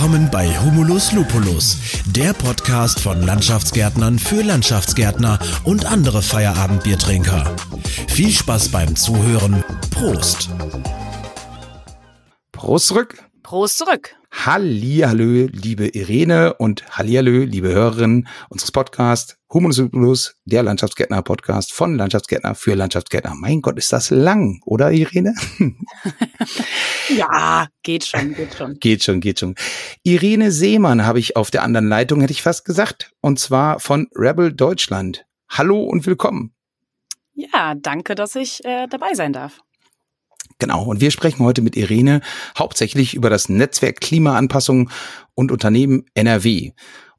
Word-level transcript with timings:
Willkommen 0.00 0.30
bei 0.30 0.48
Humulus 0.58 1.12
Lupulus, 1.12 1.76
der 2.06 2.32
Podcast 2.32 3.00
von 3.00 3.20
Landschaftsgärtnern 3.20 4.18
für 4.18 4.40
Landschaftsgärtner 4.40 5.38
und 5.64 5.84
andere 5.84 6.22
Feierabendbiertrinker. 6.22 7.54
Viel 8.08 8.30
Spaß 8.30 8.70
beim 8.70 8.96
Zuhören. 8.96 9.62
Prost. 9.90 10.48
Prost 12.50 12.86
zurück. 12.86 13.22
Prost 13.42 13.76
zurück. 13.76 14.16
Hallihallo, 14.32 15.48
liebe 15.52 15.88
Irene 15.88 16.54
und 16.54 16.88
Hallihallo, 16.96 17.44
liebe 17.44 17.68
Hörerinnen 17.68 18.28
unseres 18.48 18.72
Podcasts 18.72 19.36
Humus 19.52 20.36
der 20.44 20.62
Landschaftsgärtner-Podcast 20.62 21.72
von 21.72 21.96
Landschaftsgärtner 21.96 22.54
für 22.54 22.74
Landschaftsgärtner. 22.74 23.34
Mein 23.34 23.60
Gott, 23.60 23.76
ist 23.76 23.92
das 23.92 24.10
lang, 24.10 24.60
oder 24.64 24.92
Irene? 24.92 25.34
ja, 27.08 27.66
geht 27.82 28.04
schon, 28.04 28.34
geht 28.34 28.54
schon. 28.54 28.74
Geht 28.74 29.04
schon, 29.04 29.20
geht 29.20 29.40
schon. 29.40 29.56
Irene 30.04 30.52
Seemann 30.52 31.04
habe 31.04 31.18
ich 31.18 31.36
auf 31.36 31.50
der 31.50 31.62
anderen 31.62 31.88
Leitung, 31.88 32.20
hätte 32.20 32.32
ich 32.32 32.42
fast 32.42 32.64
gesagt, 32.64 33.12
und 33.20 33.38
zwar 33.38 33.80
von 33.80 34.08
Rebel 34.14 34.52
Deutschland. 34.52 35.26
Hallo 35.48 35.82
und 35.82 36.06
willkommen. 36.06 36.54
Ja, 37.34 37.74
danke, 37.74 38.14
dass 38.14 38.36
ich 38.36 38.64
äh, 38.64 38.86
dabei 38.86 39.14
sein 39.14 39.32
darf. 39.32 39.60
Genau, 40.60 40.84
und 40.84 41.00
wir 41.00 41.10
sprechen 41.10 41.44
heute 41.44 41.62
mit 41.62 41.74
Irene 41.74 42.20
hauptsächlich 42.56 43.14
über 43.14 43.30
das 43.30 43.48
Netzwerk 43.48 44.00
Klimaanpassung 44.00 44.90
und 45.34 45.50
Unternehmen 45.50 46.04
NRW. 46.14 46.72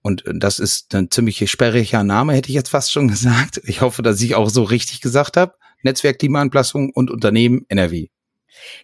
Und 0.03 0.23
das 0.25 0.59
ist 0.59 0.93
ein 0.95 1.11
ziemlich 1.11 1.49
sperriger 1.49 2.03
Name, 2.03 2.33
hätte 2.33 2.49
ich 2.49 2.55
jetzt 2.55 2.69
fast 2.69 2.91
schon 2.91 3.07
gesagt. 3.09 3.59
Ich 3.65 3.81
hoffe, 3.81 4.03
dass 4.03 4.21
ich 4.21 4.35
auch 4.35 4.49
so 4.49 4.63
richtig 4.63 5.01
gesagt 5.01 5.37
habe. 5.37 5.55
Netzwerk 5.83 6.19
Klimaanpassung 6.19 6.91
und 6.91 7.09
Unternehmen 7.09 7.65
NRW. 7.67 8.07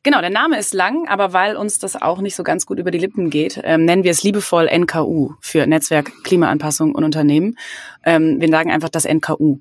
Genau, 0.02 0.22
der 0.22 0.31
Name 0.31 0.58
ist 0.58 0.73
lang, 0.73 1.08
aber 1.08 1.33
weil 1.33 1.55
uns 1.55 1.78
das 1.78 1.95
auch 1.95 2.19
nicht 2.19 2.35
so 2.35 2.41
ganz 2.44 2.66
gut 2.66 2.80
über 2.80 2.89
die 2.89 2.97
Lippen 2.97 3.30
geht, 3.30 3.61
ähm, 3.63 3.85
nennen 3.85 4.03
wir 4.03 4.11
es 4.11 4.23
liebevoll 4.23 4.67
NKU 4.67 5.33
für 5.39 5.67
Netzwerk 5.67 6.11
Klimaanpassung 6.23 6.95
und 6.95 7.03
Unternehmen. 7.03 7.58
Ähm, 8.03 8.38
wir 8.39 8.50
sagen 8.50 8.72
einfach 8.72 8.89
das 8.89 9.05
NKU. 9.05 9.59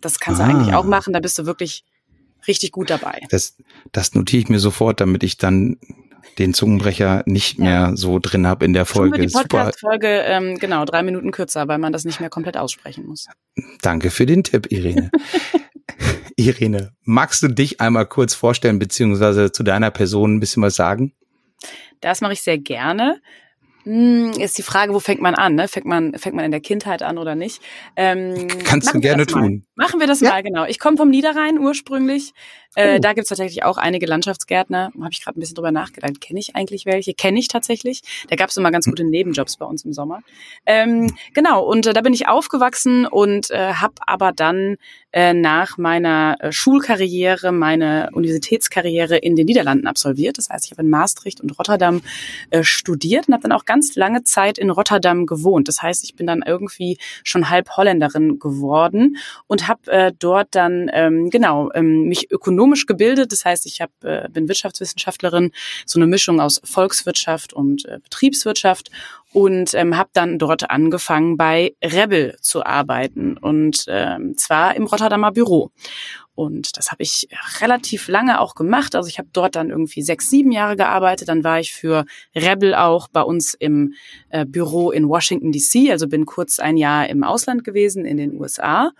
Das 0.00 0.20
kannst 0.20 0.40
ah. 0.40 0.44
du 0.44 0.50
eigentlich 0.50 0.74
auch 0.74 0.84
machen, 0.84 1.12
da 1.12 1.18
bist 1.18 1.36
du 1.38 1.46
wirklich 1.46 1.84
richtig 2.48 2.72
gut 2.72 2.90
dabei. 2.90 3.20
Das, 3.30 3.56
das 3.92 4.14
notiere 4.14 4.42
ich 4.42 4.48
mir 4.48 4.58
sofort, 4.58 5.00
damit 5.00 5.22
ich 5.22 5.36
dann 5.36 5.78
den 6.38 6.54
Zungenbrecher 6.54 7.22
nicht 7.26 7.58
mehr 7.58 7.92
so 7.94 8.18
drin 8.18 8.46
habe 8.46 8.64
in 8.64 8.72
der 8.72 8.84
Folge. 8.84 9.26
Die 9.26 9.32
Podcast-Folge, 9.32 10.08
ähm, 10.08 10.58
genau, 10.58 10.84
drei 10.84 11.02
Minuten 11.02 11.30
kürzer, 11.30 11.66
weil 11.68 11.78
man 11.78 11.92
das 11.92 12.04
nicht 12.04 12.20
mehr 12.20 12.30
komplett 12.30 12.56
aussprechen 12.56 13.06
muss. 13.06 13.26
Danke 13.80 14.10
für 14.10 14.26
den 14.26 14.44
Tipp, 14.44 14.70
Irene. 14.70 15.10
Irene, 16.36 16.92
magst 17.02 17.42
du 17.42 17.48
dich 17.48 17.80
einmal 17.80 18.06
kurz 18.06 18.34
vorstellen, 18.34 18.78
beziehungsweise 18.78 19.52
zu 19.52 19.62
deiner 19.62 19.90
Person 19.90 20.36
ein 20.36 20.40
bisschen 20.40 20.62
was 20.62 20.74
sagen? 20.74 21.12
Das 22.00 22.20
mache 22.20 22.34
ich 22.34 22.42
sehr 22.42 22.58
gerne. 22.58 23.20
Hm, 23.86 24.32
ist 24.32 24.58
die 24.58 24.62
Frage, 24.62 24.92
wo 24.92 24.98
fängt 24.98 25.22
man 25.22 25.36
an? 25.36 25.54
Ne? 25.54 25.68
Fängt 25.68 25.86
man 25.86 26.14
fängt 26.14 26.34
man 26.34 26.44
in 26.44 26.50
der 26.50 26.60
Kindheit 26.60 27.02
an 27.04 27.18
oder 27.18 27.36
nicht? 27.36 27.62
Ähm, 27.94 28.48
Kannst 28.64 28.92
du 28.92 28.98
gerne 28.98 29.26
tun. 29.26 29.64
Machen 29.76 30.00
wir 30.00 30.08
das 30.08 30.20
ja. 30.20 30.30
mal, 30.30 30.42
genau. 30.42 30.64
Ich 30.64 30.80
komme 30.80 30.96
vom 30.96 31.08
Niederrhein 31.08 31.60
ursprünglich. 31.60 32.32
Äh, 32.74 32.96
oh. 32.96 32.98
Da 33.00 33.12
gibt's 33.12 33.28
tatsächlich 33.28 33.62
auch 33.62 33.78
einige 33.78 34.06
Landschaftsgärtner. 34.06 34.90
Habe 35.00 35.10
ich 35.12 35.22
gerade 35.22 35.38
ein 35.38 35.40
bisschen 35.40 35.54
drüber 35.54 35.70
nachgedacht. 35.70 36.20
Kenne 36.20 36.40
ich 36.40 36.56
eigentlich 36.56 36.84
welche? 36.84 37.14
Kenne 37.14 37.38
ich 37.38 37.46
tatsächlich. 37.46 38.02
Da 38.28 38.36
gab's 38.36 38.56
immer 38.56 38.72
ganz 38.72 38.86
hm. 38.86 38.92
gute 38.92 39.04
Nebenjobs 39.04 39.56
bei 39.56 39.66
uns 39.66 39.84
im 39.84 39.92
Sommer. 39.92 40.20
Ähm, 40.66 41.14
genau, 41.34 41.64
und 41.64 41.86
äh, 41.86 41.92
da 41.92 42.00
bin 42.00 42.12
ich 42.12 42.26
aufgewachsen 42.26 43.06
und 43.06 43.50
äh, 43.50 43.74
habe 43.74 43.94
aber 44.06 44.32
dann 44.32 44.78
äh, 45.12 45.32
nach 45.34 45.78
meiner 45.78 46.36
äh, 46.40 46.52
Schulkarriere 46.52 47.52
meine 47.52 48.10
Universitätskarriere 48.12 49.16
in 49.16 49.36
den 49.36 49.46
Niederlanden 49.46 49.86
absolviert. 49.86 50.38
Das 50.38 50.50
heißt, 50.50 50.64
ich 50.66 50.72
habe 50.72 50.82
in 50.82 50.90
Maastricht 50.90 51.40
und 51.40 51.58
Rotterdam 51.58 52.02
äh, 52.50 52.62
studiert 52.62 53.28
und 53.28 53.34
habe 53.34 53.42
dann 53.42 53.52
auch 53.52 53.64
ganz 53.66 53.75
lange 53.96 54.24
Zeit 54.24 54.58
in 54.58 54.70
Rotterdam 54.70 55.26
gewohnt. 55.26 55.68
Das 55.68 55.82
heißt, 55.82 56.04
ich 56.04 56.14
bin 56.16 56.26
dann 56.26 56.42
irgendwie 56.44 56.98
schon 57.24 57.50
halb 57.50 57.76
Holländerin 57.76 58.38
geworden 58.38 59.16
und 59.46 59.68
habe 59.68 59.90
äh, 59.90 60.12
dort 60.18 60.48
dann 60.54 60.90
ähm, 60.92 61.30
genau 61.30 61.70
ähm, 61.74 62.04
mich 62.08 62.30
ökonomisch 62.30 62.56
ökonomisch 62.56 62.86
gebildet. 62.86 63.32
Das 63.32 63.44
heißt, 63.44 63.66
ich 63.66 63.80
hab, 63.80 63.90
äh, 64.04 64.28
bin 64.30 64.48
Wirtschaftswissenschaftlerin, 64.48 65.52
so 65.84 65.98
eine 65.98 66.06
Mischung 66.06 66.40
aus 66.40 66.60
Volkswirtschaft 66.64 67.52
und 67.52 67.84
äh, 67.86 67.98
Betriebswirtschaft 68.02 68.90
und 69.32 69.74
ähm, 69.74 69.96
habe 69.96 70.10
dann 70.12 70.38
dort 70.38 70.70
angefangen 70.70 71.36
bei 71.36 71.74
Rebel 71.82 72.36
zu 72.40 72.64
arbeiten 72.64 73.36
und 73.36 73.84
ähm, 73.88 74.36
zwar 74.36 74.74
im 74.76 74.86
Rotterdamer 74.86 75.32
Büro. 75.32 75.70
Und 76.36 76.76
das 76.76 76.92
habe 76.92 77.02
ich 77.02 77.28
relativ 77.60 78.08
lange 78.08 78.40
auch 78.40 78.54
gemacht. 78.54 78.94
Also 78.94 79.08
ich 79.08 79.18
habe 79.18 79.28
dort 79.32 79.56
dann 79.56 79.70
irgendwie 79.70 80.02
sechs, 80.02 80.28
sieben 80.28 80.52
Jahre 80.52 80.76
gearbeitet. 80.76 81.28
Dann 81.28 81.42
war 81.42 81.58
ich 81.58 81.72
für 81.72 82.04
Rebel 82.34 82.74
auch 82.74 83.08
bei 83.08 83.22
uns 83.22 83.54
im 83.54 83.94
äh, 84.28 84.44
Büro 84.44 84.90
in 84.90 85.08
Washington 85.08 85.50
DC. 85.50 85.90
Also 85.90 86.06
bin 86.06 86.26
kurz 86.26 86.58
ein 86.58 86.76
Jahr 86.76 87.08
im 87.08 87.24
Ausland 87.24 87.64
gewesen 87.64 88.04
in 88.04 88.18
den 88.18 88.38
USA. 88.38 88.92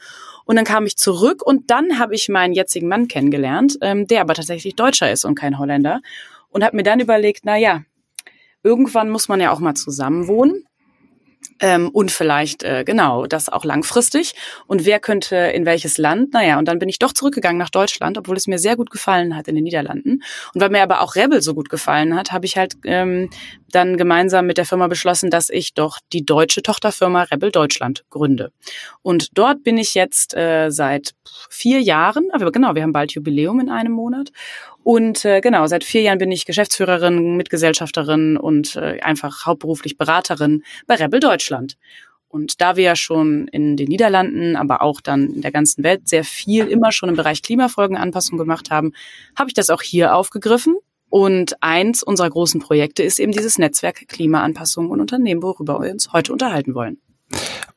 Und 0.46 0.56
dann 0.56 0.64
kam 0.64 0.86
ich 0.86 0.96
zurück 0.96 1.42
und 1.44 1.70
dann 1.70 1.98
habe 1.98 2.14
ich 2.14 2.30
meinen 2.30 2.54
jetzigen 2.54 2.88
Mann 2.88 3.06
kennengelernt, 3.06 3.76
ähm, 3.82 4.06
der 4.06 4.22
aber 4.22 4.32
tatsächlich 4.32 4.74
Deutscher 4.74 5.12
ist 5.12 5.26
und 5.26 5.34
kein 5.34 5.58
Holländer. 5.58 6.00
Und 6.48 6.64
habe 6.64 6.74
mir 6.74 6.84
dann 6.84 7.00
überlegt, 7.00 7.42
na 7.44 7.58
ja, 7.58 7.82
irgendwann 8.62 9.10
muss 9.10 9.28
man 9.28 9.40
ja 9.42 9.52
auch 9.52 9.60
mal 9.60 9.74
zusammen 9.74 10.26
wohnen. 10.26 10.64
Ähm, 11.60 11.88
und 11.88 12.10
vielleicht, 12.10 12.62
äh, 12.62 12.84
genau, 12.84 13.26
das 13.26 13.48
auch 13.48 13.64
langfristig. 13.64 14.34
Und 14.66 14.84
wer 14.84 15.00
könnte 15.00 15.36
in 15.36 15.64
welches 15.64 15.96
Land? 15.96 16.34
Naja, 16.34 16.58
und 16.58 16.66
dann 16.68 16.78
bin 16.78 16.88
ich 16.88 16.98
doch 16.98 17.12
zurückgegangen 17.12 17.58
nach 17.58 17.70
Deutschland, 17.70 18.18
obwohl 18.18 18.36
es 18.36 18.46
mir 18.46 18.58
sehr 18.58 18.76
gut 18.76 18.90
gefallen 18.90 19.36
hat 19.36 19.48
in 19.48 19.54
den 19.54 19.64
Niederlanden. 19.64 20.22
Und 20.52 20.60
weil 20.60 20.70
mir 20.70 20.82
aber 20.82 21.00
auch 21.00 21.14
Rebel 21.14 21.40
so 21.40 21.54
gut 21.54 21.70
gefallen 21.70 22.14
hat, 22.14 22.32
habe 22.32 22.44
ich 22.44 22.56
halt 22.56 22.76
ähm, 22.84 23.30
dann 23.70 23.96
gemeinsam 23.96 24.46
mit 24.46 24.58
der 24.58 24.64
Firma 24.64 24.86
beschlossen, 24.86 25.30
dass 25.30 25.50
ich 25.50 25.74
doch 25.74 25.98
die 26.12 26.24
deutsche 26.24 26.62
Tochterfirma 26.62 27.22
Rebel 27.24 27.50
Deutschland 27.50 28.04
gründe. 28.10 28.52
Und 29.02 29.36
dort 29.36 29.62
bin 29.64 29.78
ich 29.78 29.94
jetzt 29.94 30.34
äh, 30.36 30.70
seit 30.70 31.14
vier 31.50 31.80
Jahren, 31.80 32.28
aber 32.32 32.50
genau, 32.52 32.74
wir 32.74 32.82
haben 32.82 32.92
bald 32.92 33.12
Jubiläum 33.12 33.60
in 33.60 33.70
einem 33.70 33.92
Monat. 33.92 34.30
Und 34.82 35.24
äh, 35.24 35.40
genau, 35.40 35.66
seit 35.66 35.84
vier 35.84 36.02
Jahren 36.02 36.18
bin 36.18 36.30
ich 36.30 36.44
Geschäftsführerin, 36.44 37.36
Mitgesellschafterin 37.36 38.36
und 38.36 38.76
äh, 38.76 39.00
einfach 39.00 39.44
hauptberuflich 39.44 39.98
Beraterin 39.98 40.62
bei 40.86 40.94
Rebel 40.94 41.20
Deutschland. 41.20 41.76
Und 42.28 42.60
da 42.60 42.76
wir 42.76 42.84
ja 42.84 42.96
schon 42.96 43.48
in 43.48 43.76
den 43.76 43.88
Niederlanden, 43.88 44.56
aber 44.56 44.82
auch 44.82 45.00
dann 45.00 45.32
in 45.34 45.42
der 45.42 45.52
ganzen 45.52 45.82
Welt 45.84 46.08
sehr 46.08 46.24
viel 46.24 46.66
immer 46.66 46.92
schon 46.92 47.08
im 47.08 47.16
Bereich 47.16 47.42
Klimafolgenanpassung 47.42 48.36
gemacht 48.36 48.70
haben, 48.70 48.92
habe 49.36 49.48
ich 49.48 49.54
das 49.54 49.70
auch 49.70 49.82
hier 49.82 50.14
aufgegriffen. 50.14 50.76
Und 51.18 51.54
eins 51.62 52.02
unserer 52.02 52.28
großen 52.28 52.60
Projekte 52.60 53.02
ist 53.02 53.18
eben 53.18 53.32
dieses 53.32 53.56
Netzwerk 53.56 54.06
Klimaanpassung 54.06 54.90
und 54.90 55.00
Unternehmen, 55.00 55.42
worüber 55.42 55.80
wir 55.80 55.90
uns 55.90 56.12
heute 56.12 56.30
unterhalten 56.30 56.74
wollen. 56.74 56.98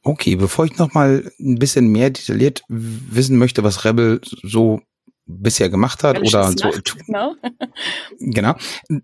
Okay, 0.04 0.36
bevor 0.36 0.66
ich 0.66 0.78
noch 0.78 0.94
mal 0.94 1.32
ein 1.40 1.56
bisschen 1.56 1.88
mehr 1.88 2.10
detailliert 2.10 2.64
wissen 2.68 3.38
möchte, 3.38 3.64
was 3.64 3.86
Rebel 3.86 4.20
so 4.44 4.82
bisher 5.30 5.70
gemacht 5.70 6.04
hat 6.04 6.20
oder 6.20 6.52
so. 6.52 6.70
Genau. 7.06 7.36
genau. 8.20 8.56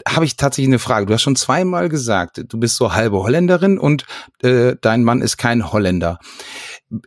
Habe 0.08 0.26
ich 0.26 0.36
tatsächlich 0.36 0.70
eine 0.70 0.80
Frage. 0.80 1.06
Du 1.06 1.14
hast 1.14 1.22
schon 1.22 1.36
zweimal 1.36 1.88
gesagt, 1.88 2.44
du 2.48 2.60
bist 2.60 2.78
so 2.78 2.94
halbe 2.94 3.18
Holländerin 3.20 3.78
und 3.78 4.06
äh, 4.42 4.76
dein 4.82 5.04
Mann 5.04 5.22
ist 5.22 5.38
kein 5.38 5.72
Holländer. 5.72 6.20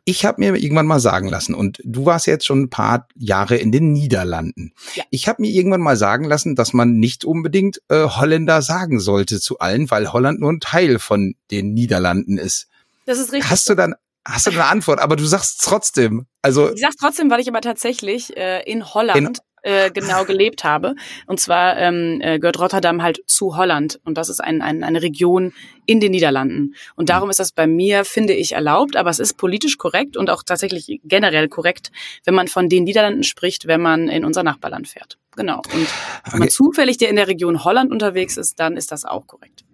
Ich 0.04 0.24
habe 0.24 0.40
mir 0.40 0.56
irgendwann 0.56 0.86
mal 0.86 1.00
sagen 1.00 1.28
lassen, 1.28 1.54
und 1.54 1.80
du 1.84 2.06
warst 2.06 2.26
jetzt 2.26 2.46
schon 2.46 2.62
ein 2.62 2.70
paar 2.70 3.08
Jahre 3.16 3.56
in 3.56 3.72
den 3.72 3.92
Niederlanden. 3.92 4.72
Ja. 4.94 5.04
Ich 5.10 5.28
habe 5.28 5.42
mir 5.42 5.50
irgendwann 5.50 5.80
mal 5.80 5.96
sagen 5.96 6.24
lassen, 6.24 6.54
dass 6.54 6.72
man 6.72 6.94
nicht 6.94 7.24
unbedingt 7.24 7.80
äh, 7.88 8.04
Holländer 8.04 8.62
sagen 8.62 9.00
sollte 9.00 9.40
zu 9.40 9.58
allen, 9.58 9.90
weil 9.90 10.12
Holland 10.12 10.40
nur 10.40 10.52
ein 10.52 10.60
Teil 10.60 10.98
von 10.98 11.34
den 11.50 11.74
Niederlanden 11.74 12.38
ist. 12.38 12.68
Das 13.06 13.18
ist 13.18 13.32
richtig. 13.32 13.50
Hast 13.50 13.68
du 13.68 13.74
dann 13.74 13.94
hast 14.28 14.46
du 14.46 14.50
eine 14.50 14.66
Antwort, 14.66 15.00
aber 15.00 15.16
du 15.16 15.24
sagst 15.24 15.62
trotzdem. 15.64 16.26
Also 16.42 16.72
ich 16.72 16.80
sag's 16.80 16.96
trotzdem, 16.96 17.30
weil 17.30 17.40
ich 17.40 17.48
aber 17.48 17.60
tatsächlich 17.60 18.36
äh, 18.36 18.62
in 18.70 18.94
Holland 18.94 19.16
in 19.18 19.32
äh, 19.62 19.90
genau 19.90 20.24
gelebt 20.24 20.64
habe. 20.64 20.94
Und 21.26 21.40
zwar 21.40 21.76
ähm, 21.78 22.20
äh, 22.20 22.38
gehört 22.38 22.60
Rotterdam 22.60 23.02
halt 23.02 23.20
zu 23.26 23.56
Holland 23.56 24.00
und 24.04 24.16
das 24.16 24.28
ist 24.28 24.40
ein, 24.40 24.62
ein, 24.62 24.84
eine 24.84 25.02
Region 25.02 25.52
in 25.86 26.00
den 26.00 26.12
Niederlanden. 26.12 26.74
Und 26.94 27.08
darum 27.08 27.30
ist 27.30 27.40
das 27.40 27.52
bei 27.52 27.66
mir, 27.66 28.04
finde 28.04 28.34
ich, 28.34 28.52
erlaubt, 28.52 28.96
aber 28.96 29.10
es 29.10 29.18
ist 29.18 29.36
politisch 29.36 29.76
korrekt 29.78 30.16
und 30.16 30.30
auch 30.30 30.42
tatsächlich 30.42 31.00
generell 31.04 31.48
korrekt, 31.48 31.90
wenn 32.24 32.34
man 32.34 32.48
von 32.48 32.68
den 32.68 32.84
Niederlanden 32.84 33.24
spricht, 33.24 33.66
wenn 33.66 33.80
man 33.80 34.08
in 34.08 34.24
unser 34.24 34.42
Nachbarland 34.42 34.88
fährt. 34.88 35.18
Genau. 35.36 35.58
Und 35.58 35.72
wenn 35.72 35.88
okay. 36.26 36.38
man 36.38 36.50
zufällig 36.50 36.98
der 36.98 37.08
in 37.08 37.16
der 37.16 37.28
Region 37.28 37.64
Holland 37.64 37.90
unterwegs 37.90 38.36
ist, 38.36 38.58
dann 38.60 38.76
ist 38.76 38.92
das 38.92 39.04
auch 39.04 39.26
korrekt. 39.26 39.64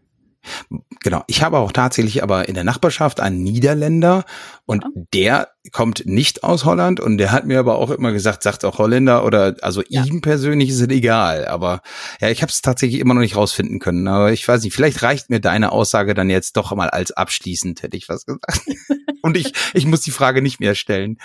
Genau. 1.02 1.22
Ich 1.26 1.42
habe 1.42 1.58
auch 1.58 1.72
tatsächlich 1.72 2.22
aber 2.22 2.48
in 2.48 2.54
der 2.54 2.64
Nachbarschaft 2.64 3.20
einen 3.20 3.42
Niederländer 3.42 4.24
und 4.66 4.82
ja. 4.82 4.90
der 5.12 5.48
kommt 5.72 6.06
nicht 6.06 6.44
aus 6.44 6.64
Holland 6.64 7.00
und 7.00 7.18
der 7.18 7.32
hat 7.32 7.46
mir 7.46 7.58
aber 7.58 7.76
auch 7.76 7.90
immer 7.90 8.12
gesagt, 8.12 8.42
sagt 8.42 8.64
auch 8.64 8.78
Holländer 8.78 9.24
oder 9.24 9.56
also 9.62 9.82
ja. 9.88 10.04
ihm 10.04 10.20
persönlich 10.20 10.70
ist 10.70 10.80
es 10.80 10.88
egal. 10.88 11.46
Aber 11.46 11.82
ja, 12.20 12.30
ich 12.30 12.42
habe 12.42 12.50
es 12.50 12.62
tatsächlich 12.62 13.00
immer 13.00 13.14
noch 13.14 13.20
nicht 13.20 13.36
rausfinden 13.36 13.78
können. 13.78 14.06
Aber 14.08 14.32
ich 14.32 14.46
weiß 14.46 14.62
nicht, 14.62 14.74
vielleicht 14.74 15.02
reicht 15.02 15.30
mir 15.30 15.40
deine 15.40 15.72
Aussage 15.72 16.14
dann 16.14 16.30
jetzt 16.30 16.56
doch 16.56 16.74
mal 16.74 16.90
als 16.90 17.12
abschließend, 17.12 17.82
hätte 17.82 17.96
ich 17.96 18.08
was 18.08 18.26
gesagt. 18.26 18.60
und 19.22 19.36
ich, 19.36 19.52
ich 19.72 19.86
muss 19.86 20.02
die 20.02 20.10
Frage 20.10 20.42
nicht 20.42 20.60
mehr 20.60 20.74
stellen. 20.74 21.18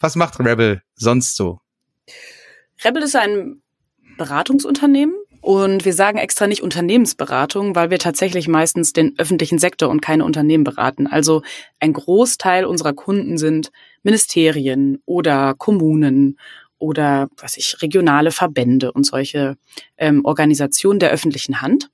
Was 0.00 0.16
macht 0.16 0.38
Rebel 0.40 0.82
sonst 0.94 1.36
so? 1.36 1.60
Rebel 2.84 3.02
ist 3.02 3.16
ein 3.16 3.62
Beratungsunternehmen 4.16 5.14
Und 5.46 5.84
wir 5.84 5.92
sagen 5.92 6.18
extra 6.18 6.48
nicht 6.48 6.64
Unternehmensberatung, 6.64 7.76
weil 7.76 7.88
wir 7.88 8.00
tatsächlich 8.00 8.48
meistens 8.48 8.92
den 8.92 9.16
öffentlichen 9.16 9.60
Sektor 9.60 9.88
und 9.90 10.00
keine 10.00 10.24
Unternehmen 10.24 10.64
beraten. 10.64 11.06
Also 11.06 11.42
ein 11.78 11.92
Großteil 11.92 12.64
unserer 12.64 12.94
Kunden 12.94 13.38
sind 13.38 13.70
Ministerien 14.02 15.00
oder 15.06 15.54
Kommunen 15.56 16.36
oder 16.78 17.28
was 17.36 17.56
ich 17.56 17.80
regionale 17.80 18.32
Verbände 18.32 18.90
und 18.90 19.06
solche 19.06 19.56
ähm, 19.98 20.24
Organisationen 20.24 20.98
der 20.98 21.12
öffentlichen 21.12 21.62
Hand. 21.62 21.90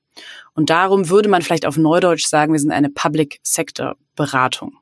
Und 0.55 0.71
darum 0.71 1.11
würde 1.11 1.29
man 1.29 1.43
vielleicht 1.43 1.67
auf 1.67 1.77
Neudeutsch 1.77 2.25
sagen, 2.25 2.55
wir 2.55 2.61
sind 2.61 2.71
eine 2.73 2.89
Public 2.89 3.39
Sector 3.43 3.97
Beratung. 4.17 4.79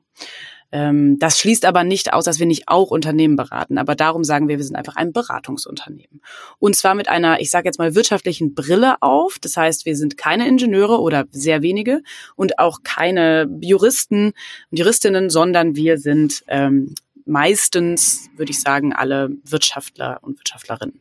Ähm, 0.71 1.19
das 1.19 1.39
schließt 1.39 1.65
aber 1.65 1.83
nicht 1.83 2.13
aus, 2.13 2.25
dass 2.25 2.39
wir 2.39 2.45
nicht 2.45 2.67
auch 2.67 2.91
Unternehmen 2.91 3.35
beraten. 3.35 3.77
Aber 3.77 3.95
darum 3.95 4.23
sagen 4.23 4.47
wir, 4.47 4.57
wir 4.57 4.63
sind 4.63 4.75
einfach 4.75 4.95
ein 4.95 5.11
Beratungsunternehmen. 5.13 6.21
Und 6.59 6.75
zwar 6.75 6.95
mit 6.95 7.09
einer, 7.09 7.41
ich 7.41 7.49
sage 7.49 7.67
jetzt 7.67 7.77
mal, 7.77 7.95
wirtschaftlichen 7.95 8.53
Brille 8.53 9.01
auf. 9.01 9.37
Das 9.39 9.57
heißt, 9.57 9.85
wir 9.85 9.95
sind 9.95 10.17
keine 10.17 10.47
Ingenieure 10.47 10.99
oder 10.99 11.25
sehr 11.31 11.61
wenige 11.61 12.01
und 12.35 12.59
auch 12.59 12.79
keine 12.83 13.49
Juristen 13.61 14.33
und 14.71 14.79
Juristinnen, 14.79 15.29
sondern 15.29 15.75
wir 15.75 15.97
sind 15.97 16.43
ähm, 16.47 16.95
meistens, 17.25 18.29
würde 18.35 18.51
ich 18.51 18.61
sagen, 18.61 18.93
alle 18.93 19.29
Wirtschaftler 19.43 20.19
und 20.21 20.39
Wirtschaftlerinnen. 20.39 20.99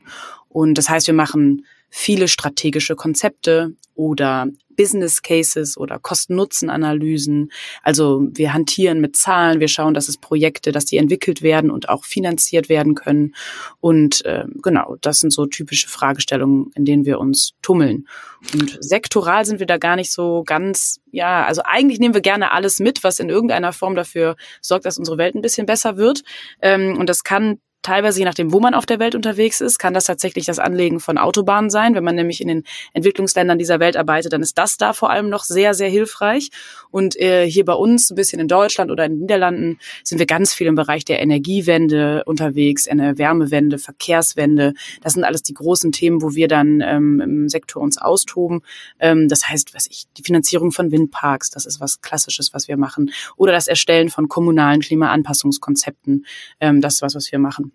Und 0.48 0.74
das 0.74 0.88
heißt, 0.88 1.06
wir 1.06 1.14
machen 1.14 1.64
viele 1.88 2.28
strategische 2.28 2.96
Konzepte 2.96 3.74
oder 3.94 4.48
Business 4.80 5.20
Cases 5.20 5.76
oder 5.76 5.98
Kosten-Nutzen-Analysen. 5.98 7.52
Also 7.82 8.22
wir 8.32 8.54
hantieren 8.54 9.02
mit 9.02 9.14
Zahlen, 9.14 9.60
wir 9.60 9.68
schauen, 9.68 9.92
dass 9.92 10.08
es 10.08 10.16
Projekte, 10.16 10.72
dass 10.72 10.86
die 10.86 10.96
entwickelt 10.96 11.42
werden 11.42 11.70
und 11.70 11.90
auch 11.90 12.06
finanziert 12.06 12.70
werden 12.70 12.94
können. 12.94 13.34
Und 13.80 14.24
äh, 14.24 14.44
genau, 14.62 14.96
das 15.02 15.18
sind 15.18 15.34
so 15.34 15.44
typische 15.44 15.86
Fragestellungen, 15.86 16.70
in 16.74 16.86
denen 16.86 17.04
wir 17.04 17.20
uns 17.20 17.52
tummeln. 17.60 18.08
Und 18.54 18.78
sektoral 18.82 19.44
sind 19.44 19.60
wir 19.60 19.66
da 19.66 19.76
gar 19.76 19.96
nicht 19.96 20.12
so 20.12 20.44
ganz, 20.46 21.02
ja, 21.10 21.44
also 21.44 21.60
eigentlich 21.62 22.00
nehmen 22.00 22.14
wir 22.14 22.22
gerne 22.22 22.50
alles 22.50 22.80
mit, 22.80 23.04
was 23.04 23.20
in 23.20 23.28
irgendeiner 23.28 23.74
Form 23.74 23.94
dafür 23.94 24.36
sorgt, 24.62 24.86
dass 24.86 24.96
unsere 24.96 25.18
Welt 25.18 25.34
ein 25.34 25.42
bisschen 25.42 25.66
besser 25.66 25.98
wird. 25.98 26.22
Ähm, 26.62 26.96
und 26.96 27.10
das 27.10 27.22
kann 27.22 27.58
teilweise, 27.82 28.18
je 28.18 28.24
nachdem, 28.24 28.52
wo 28.52 28.60
man 28.60 28.74
auf 28.74 28.86
der 28.86 28.98
Welt 28.98 29.14
unterwegs 29.14 29.60
ist, 29.60 29.78
kann 29.78 29.94
das 29.94 30.04
tatsächlich 30.04 30.44
das 30.44 30.58
Anlegen 30.58 31.00
von 31.00 31.18
Autobahnen 31.18 31.70
sein. 31.70 31.94
Wenn 31.94 32.04
man 32.04 32.14
nämlich 32.14 32.40
in 32.40 32.48
den 32.48 32.64
Entwicklungsländern 32.92 33.58
dieser 33.58 33.80
Welt 33.80 33.96
arbeitet, 33.96 34.32
dann 34.32 34.42
ist 34.42 34.58
das 34.58 34.76
da 34.76 34.92
vor 34.92 35.10
allem 35.10 35.28
noch 35.28 35.44
sehr, 35.44 35.74
sehr 35.74 35.88
hilfreich. 35.88 36.50
Und 36.90 37.18
äh, 37.18 37.48
hier 37.48 37.64
bei 37.64 37.72
uns, 37.72 38.10
ein 38.10 38.16
bisschen 38.16 38.40
in 38.40 38.48
Deutschland 38.48 38.90
oder 38.90 39.04
in 39.06 39.12
den 39.12 39.20
Niederlanden, 39.20 39.78
sind 40.04 40.18
wir 40.18 40.26
ganz 40.26 40.52
viel 40.52 40.66
im 40.66 40.74
Bereich 40.74 41.04
der 41.04 41.20
Energiewende 41.20 42.24
unterwegs, 42.26 42.88
eine 42.88 43.18
Wärmewende, 43.18 43.78
Verkehrswende. 43.78 44.74
Das 45.02 45.14
sind 45.14 45.24
alles 45.24 45.42
die 45.42 45.54
großen 45.54 45.92
Themen, 45.92 46.22
wo 46.22 46.34
wir 46.34 46.48
dann 46.48 46.80
ähm, 46.80 47.20
im 47.20 47.48
Sektor 47.48 47.82
uns 47.82 47.98
austoben. 47.98 48.62
Ähm, 48.98 49.28
das 49.28 49.48
heißt, 49.48 49.74
was 49.74 49.86
ich, 49.90 50.04
die 50.16 50.22
Finanzierung 50.22 50.72
von 50.72 50.90
Windparks, 50.90 51.50
das 51.50 51.66
ist 51.66 51.80
was 51.80 52.00
Klassisches, 52.00 52.52
was 52.52 52.68
wir 52.68 52.76
machen. 52.76 53.10
Oder 53.36 53.52
das 53.52 53.68
Erstellen 53.68 54.10
von 54.10 54.28
kommunalen 54.28 54.80
Klimaanpassungskonzepten, 54.80 56.26
ähm, 56.60 56.80
das 56.80 56.94
ist 56.94 57.02
was, 57.02 57.14
was 57.14 57.32
wir 57.32 57.38
machen. 57.38 57.69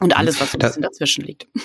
Und 0.00 0.16
alles, 0.16 0.40
was 0.40 0.52
so 0.52 0.58
ein 0.58 0.60
bisschen 0.60 0.82
dazwischen 0.82 1.24
liegt. 1.24 1.48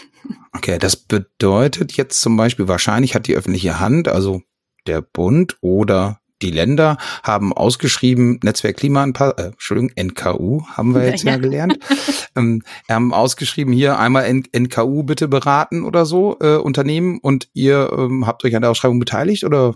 Okay, 0.54 0.78
das 0.78 0.98
bedeutet 0.98 1.94
jetzt 1.94 2.22
zum 2.22 2.36
Beispiel, 2.36 2.68
wahrscheinlich 2.68 3.16
hat 3.16 3.26
die 3.26 3.36
öffentliche 3.36 3.80
Hand, 3.80 4.10
also 4.10 4.42
der 4.86 5.02
Bund 5.02 5.58
oder 5.62 6.20
die 6.42 6.52
Länder 6.52 6.98
haben 7.24 7.54
ausgeschrieben, 7.54 8.40
Netzwerk 8.44 8.78
Klimaanpassung, 8.78 9.38
äh, 9.38 9.48
Entschuldigung, 9.48 9.92
NKU 9.96 10.64
haben 10.68 10.94
wir 10.94 11.06
jetzt 11.06 11.24
ja, 11.24 11.32
ja 11.32 11.38
gelernt, 11.38 11.80
ähm, 12.36 12.64
haben 12.90 13.14
ausgeschrieben, 13.14 13.74
hier 13.74 13.98
einmal 13.98 14.26
N 14.26 14.44
NKU 14.52 15.04
bitte 15.04 15.28
beraten 15.28 15.84
oder 15.84 16.06
so, 16.06 16.38
äh, 16.42 16.58
Unternehmen 16.58 17.20
und 17.20 17.48
ihr 17.54 17.92
ähm, 17.98 18.28
habt 18.28 18.44
euch 18.44 18.56
an 18.56 18.62
der 18.62 18.72
Ausschreibung 18.72 19.00
beteiligt 19.00 19.44
oder 19.44 19.76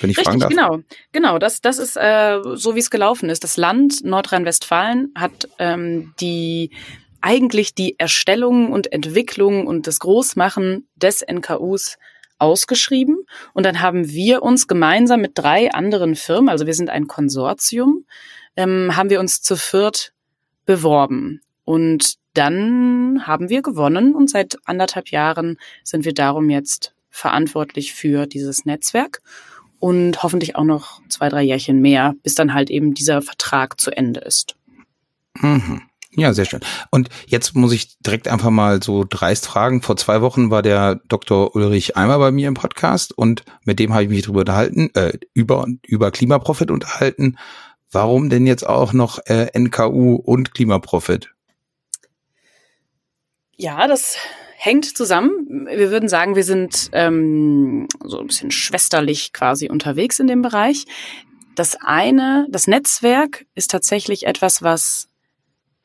wenn 0.00 0.10
ich 0.10 0.18
Richtig, 0.18 0.48
genau. 0.48 0.80
Genau, 1.12 1.38
das, 1.38 1.60
das 1.60 1.78
ist 1.78 1.96
äh, 1.96 2.40
so, 2.54 2.74
wie 2.74 2.80
es 2.80 2.90
gelaufen 2.90 3.30
ist. 3.30 3.44
Das 3.44 3.56
Land 3.56 4.04
Nordrhein-Westfalen 4.04 5.12
hat 5.16 5.48
ähm, 5.58 6.12
die 6.20 6.70
eigentlich 7.26 7.74
die 7.74 7.98
Erstellung 7.98 8.70
und 8.70 8.92
Entwicklung 8.92 9.66
und 9.66 9.88
das 9.88 9.98
Großmachen 9.98 10.86
des 10.94 11.24
NKUs 11.28 11.98
ausgeschrieben. 12.38 13.16
Und 13.52 13.66
dann 13.66 13.80
haben 13.80 14.08
wir 14.08 14.44
uns 14.44 14.68
gemeinsam 14.68 15.22
mit 15.22 15.32
drei 15.34 15.72
anderen 15.72 16.14
Firmen, 16.14 16.48
also 16.48 16.66
wir 16.66 16.74
sind 16.74 16.88
ein 16.88 17.08
Konsortium, 17.08 18.04
ähm, 18.56 18.96
haben 18.96 19.10
wir 19.10 19.18
uns 19.18 19.42
zu 19.42 19.56
viert 19.56 20.12
beworben. 20.66 21.40
Und 21.64 22.14
dann 22.34 23.26
haben 23.26 23.48
wir 23.48 23.60
gewonnen 23.60 24.14
und 24.14 24.30
seit 24.30 24.58
anderthalb 24.64 25.08
Jahren 25.08 25.58
sind 25.82 26.04
wir 26.04 26.14
darum 26.14 26.48
jetzt 26.48 26.94
verantwortlich 27.10 27.92
für 27.92 28.26
dieses 28.26 28.66
Netzwerk 28.66 29.20
und 29.80 30.22
hoffentlich 30.22 30.54
auch 30.54 30.64
noch 30.64 31.00
zwei, 31.08 31.28
drei 31.28 31.42
Jährchen 31.42 31.80
mehr, 31.80 32.14
bis 32.22 32.36
dann 32.36 32.54
halt 32.54 32.70
eben 32.70 32.94
dieser 32.94 33.20
Vertrag 33.20 33.80
zu 33.80 33.90
Ende 33.90 34.20
ist. 34.20 34.54
Mhm. 35.34 35.82
Ja, 36.18 36.32
sehr 36.32 36.46
schön. 36.46 36.60
Und 36.90 37.10
jetzt 37.26 37.54
muss 37.54 37.72
ich 37.72 37.98
direkt 37.98 38.26
einfach 38.26 38.48
mal 38.48 38.82
so 38.82 39.04
dreist 39.06 39.46
fragen. 39.46 39.82
Vor 39.82 39.98
zwei 39.98 40.22
Wochen 40.22 40.50
war 40.50 40.62
der 40.62 40.98
Dr. 41.08 41.54
Ulrich 41.54 41.98
Eimer 41.98 42.18
bei 42.18 42.30
mir 42.30 42.48
im 42.48 42.54
Podcast 42.54 43.16
und 43.16 43.44
mit 43.64 43.78
dem 43.78 43.92
habe 43.92 44.04
ich 44.04 44.08
mich 44.08 44.22
darüber 44.22 44.40
unterhalten, 44.40 44.90
äh, 44.94 45.12
über, 45.34 45.66
über 45.86 46.10
Klimaprofit 46.10 46.70
unterhalten. 46.70 47.36
Warum 47.92 48.30
denn 48.30 48.46
jetzt 48.46 48.66
auch 48.66 48.94
noch 48.94 49.18
äh, 49.26 49.48
NKU 49.58 50.14
und 50.14 50.54
Klimaprofit? 50.54 51.34
Ja, 53.54 53.86
das 53.86 54.16
hängt 54.56 54.96
zusammen. 54.96 55.66
Wir 55.68 55.90
würden 55.90 56.08
sagen, 56.08 56.34
wir 56.34 56.44
sind 56.44 56.88
ähm, 56.92 57.88
so 58.02 58.20
ein 58.20 58.26
bisschen 58.26 58.50
schwesterlich 58.50 59.34
quasi 59.34 59.68
unterwegs 59.68 60.18
in 60.18 60.28
dem 60.28 60.40
Bereich. 60.40 60.86
Das 61.56 61.76
eine, 61.78 62.46
das 62.50 62.66
Netzwerk 62.66 63.44
ist 63.54 63.70
tatsächlich 63.70 64.26
etwas, 64.26 64.62
was 64.62 65.08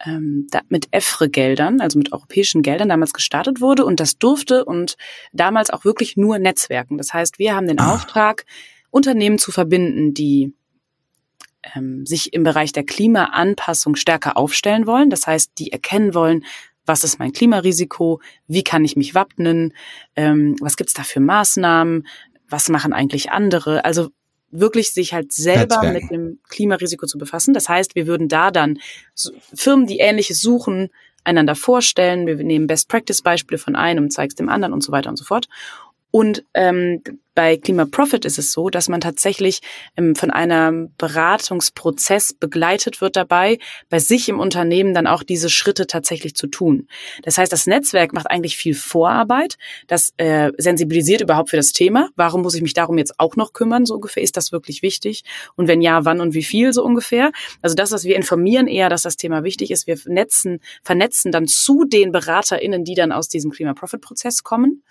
ähm, 0.06 0.48
mit 0.70 0.88
EFRE-Geldern, 0.92 1.82
also 1.82 1.98
mit 1.98 2.12
europäischen 2.12 2.62
Geldern 2.62 2.90
damals 2.90 3.14
gestartet 3.14 3.62
wurde 3.62 3.86
und 3.86 4.00
das 4.00 4.18
durfte 4.18 4.66
und 4.66 4.98
damals 5.34 5.70
auch 5.70 5.86
wirklich 5.86 6.18
nur 6.18 6.40
Netzwerken. 6.40 6.98
Das 6.98 7.14
heißt, 7.14 7.40
wir 7.40 7.56
haben 7.56 7.68
den 7.68 7.80
ah. 7.80 7.94
Auftrag, 7.94 8.46
Unternehmen 8.90 9.40
zu 9.40 9.52
verbinden, 9.52 10.14
die 10.14 10.54
ähm, 11.76 12.06
sich 12.06 12.34
im 12.34 12.44
Bereich 12.44 12.72
der 12.72 12.84
Klimaanpassung 12.84 13.96
stärker 13.96 14.38
aufstellen 14.38 14.88
wollen. 14.88 15.10
Das 15.10 15.28
heißt, 15.28 15.52
die 15.58 15.72
erkennen 15.72 16.14
wollen, 16.14 16.44
was 16.86 17.04
ist 17.04 17.20
mein 17.20 17.32
Klimarisiko, 17.32 18.22
wie 18.48 18.64
kann 18.64 18.84
ich 18.84 18.96
mich 18.96 19.16
wappnen, 19.16 19.74
ähm, 20.16 20.56
was 20.60 20.78
gibt's 20.78 20.94
da 20.94 21.04
für 21.04 21.20
Maßnahmen, 21.20 22.08
was 22.50 22.70
machen 22.70 22.92
eigentlich 22.92 23.32
andere. 23.32 23.86
Also 23.86 24.10
wirklich 24.52 24.92
sich 24.92 25.14
halt 25.14 25.32
selber 25.32 25.82
Netzwerken. 25.82 25.94
mit 25.94 26.12
dem 26.12 26.40
Klimarisiko 26.50 27.06
zu 27.06 27.18
befassen. 27.18 27.54
Das 27.54 27.70
heißt, 27.70 27.96
wir 27.96 28.08
würden 28.08 28.28
da 28.28 28.52
dann 28.52 28.80
Firmen, 29.54 29.88
die 29.88 30.00
Ähnliches 30.00 30.42
suchen, 30.42 30.90
einander 31.24 31.56
vorstellen. 31.56 32.28
Wir 32.28 32.36
nehmen 32.36 32.68
Best-Practice-Beispiele 32.68 33.58
von 33.58 33.76
einem, 33.76 34.10
zeigst 34.10 34.40
dem 34.40 34.50
anderen 34.50 34.74
und 34.74 34.84
so 34.84 34.92
weiter 34.92 35.10
und 35.10 35.18
so 35.18 35.24
fort. 35.24 35.48
Und 36.12 36.44
ähm, 36.54 37.02
bei 37.34 37.58
Klima 37.58 37.86
Profit 37.86 38.26
ist 38.26 38.38
es 38.38 38.52
so, 38.52 38.70
dass 38.70 38.90
man 38.90 39.02
tatsächlich 39.02 39.62
ähm, 39.96 40.16
von 40.16 40.32
einem 40.32 40.94
Beratungsprozess 40.98 42.34
begleitet 42.34 43.02
wird 43.02 43.16
dabei, 43.16 43.58
bei 43.90 44.00
sich 44.00 44.28
im 44.28 44.40
Unternehmen 44.40 44.94
dann 44.94 45.08
auch 45.08 45.24
diese 45.24 45.50
Schritte 45.50 45.88
tatsächlich 45.88 46.36
zu 46.36 46.48
tun. 46.48 46.88
Das 47.24 47.38
heißt, 47.38 47.52
das 47.52 47.68
Netzwerk 47.68 48.14
macht 48.14 48.30
eigentlich 48.30 48.58
viel 48.58 48.76
Vorarbeit, 48.76 49.58
das 49.88 50.14
äh, 50.18 50.52
sensibilisiert 50.58 51.22
überhaupt 51.22 51.50
für 51.50 51.58
das 51.58 51.72
Thema. 51.72 52.10
Warum 52.16 52.42
muss 52.42 52.56
ich 52.56 52.62
mich 52.62 52.74
darum 52.74 52.98
jetzt 52.98 53.20
auch 53.20 53.36
noch 53.36 53.54
kümmern, 53.54 53.86
so 53.86 53.96
ungefähr? 53.96 54.24
Ist 54.24 54.36
das 54.36 54.52
wirklich 54.52 54.82
wichtig? 54.82 55.24
Und 55.56 55.68
wenn 55.68 55.82
ja, 55.82 56.04
wann 56.06 56.20
und 56.20 56.34
wie 56.34 56.44
viel 56.44 56.74
so 56.74 56.84
ungefähr? 56.84 57.32
Also 57.62 57.76
das, 57.76 57.92
was 57.92 58.04
wir 58.04 58.16
informieren 58.16 58.68
eher, 58.68 58.90
dass 58.90 59.04
das 59.04 59.16
Thema 59.16 59.44
wichtig 59.44 59.72
ist. 59.72 59.88
Wir 59.88 59.98
vernetzen, 59.98 60.60
vernetzen 60.84 61.32
dann 61.32 61.48
zu 61.48 61.86
den 61.86 62.12
BeraterInnen, 62.12 62.84
die 62.84 62.96
dann 62.96 63.12
aus 63.12 63.30
diesem 63.30 63.52
Klima 63.52 63.74
Profit 63.74 64.02
Prozess 64.02 64.44
kommen 64.44 64.84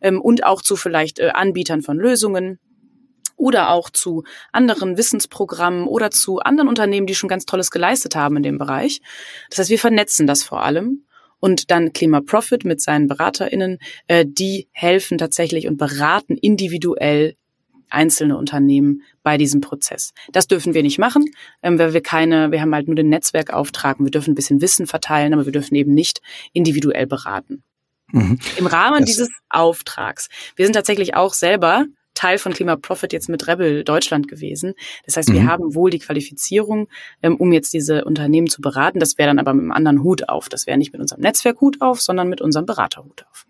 ähm, 0.00 0.20
und 0.20 0.44
auch 0.44 0.60
zu 0.60 0.76
vielleicht 0.76 1.18
äh, 1.18 1.30
Anbietern 1.30 1.82
von 1.86 1.96
Lösungen 1.96 2.58
oder 3.36 3.70
auch 3.70 3.90
zu 3.90 4.24
anderen 4.52 4.96
Wissensprogrammen 4.96 5.86
oder 5.86 6.10
zu 6.10 6.40
anderen 6.40 6.68
Unternehmen, 6.68 7.06
die 7.06 7.14
schon 7.14 7.28
ganz 7.28 7.44
Tolles 7.44 7.70
geleistet 7.70 8.16
haben 8.16 8.36
in 8.36 8.42
dem 8.42 8.58
Bereich. 8.58 9.00
Das 9.50 9.58
heißt, 9.58 9.70
wir 9.70 9.78
vernetzen 9.78 10.26
das 10.26 10.42
vor 10.42 10.62
allem. 10.62 11.06
Und 11.38 11.70
dann 11.70 11.92
Klima 11.92 12.22
Profit 12.22 12.64
mit 12.64 12.80
seinen 12.80 13.08
BeraterInnen, 13.08 13.78
äh, 14.08 14.24
die 14.26 14.68
helfen 14.72 15.18
tatsächlich 15.18 15.68
und 15.68 15.76
beraten 15.76 16.36
individuell 16.36 17.36
einzelne 17.90 18.36
Unternehmen 18.36 19.02
bei 19.22 19.36
diesem 19.38 19.60
Prozess. 19.60 20.12
Das 20.32 20.48
dürfen 20.48 20.74
wir 20.74 20.82
nicht 20.82 20.98
machen, 20.98 21.26
ähm, 21.62 21.78
weil 21.78 21.92
wir 21.92 22.02
keine, 22.02 22.50
wir 22.50 22.60
haben 22.60 22.74
halt 22.74 22.88
nur 22.88 22.96
den 22.96 23.10
Netzwerkauftrag. 23.10 23.98
Wir 24.00 24.10
dürfen 24.10 24.32
ein 24.32 24.34
bisschen 24.34 24.60
Wissen 24.60 24.86
verteilen, 24.86 25.34
aber 25.34 25.44
wir 25.44 25.52
dürfen 25.52 25.74
eben 25.74 25.92
nicht 25.92 26.20
individuell 26.52 27.06
beraten. 27.06 27.62
Mhm. 28.12 28.38
Im 28.56 28.66
Rahmen 28.66 29.00
das 29.00 29.10
dieses 29.10 29.30
Auftrags. 29.48 30.28
Wir 30.54 30.66
sind 30.66 30.74
tatsächlich 30.74 31.14
auch 31.14 31.34
selber 31.34 31.86
Teil 32.14 32.38
von 32.38 32.52
Klima 32.52 32.76
Profit 32.76 33.12
jetzt 33.12 33.28
mit 33.28 33.46
Rebel 33.46 33.84
Deutschland 33.84 34.26
gewesen. 34.26 34.74
Das 35.04 35.16
heißt, 35.16 35.32
wir 35.32 35.42
mhm. 35.42 35.48
haben 35.48 35.74
wohl 35.74 35.90
die 35.90 35.98
Qualifizierung, 35.98 36.88
ähm, 37.22 37.36
um 37.36 37.52
jetzt 37.52 37.72
diese 37.72 38.04
Unternehmen 38.04 38.48
zu 38.48 38.60
beraten. 38.60 38.98
Das 38.98 39.18
wäre 39.18 39.28
dann 39.28 39.38
aber 39.38 39.52
mit 39.52 39.62
einem 39.62 39.72
anderen 39.72 40.02
Hut 40.02 40.28
auf. 40.28 40.48
Das 40.48 40.66
wäre 40.66 40.78
nicht 40.78 40.92
mit 40.92 41.00
unserem 41.00 41.20
Netzwerkhut 41.20 41.80
auf, 41.80 42.00
sondern 42.00 42.28
mit 42.28 42.40
unserem 42.40 42.66
Beraterhut 42.66 43.26
auf. 43.30 43.46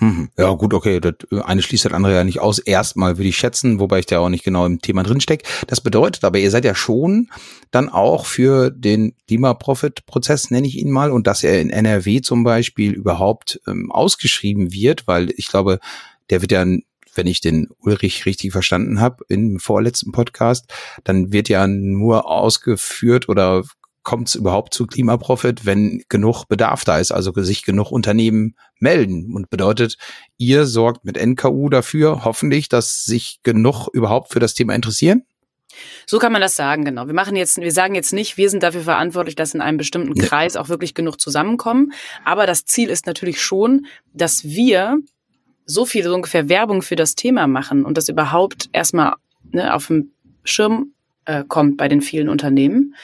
Mhm. 0.00 0.30
Ja, 0.36 0.50
gut, 0.52 0.74
okay. 0.74 1.00
Das 1.00 1.14
eine 1.44 1.62
schließt 1.62 1.84
das 1.84 1.92
andere 1.92 2.14
ja 2.14 2.24
nicht 2.24 2.40
aus. 2.40 2.58
Erstmal 2.58 3.18
würde 3.18 3.28
ich 3.28 3.36
schätzen, 3.36 3.78
wobei 3.78 4.00
ich 4.00 4.06
da 4.06 4.18
auch 4.18 4.28
nicht 4.28 4.44
genau 4.44 4.66
im 4.66 4.80
Thema 4.80 5.02
drinstecke. 5.02 5.48
Das 5.66 5.80
bedeutet 5.80 6.24
aber, 6.24 6.38
ihr 6.38 6.50
seid 6.50 6.64
ja 6.64 6.74
schon 6.74 7.30
dann 7.70 7.88
auch 7.88 8.26
für 8.26 8.70
den 8.70 9.14
Klimaprofit-Prozess, 9.28 10.50
nenne 10.50 10.66
ich 10.66 10.76
ihn 10.76 10.90
mal, 10.90 11.10
und 11.10 11.26
dass 11.26 11.44
er 11.44 11.60
in 11.60 11.70
NRW 11.70 12.20
zum 12.20 12.44
Beispiel 12.44 12.92
überhaupt 12.92 13.60
ähm, 13.66 13.90
ausgeschrieben 13.90 14.72
wird, 14.72 15.06
weil 15.06 15.32
ich 15.36 15.48
glaube, 15.48 15.78
der 16.30 16.40
wird 16.40 16.52
ja 16.52 16.64
wenn 17.14 17.26
ich 17.26 17.40
den 17.40 17.68
Ulrich 17.80 18.24
richtig 18.24 18.52
verstanden 18.52 19.00
habe 19.00 19.24
im 19.28 19.58
vorletzten 19.58 20.12
Podcast, 20.12 20.72
dann 21.04 21.32
wird 21.32 21.50
ja 21.50 21.66
nur 21.66 22.26
ausgeführt 22.26 23.28
oder 23.28 23.64
kommt 24.02 24.28
es 24.28 24.34
überhaupt 24.34 24.74
zu 24.74 24.86
Klimaprofit, 24.86 25.64
wenn 25.64 26.02
genug 26.08 26.44
Bedarf 26.46 26.84
da 26.84 26.98
ist, 26.98 27.12
also 27.12 27.32
sich 27.36 27.64
genug 27.64 27.90
Unternehmen 27.90 28.56
melden. 28.78 29.34
Und 29.34 29.50
bedeutet, 29.50 29.96
ihr 30.38 30.66
sorgt 30.66 31.04
mit 31.04 31.16
NKU 31.16 31.68
dafür, 31.68 32.24
hoffentlich, 32.24 32.68
dass 32.68 33.04
sich 33.04 33.40
genug 33.42 33.88
überhaupt 33.92 34.32
für 34.32 34.40
das 34.40 34.54
Thema 34.54 34.74
interessieren? 34.74 35.22
So 36.06 36.18
kann 36.18 36.32
man 36.32 36.40
das 36.40 36.56
sagen, 36.56 36.84
genau. 36.84 37.06
Wir 37.06 37.14
machen 37.14 37.36
jetzt, 37.36 37.58
wir 37.58 37.72
sagen 37.72 37.94
jetzt 37.94 38.12
nicht, 38.12 38.36
wir 38.36 38.50
sind 38.50 38.62
dafür 38.62 38.82
verantwortlich, 38.82 39.36
dass 39.36 39.54
in 39.54 39.60
einem 39.60 39.78
bestimmten 39.78 40.14
Kreis 40.14 40.56
auch 40.56 40.68
wirklich 40.68 40.94
genug 40.94 41.20
zusammenkommen. 41.20 41.92
Aber 42.24 42.46
das 42.46 42.64
Ziel 42.64 42.90
ist 42.90 43.06
natürlich 43.06 43.40
schon, 43.40 43.86
dass 44.12 44.44
wir 44.44 44.98
so 45.64 45.86
viel, 45.86 46.02
so 46.04 46.14
ungefähr 46.14 46.48
Werbung 46.48 46.82
für 46.82 46.96
das 46.96 47.14
Thema 47.14 47.46
machen 47.46 47.84
und 47.84 47.96
das 47.96 48.08
überhaupt 48.08 48.68
erstmal 48.72 49.14
ne, 49.50 49.72
auf 49.74 49.86
dem 49.86 50.12
Schirm 50.44 50.92
äh, 51.24 51.44
kommt 51.46 51.76
bei 51.76 51.88
den 51.88 52.00
vielen 52.00 52.28
Unternehmen, 52.28 52.94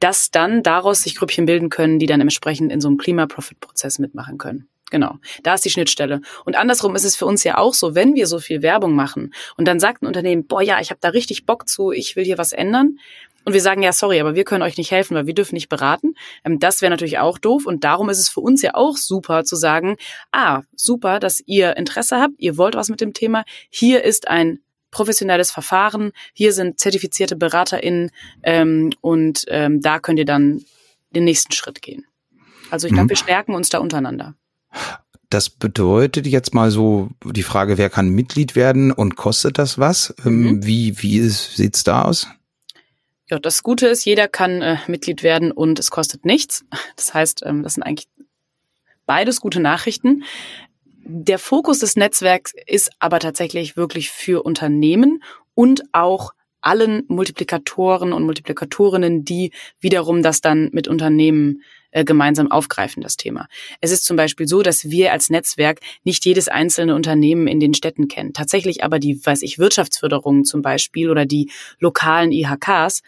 dass 0.00 0.30
dann 0.30 0.62
daraus 0.62 1.02
sich 1.02 1.16
Grüppchen 1.16 1.46
bilden 1.46 1.70
können, 1.70 1.98
die 1.98 2.06
dann 2.06 2.20
entsprechend 2.20 2.72
in 2.72 2.80
so 2.80 2.88
einem 2.88 2.98
Klima-Profit-Prozess 2.98 3.98
mitmachen 3.98 4.38
können. 4.38 4.68
Genau, 4.90 5.16
da 5.42 5.54
ist 5.54 5.64
die 5.64 5.70
Schnittstelle. 5.70 6.20
Und 6.44 6.56
andersrum 6.56 6.94
ist 6.94 7.04
es 7.04 7.16
für 7.16 7.26
uns 7.26 7.42
ja 7.42 7.58
auch 7.58 7.74
so, 7.74 7.96
wenn 7.96 8.14
wir 8.14 8.28
so 8.28 8.38
viel 8.38 8.62
Werbung 8.62 8.94
machen 8.94 9.34
und 9.56 9.66
dann 9.66 9.80
sagt 9.80 10.02
ein 10.02 10.06
Unternehmen, 10.06 10.46
boah 10.46 10.62
ja, 10.62 10.80
ich 10.80 10.90
habe 10.90 11.00
da 11.00 11.08
richtig 11.08 11.44
Bock 11.44 11.68
zu, 11.68 11.90
ich 11.90 12.14
will 12.14 12.24
hier 12.24 12.38
was 12.38 12.52
ändern. 12.52 12.98
Und 13.44 13.52
wir 13.52 13.60
sagen, 13.60 13.82
ja, 13.82 13.92
sorry, 13.92 14.18
aber 14.18 14.34
wir 14.34 14.42
können 14.42 14.62
euch 14.62 14.76
nicht 14.76 14.90
helfen, 14.90 15.16
weil 15.16 15.28
wir 15.28 15.34
dürfen 15.34 15.54
nicht 15.54 15.68
beraten. 15.68 16.14
Ähm, 16.44 16.58
das 16.58 16.82
wäre 16.82 16.90
natürlich 16.90 17.18
auch 17.18 17.38
doof. 17.38 17.64
Und 17.64 17.84
darum 17.84 18.08
ist 18.08 18.18
es 18.18 18.28
für 18.28 18.40
uns 18.40 18.60
ja 18.60 18.74
auch 18.74 18.96
super 18.96 19.44
zu 19.44 19.54
sagen, 19.54 19.96
ah, 20.32 20.62
super, 20.74 21.20
dass 21.20 21.40
ihr 21.46 21.76
Interesse 21.76 22.20
habt, 22.20 22.34
ihr 22.38 22.56
wollt 22.58 22.74
was 22.74 22.88
mit 22.88 23.00
dem 23.00 23.12
Thema. 23.12 23.44
Hier 23.70 24.02
ist 24.02 24.26
ein 24.26 24.58
professionelles 24.90 25.50
Verfahren. 25.50 26.12
Hier 26.32 26.52
sind 26.52 26.80
zertifizierte 26.80 27.36
BeraterInnen 27.36 28.10
ähm, 28.42 28.92
und 29.00 29.44
ähm, 29.48 29.80
da 29.80 29.98
könnt 29.98 30.18
ihr 30.18 30.24
dann 30.24 30.64
den 31.14 31.24
nächsten 31.24 31.52
Schritt 31.52 31.82
gehen. 31.82 32.04
Also 32.70 32.86
ich 32.86 32.92
glaube, 32.92 33.06
mhm. 33.06 33.10
wir 33.10 33.16
stärken 33.16 33.54
uns 33.54 33.68
da 33.68 33.78
untereinander. 33.78 34.34
Das 35.30 35.50
bedeutet 35.50 36.26
jetzt 36.26 36.54
mal 36.54 36.70
so 36.70 37.10
die 37.24 37.42
Frage, 37.42 37.78
wer 37.78 37.90
kann 37.90 38.10
Mitglied 38.10 38.54
werden 38.54 38.92
und 38.92 39.16
kostet 39.16 39.58
das 39.58 39.78
was? 39.78 40.14
Ähm, 40.24 40.42
mhm. 40.42 40.66
Wie, 40.66 41.02
wie 41.02 41.20
sieht's 41.28 41.84
da 41.84 42.02
aus? 42.02 42.28
Ja, 43.28 43.40
das 43.40 43.64
Gute 43.64 43.88
ist, 43.88 44.04
jeder 44.04 44.28
kann 44.28 44.62
äh, 44.62 44.76
Mitglied 44.86 45.24
werden 45.24 45.50
und 45.50 45.80
es 45.80 45.90
kostet 45.90 46.24
nichts. 46.24 46.64
Das 46.94 47.12
heißt, 47.12 47.42
ähm, 47.44 47.64
das 47.64 47.74
sind 47.74 47.82
eigentlich 47.82 48.08
beides 49.04 49.40
gute 49.40 49.60
Nachrichten. 49.60 50.24
Der 51.08 51.38
Fokus 51.38 51.78
des 51.78 51.94
Netzwerks 51.94 52.52
ist 52.66 52.90
aber 52.98 53.20
tatsächlich 53.20 53.76
wirklich 53.76 54.10
für 54.10 54.42
Unternehmen 54.42 55.22
und 55.54 55.84
auch 55.92 56.32
allen 56.60 57.04
Multiplikatoren 57.06 58.12
und 58.12 58.24
Multiplikatorinnen, 58.24 59.24
die 59.24 59.52
wiederum 59.78 60.24
das 60.24 60.40
dann 60.40 60.68
mit 60.72 60.88
Unternehmen 60.88 61.62
äh, 61.92 62.04
gemeinsam 62.04 62.50
aufgreifen, 62.50 63.04
das 63.04 63.16
Thema. 63.16 63.46
Es 63.80 63.92
ist 63.92 64.04
zum 64.04 64.16
Beispiel 64.16 64.48
so, 64.48 64.62
dass 64.62 64.90
wir 64.90 65.12
als 65.12 65.30
Netzwerk 65.30 65.78
nicht 66.02 66.24
jedes 66.24 66.48
einzelne 66.48 66.96
Unternehmen 66.96 67.46
in 67.46 67.60
den 67.60 67.74
Städten 67.74 68.08
kennen. 68.08 68.32
Tatsächlich 68.32 68.82
aber 68.82 68.98
die, 68.98 69.24
weiß 69.24 69.42
ich, 69.42 69.60
Wirtschaftsförderung 69.60 70.44
zum 70.44 70.60
Beispiel 70.60 71.08
oder 71.08 71.24
die 71.24 71.52
lokalen 71.78 72.32
IHKs 72.32 73.02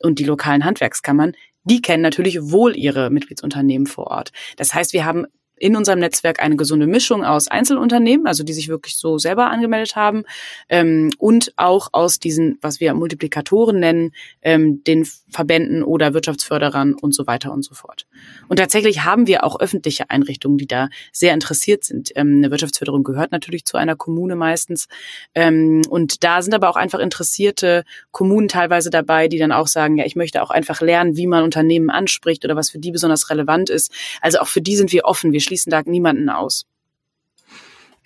und 0.00 0.18
die 0.18 0.24
lokalen 0.24 0.66
Handwerkskammern, 0.66 1.32
die 1.64 1.80
kennen 1.80 2.02
natürlich 2.02 2.38
wohl 2.42 2.76
ihre 2.76 3.08
Mitgliedsunternehmen 3.08 3.86
vor 3.86 4.08
Ort. 4.08 4.32
Das 4.56 4.74
heißt, 4.74 4.92
wir 4.92 5.06
haben 5.06 5.24
in 5.60 5.76
unserem 5.76 5.98
Netzwerk 5.98 6.40
eine 6.40 6.56
gesunde 6.56 6.86
Mischung 6.86 7.24
aus 7.24 7.48
Einzelunternehmen, 7.48 8.26
also 8.26 8.44
die 8.44 8.52
sich 8.52 8.68
wirklich 8.68 8.96
so 8.96 9.18
selber 9.18 9.50
angemeldet 9.50 9.96
haben, 9.96 10.24
ähm, 10.68 11.10
und 11.18 11.52
auch 11.56 11.88
aus 11.92 12.18
diesen, 12.18 12.58
was 12.60 12.80
wir 12.80 12.94
Multiplikatoren 12.94 13.78
nennen, 13.78 14.12
ähm, 14.42 14.82
den 14.84 15.06
Verbänden 15.30 15.82
oder 15.82 16.14
Wirtschaftsförderern 16.14 16.94
und 16.94 17.14
so 17.14 17.26
weiter 17.26 17.52
und 17.52 17.64
so 17.64 17.74
fort. 17.74 18.06
Und 18.48 18.58
tatsächlich 18.58 19.04
haben 19.04 19.26
wir 19.26 19.44
auch 19.44 19.60
öffentliche 19.60 20.10
Einrichtungen, 20.10 20.58
die 20.58 20.66
da 20.66 20.88
sehr 21.12 21.34
interessiert 21.34 21.84
sind. 21.84 22.10
Ähm, 22.14 22.36
eine 22.38 22.50
Wirtschaftsförderung 22.50 23.04
gehört 23.04 23.32
natürlich 23.32 23.64
zu 23.64 23.76
einer 23.76 23.96
Kommune 23.96 24.36
meistens. 24.36 24.88
Ähm, 25.34 25.82
und 25.88 26.24
da 26.24 26.42
sind 26.42 26.54
aber 26.54 26.68
auch 26.70 26.76
einfach 26.76 26.98
interessierte 26.98 27.84
Kommunen 28.10 28.48
teilweise 28.48 28.90
dabei, 28.90 29.28
die 29.28 29.38
dann 29.38 29.52
auch 29.52 29.66
sagen, 29.66 29.98
ja, 29.98 30.04
ich 30.04 30.16
möchte 30.16 30.42
auch 30.42 30.50
einfach 30.50 30.80
lernen, 30.80 31.16
wie 31.16 31.26
man 31.26 31.44
Unternehmen 31.44 31.90
anspricht 31.90 32.44
oder 32.44 32.56
was 32.56 32.70
für 32.70 32.78
die 32.78 32.90
besonders 32.90 33.30
relevant 33.30 33.70
ist. 33.70 33.92
Also 34.20 34.38
auch 34.38 34.48
für 34.48 34.62
die 34.62 34.76
sind 34.76 34.92
wir 34.92 35.04
offen. 35.04 35.32
Wir 35.32 35.40
schließen 35.48 35.70
da 35.70 35.82
niemanden 35.84 36.28
aus. 36.28 36.66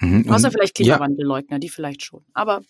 Mhm, 0.02 0.28
Außer 0.28 0.50
vielleicht 0.50 0.74
Klimawandelleugner, 0.74 1.56
ja. 1.56 1.58
die 1.60 1.68
vielleicht 1.68 2.02
schon. 2.02 2.22
Aber 2.34 2.62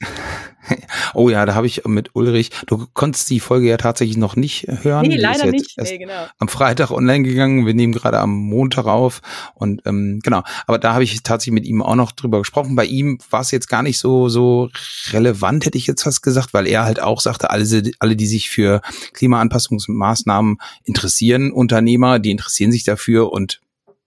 oh 1.14 1.30
ja, 1.30 1.46
da 1.46 1.54
habe 1.54 1.66
ich 1.66 1.82
mit 1.86 2.10
Ulrich, 2.14 2.50
du 2.66 2.86
konntest 2.92 3.30
die 3.30 3.40
Folge 3.40 3.68
ja 3.68 3.78
tatsächlich 3.78 4.18
noch 4.18 4.36
nicht 4.36 4.66
hören. 4.82 5.06
Nee, 5.06 5.16
leider 5.16 5.46
nicht. 5.46 5.78
Nee, 5.78 5.96
genau. 5.96 6.26
Am 6.38 6.48
Freitag 6.48 6.90
online 6.90 7.24
gegangen, 7.24 7.64
wir 7.64 7.72
nehmen 7.72 7.94
gerade 7.94 8.18
am 8.18 8.36
Montag 8.36 8.84
auf 8.84 9.22
und 9.54 9.80
ähm, 9.86 10.20
genau, 10.22 10.42
aber 10.66 10.78
da 10.78 10.92
habe 10.92 11.04
ich 11.04 11.22
tatsächlich 11.22 11.54
mit 11.54 11.64
ihm 11.64 11.80
auch 11.80 11.94
noch 11.94 12.12
drüber 12.12 12.38
gesprochen. 12.38 12.76
Bei 12.76 12.84
ihm 12.84 13.18
war 13.30 13.40
es 13.40 13.50
jetzt 13.50 13.68
gar 13.68 13.82
nicht 13.82 13.98
so 13.98 14.28
so 14.28 14.68
relevant, 15.12 15.64
hätte 15.64 15.78
ich 15.78 15.86
jetzt 15.86 16.02
fast 16.02 16.22
gesagt, 16.22 16.52
weil 16.52 16.66
er 16.66 16.84
halt 16.84 17.00
auch 17.00 17.22
sagte, 17.22 17.48
alle, 17.48 17.64
alle 17.98 18.14
die 18.14 18.26
sich 18.26 18.50
für 18.50 18.82
Klimaanpassungsmaßnahmen 19.14 20.58
interessieren, 20.84 21.50
Unternehmer, 21.50 22.18
die 22.18 22.30
interessieren 22.30 22.72
sich 22.72 22.84
dafür 22.84 23.32
und 23.32 23.62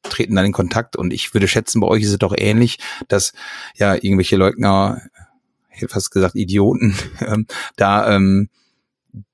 treten 0.09 0.35
dann 0.35 0.45
in 0.45 0.51
Kontakt 0.51 0.95
und 0.95 1.13
ich 1.13 1.33
würde 1.33 1.47
schätzen, 1.47 1.81
bei 1.81 1.88
euch 1.88 2.03
ist 2.03 2.12
es 2.12 2.17
doch 2.17 2.33
ähnlich, 2.38 2.79
dass 3.07 3.33
ja 3.75 3.95
irgendwelche 3.95 4.35
Leugner, 4.35 5.01
hätte 5.67 5.89
fast 5.89 6.12
gesagt 6.12 6.35
Idioten, 6.35 6.95
ähm, 7.19 7.47
da 7.75 8.15
ähm, 8.15 8.50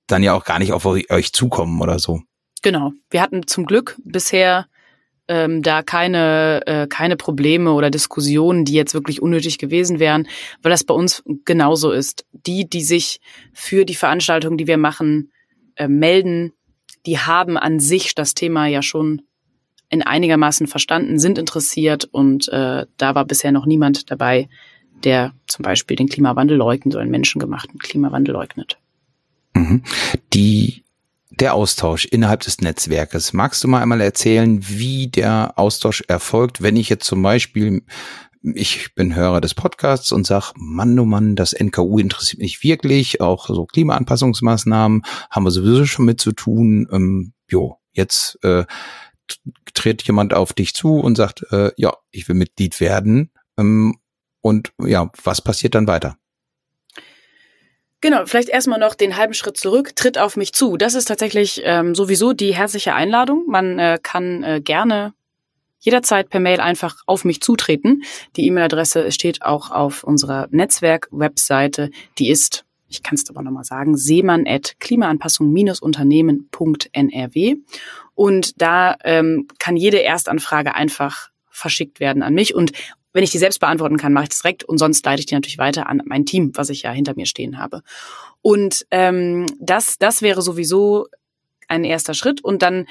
dann 0.08 0.24
ja 0.24 0.34
auch 0.34 0.44
gar 0.44 0.60
nicht 0.60 0.74
auf 0.74 0.86
euch 0.86 1.34
zukommen 1.34 1.82
oder 1.82 2.00
so. 2.00 2.22
Genau. 2.62 2.92
Wir 3.10 3.22
hatten 3.22 3.48
zum 3.48 3.66
Glück 3.66 3.98
bisher 4.04 4.68
ähm, 5.28 5.62
da 5.62 5.82
keine, 5.82 6.62
äh, 6.68 6.88
keine 6.88 7.16
Probleme 7.16 7.72
oder 7.72 7.90
Diskussionen, 7.90 8.66
die 8.66 8.74
jetzt 8.74 8.94
wirklich 8.94 9.22
unnötig 9.22 9.58
gewesen 9.58 10.00
wären, 10.00 10.28
weil 10.62 10.72
das 10.72 10.84
bei 10.84 10.94
uns 10.94 11.24
genauso 11.46 11.92
ist. 11.92 12.26
Die, 12.34 12.70
die 12.70 12.84
sich 12.84 13.22
für 13.54 13.86
die 13.86 13.96
Veranstaltung, 13.96 14.58
die 14.58 14.68
wir 14.68 14.78
machen, 14.78 15.32
äh, 15.76 15.88
melden, 15.88 16.54
die 17.06 17.18
haben 17.18 17.58
an 17.58 17.80
sich 17.80 18.14
das 18.14 18.34
Thema 18.34 18.68
ja 18.68 18.82
schon 18.82 19.22
in 19.92 20.02
einigermaßen 20.02 20.68
verstanden, 20.68 21.20
sind 21.20 21.38
interessiert 21.38 22.06
und 22.06 22.48
äh, 22.50 22.86
da 22.98 23.16
war 23.16 23.26
bisher 23.26 23.52
noch 23.52 23.66
niemand 23.66 24.10
dabei, 24.10 24.50
der 25.04 25.34
zum 25.48 25.64
Beispiel 25.64 25.98
den 25.98 26.08
Klimawandel 26.08 26.58
leugnet 26.58 26.96
oder 26.96 27.04
den 27.04 27.12
menschengemachten 27.12 27.78
Klimawandel 27.78 28.34
leugnet. 28.34 28.78
Mhm. 29.54 29.84
Die 30.34 30.84
der 31.30 31.54
Austausch 31.56 32.06
innerhalb 32.06 32.42
des 32.42 32.62
Netzwerkes. 32.62 33.34
Magst 33.34 33.64
du 33.64 33.68
mal 33.68 33.82
einmal 33.82 34.02
erzählen, 34.02 34.60
wie 34.68 35.08
der 35.08 35.54
Austausch 35.56 36.04
erfolgt, 36.08 36.62
wenn 36.62 36.76
ich 36.76 36.90
jetzt 36.90 37.06
zum 37.06 37.22
Beispiel 37.22 37.84
ich 38.44 38.96
bin 38.96 39.14
Hörer 39.14 39.40
des 39.40 39.54
Podcasts 39.54 40.12
und 40.12 40.26
sag, 40.26 40.54
Mann, 40.56 40.98
oh 40.98 41.06
Mann, 41.06 41.36
das 41.36 41.54
NKU 41.54 42.00
interessiert 42.00 42.42
mich 42.42 42.64
wirklich, 42.64 43.22
auch 43.22 43.48
so 43.48 43.66
Klimaanpassungsmaßnahmen 43.66 45.04
haben 45.30 45.44
wir 45.44 45.52
sowieso 45.52 45.86
schon 45.86 46.06
mit 46.06 46.20
zu 46.20 46.32
tun. 46.32 46.88
Ähm, 46.92 47.34
jo, 47.48 47.78
jetzt 47.92 48.44
äh, 48.44 48.66
tritt 49.74 50.04
jemand 50.04 50.34
auf 50.34 50.54
dich 50.54 50.74
zu 50.74 51.00
und 51.00 51.16
sagt, 51.16 51.46
äh, 51.52 51.72
ja, 51.78 51.94
ich 52.12 52.28
will 52.28 52.36
Mitglied 52.36 52.80
werden. 52.80 53.32
Ähm, 53.58 53.98
und 54.42 54.72
ja, 54.80 55.12
was 55.24 55.42
passiert 55.42 55.76
dann 55.76 55.88
weiter? 55.88 56.18
Genau, 58.02 58.26
vielleicht 58.26 58.50
erstmal 58.50 58.80
noch 58.80 58.96
den 58.96 59.16
halben 59.16 59.36
Schritt 59.36 59.58
zurück, 59.58 59.96
tritt 59.96 60.18
auf 60.18 60.36
mich 60.36 60.54
zu. 60.54 60.76
Das 60.76 60.96
ist 60.96 61.06
tatsächlich 61.06 61.62
ähm, 61.64 61.94
sowieso 61.94 62.34
die 62.34 62.56
herzliche 62.56 62.96
Einladung. 62.96 63.46
Man 63.48 63.78
äh, 63.78 64.00
kann 64.02 64.44
äh, 64.44 64.60
gerne 64.60 65.14
jederzeit 65.80 66.30
per 66.30 66.40
Mail 66.40 66.60
einfach 66.60 67.04
auf 67.06 67.26
mich 67.26 67.42
zutreten. 67.42 68.04
Die 68.36 68.48
E-Mail-Adresse 68.48 69.12
steht 69.12 69.44
auch 69.44 69.70
auf 69.70 70.04
unserer 70.04 70.48
Netzwerk-Webseite. 70.50 71.92
Die 72.18 72.30
ist 72.30 72.66
ich 72.92 73.04
kann 73.04 73.16
es 73.16 73.30
aber 73.30 73.42
nochmal 73.42 73.64
sagen, 73.64 73.98
seemann 73.98 74.46
at 74.48 74.76
klimaanpassung-unternehmen.nrw. 74.80 77.56
Und 78.14 78.62
da 78.62 78.98
ähm, 79.04 79.48
kann 79.58 79.78
jede 79.78 80.04
Erstanfrage 80.04 80.76
einfach 80.76 81.30
verschickt 81.50 82.00
werden 82.00 82.24
an 82.24 82.34
mich. 82.34 82.54
Und 82.54 82.74
wenn 83.14 83.24
ich 83.24 83.32
die 83.32 83.38
selbst 83.38 83.60
beantworten 83.60 83.98
kann, 83.98 84.14
mache 84.14 84.24
ich 84.24 84.30
das 84.30 84.42
direkt 84.42 84.64
und 84.64 84.78
sonst 84.78 85.06
leite 85.06 85.20
ich 85.20 85.26
die 85.26 85.36
natürlich 85.36 85.58
weiter 85.58 85.90
an 85.90 86.02
mein 86.06 86.26
Team, 86.26 86.52
was 86.56 86.70
ich 86.70 86.84
ja 86.84 86.92
hinter 86.92 87.14
mir 87.16 87.26
stehen 87.26 87.58
habe. 87.58 87.82
Und 88.42 88.86
ähm, 88.92 89.48
das, 89.60 89.98
das 89.98 90.22
wäre 90.22 90.42
sowieso 90.42 91.08
ein 91.68 91.84
erster 91.84 92.14
Schritt. 92.14 92.44
Und 92.44 92.62
dann 92.62 92.88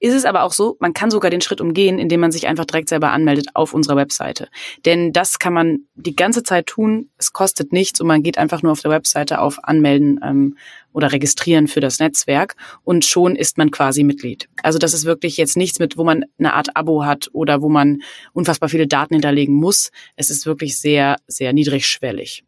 ist 0.00 0.14
es 0.14 0.24
aber 0.24 0.42
auch 0.42 0.52
so, 0.52 0.76
man 0.80 0.94
kann 0.94 1.10
sogar 1.10 1.30
den 1.30 1.42
Schritt 1.42 1.60
umgehen, 1.60 1.98
indem 1.98 2.20
man 2.20 2.32
sich 2.32 2.48
einfach 2.48 2.64
direkt 2.64 2.88
selber 2.88 3.12
anmeldet 3.12 3.48
auf 3.54 3.74
unserer 3.74 3.96
Webseite. 3.96 4.48
Denn 4.86 5.12
das 5.12 5.38
kann 5.38 5.52
man 5.52 5.80
die 5.94 6.16
ganze 6.16 6.42
Zeit 6.42 6.66
tun. 6.66 7.10
Es 7.18 7.32
kostet 7.32 7.72
nichts 7.72 8.00
und 8.00 8.06
man 8.06 8.22
geht 8.22 8.38
einfach 8.38 8.62
nur 8.62 8.72
auf 8.72 8.80
der 8.80 8.90
Webseite 8.90 9.40
auf 9.40 9.62
Anmelden 9.62 10.18
ähm, 10.24 10.56
oder 10.92 11.12
Registrieren 11.12 11.68
für 11.68 11.80
das 11.80 11.98
Netzwerk 11.98 12.56
und 12.82 13.04
schon 13.04 13.36
ist 13.36 13.58
man 13.58 13.70
quasi 13.70 14.02
Mitglied. 14.02 14.48
Also 14.62 14.78
das 14.78 14.94
ist 14.94 15.04
wirklich 15.04 15.36
jetzt 15.36 15.56
nichts 15.56 15.78
mit, 15.78 15.98
wo 15.98 16.04
man 16.04 16.24
eine 16.38 16.54
Art 16.54 16.74
Abo 16.74 17.04
hat 17.04 17.28
oder 17.32 17.60
wo 17.60 17.68
man 17.68 18.00
unfassbar 18.32 18.70
viele 18.70 18.86
Daten 18.86 19.14
hinterlegen 19.14 19.54
muss. 19.54 19.90
Es 20.16 20.30
ist 20.30 20.46
wirklich 20.46 20.78
sehr, 20.78 21.16
sehr 21.26 21.52
niedrigschwellig. 21.52 22.44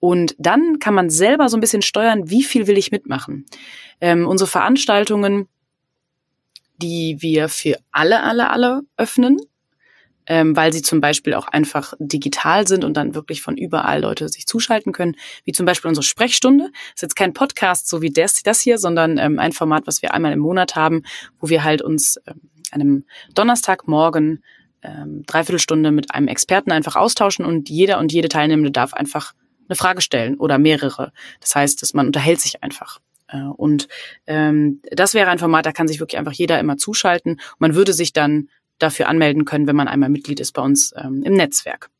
Und 0.00 0.34
dann 0.38 0.78
kann 0.78 0.94
man 0.94 1.10
selber 1.10 1.48
so 1.48 1.56
ein 1.56 1.60
bisschen 1.60 1.82
steuern, 1.82 2.30
wie 2.30 2.42
viel 2.42 2.66
will 2.66 2.78
ich 2.78 2.92
mitmachen. 2.92 3.46
Ähm, 4.00 4.26
unsere 4.26 4.48
Veranstaltungen 4.48 5.48
die 6.78 7.16
wir 7.20 7.48
für 7.48 7.76
alle, 7.90 8.22
alle, 8.22 8.50
alle 8.50 8.82
öffnen, 8.96 9.38
ähm, 10.26 10.54
weil 10.56 10.72
sie 10.72 10.82
zum 10.82 11.00
Beispiel 11.00 11.34
auch 11.34 11.48
einfach 11.48 11.94
digital 11.98 12.66
sind 12.68 12.84
und 12.84 12.96
dann 12.96 13.14
wirklich 13.14 13.42
von 13.42 13.56
überall 13.56 14.02
Leute 14.02 14.28
sich 14.28 14.46
zuschalten 14.46 14.92
können, 14.92 15.16
wie 15.44 15.52
zum 15.52 15.66
Beispiel 15.66 15.88
unsere 15.88 16.04
Sprechstunde. 16.04 16.70
Ist 16.94 17.02
jetzt 17.02 17.16
kein 17.16 17.32
Podcast 17.32 17.88
so 17.88 18.02
wie 18.02 18.10
das, 18.10 18.42
das 18.42 18.60
hier, 18.60 18.78
sondern 18.78 19.18
ähm, 19.18 19.38
ein 19.38 19.52
Format, 19.52 19.86
was 19.86 20.02
wir 20.02 20.14
einmal 20.14 20.32
im 20.32 20.40
Monat 20.40 20.76
haben, 20.76 21.02
wo 21.40 21.48
wir 21.48 21.64
halt 21.64 21.82
uns 21.82 22.18
ähm, 22.26 22.40
einem 22.70 23.04
Donnerstagmorgen 23.34 24.42
ähm, 24.82 25.24
dreiviertel 25.26 25.58
Stunde 25.58 25.90
mit 25.90 26.14
einem 26.14 26.28
Experten 26.28 26.72
einfach 26.72 26.96
austauschen 26.96 27.44
und 27.44 27.68
jeder 27.68 27.98
und 27.98 28.12
jede 28.12 28.28
Teilnehmende 28.28 28.70
darf 28.70 28.92
einfach 28.92 29.32
eine 29.68 29.76
Frage 29.76 30.00
stellen 30.00 30.36
oder 30.36 30.58
mehrere. 30.58 31.12
Das 31.40 31.54
heißt, 31.54 31.82
dass 31.82 31.94
man 31.94 32.06
unterhält 32.06 32.40
sich 32.40 32.62
einfach. 32.62 33.00
Äh, 33.28 33.42
und 33.42 33.88
ähm, 34.26 34.80
das 34.90 35.14
wäre 35.14 35.30
ein 35.30 35.38
Format, 35.38 35.66
da 35.66 35.72
kann 35.72 35.88
sich 35.88 36.00
wirklich 36.00 36.18
einfach 36.18 36.32
jeder 36.32 36.58
immer 36.58 36.76
zuschalten. 36.76 37.40
Man 37.58 37.74
würde 37.74 37.92
sich 37.92 38.12
dann 38.12 38.48
dafür 38.78 39.08
anmelden 39.08 39.44
können, 39.44 39.66
wenn 39.66 39.76
man 39.76 39.88
einmal 39.88 40.08
Mitglied 40.08 40.40
ist 40.40 40.52
bei 40.52 40.62
uns 40.62 40.92
ähm, 40.96 41.22
im 41.24 41.34
Netzwerk. 41.34 41.90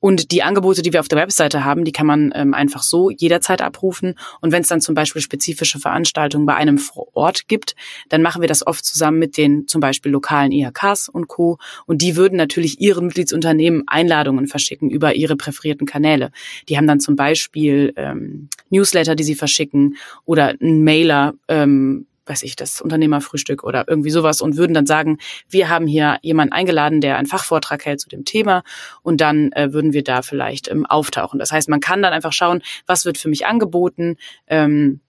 Und 0.00 0.30
die 0.30 0.42
Angebote, 0.42 0.82
die 0.82 0.92
wir 0.92 1.00
auf 1.00 1.08
der 1.08 1.18
Webseite 1.18 1.64
haben, 1.64 1.84
die 1.84 1.92
kann 1.92 2.06
man 2.06 2.32
ähm, 2.34 2.54
einfach 2.54 2.82
so 2.82 3.10
jederzeit 3.10 3.60
abrufen. 3.62 4.14
Und 4.40 4.52
wenn 4.52 4.62
es 4.62 4.68
dann 4.68 4.80
zum 4.80 4.94
Beispiel 4.94 5.20
spezifische 5.22 5.78
Veranstaltungen 5.78 6.46
bei 6.46 6.54
einem 6.54 6.80
Ort 7.14 7.48
gibt, 7.48 7.74
dann 8.08 8.22
machen 8.22 8.40
wir 8.40 8.48
das 8.48 8.66
oft 8.66 8.84
zusammen 8.84 9.18
mit 9.18 9.36
den 9.36 9.66
zum 9.66 9.80
Beispiel 9.80 10.12
lokalen 10.12 10.52
IHKs 10.52 11.08
und 11.08 11.28
Co. 11.28 11.58
Und 11.86 12.02
die 12.02 12.16
würden 12.16 12.36
natürlich 12.36 12.80
ihren 12.80 13.06
Mitgliedsunternehmen 13.06 13.84
Einladungen 13.86 14.46
verschicken 14.46 14.90
über 14.90 15.14
ihre 15.16 15.36
präferierten 15.36 15.86
Kanäle. 15.86 16.30
Die 16.68 16.76
haben 16.76 16.86
dann 16.86 17.00
zum 17.00 17.16
Beispiel 17.16 17.92
ähm, 17.96 18.48
Newsletter, 18.70 19.16
die 19.16 19.24
sie 19.24 19.34
verschicken 19.34 19.96
oder 20.24 20.54
einen 20.60 20.84
Mailer, 20.84 21.34
ähm, 21.48 22.06
weiß 22.28 22.42
ich, 22.42 22.56
das 22.56 22.80
Unternehmerfrühstück 22.80 23.64
oder 23.64 23.84
irgendwie 23.88 24.10
sowas 24.10 24.40
und 24.40 24.56
würden 24.56 24.74
dann 24.74 24.86
sagen, 24.86 25.18
wir 25.48 25.68
haben 25.68 25.86
hier 25.86 26.18
jemanden 26.22 26.52
eingeladen, 26.52 27.00
der 27.00 27.16
einen 27.16 27.26
Fachvortrag 27.26 27.84
hält 27.84 28.00
zu 28.00 28.08
dem 28.08 28.24
Thema 28.24 28.62
und 29.02 29.20
dann 29.20 29.52
äh, 29.52 29.72
würden 29.72 29.92
wir 29.92 30.04
da 30.04 30.22
vielleicht 30.22 30.68
ähm, 30.68 30.86
auftauchen. 30.86 31.38
Das 31.38 31.52
heißt, 31.52 31.68
man 31.68 31.80
kann 31.80 32.02
dann 32.02 32.12
einfach 32.12 32.32
schauen, 32.32 32.62
was 32.86 33.04
wird 33.04 33.18
für 33.18 33.28
mich 33.28 33.46
angeboten, 33.46 34.16
ähm, 34.46 35.00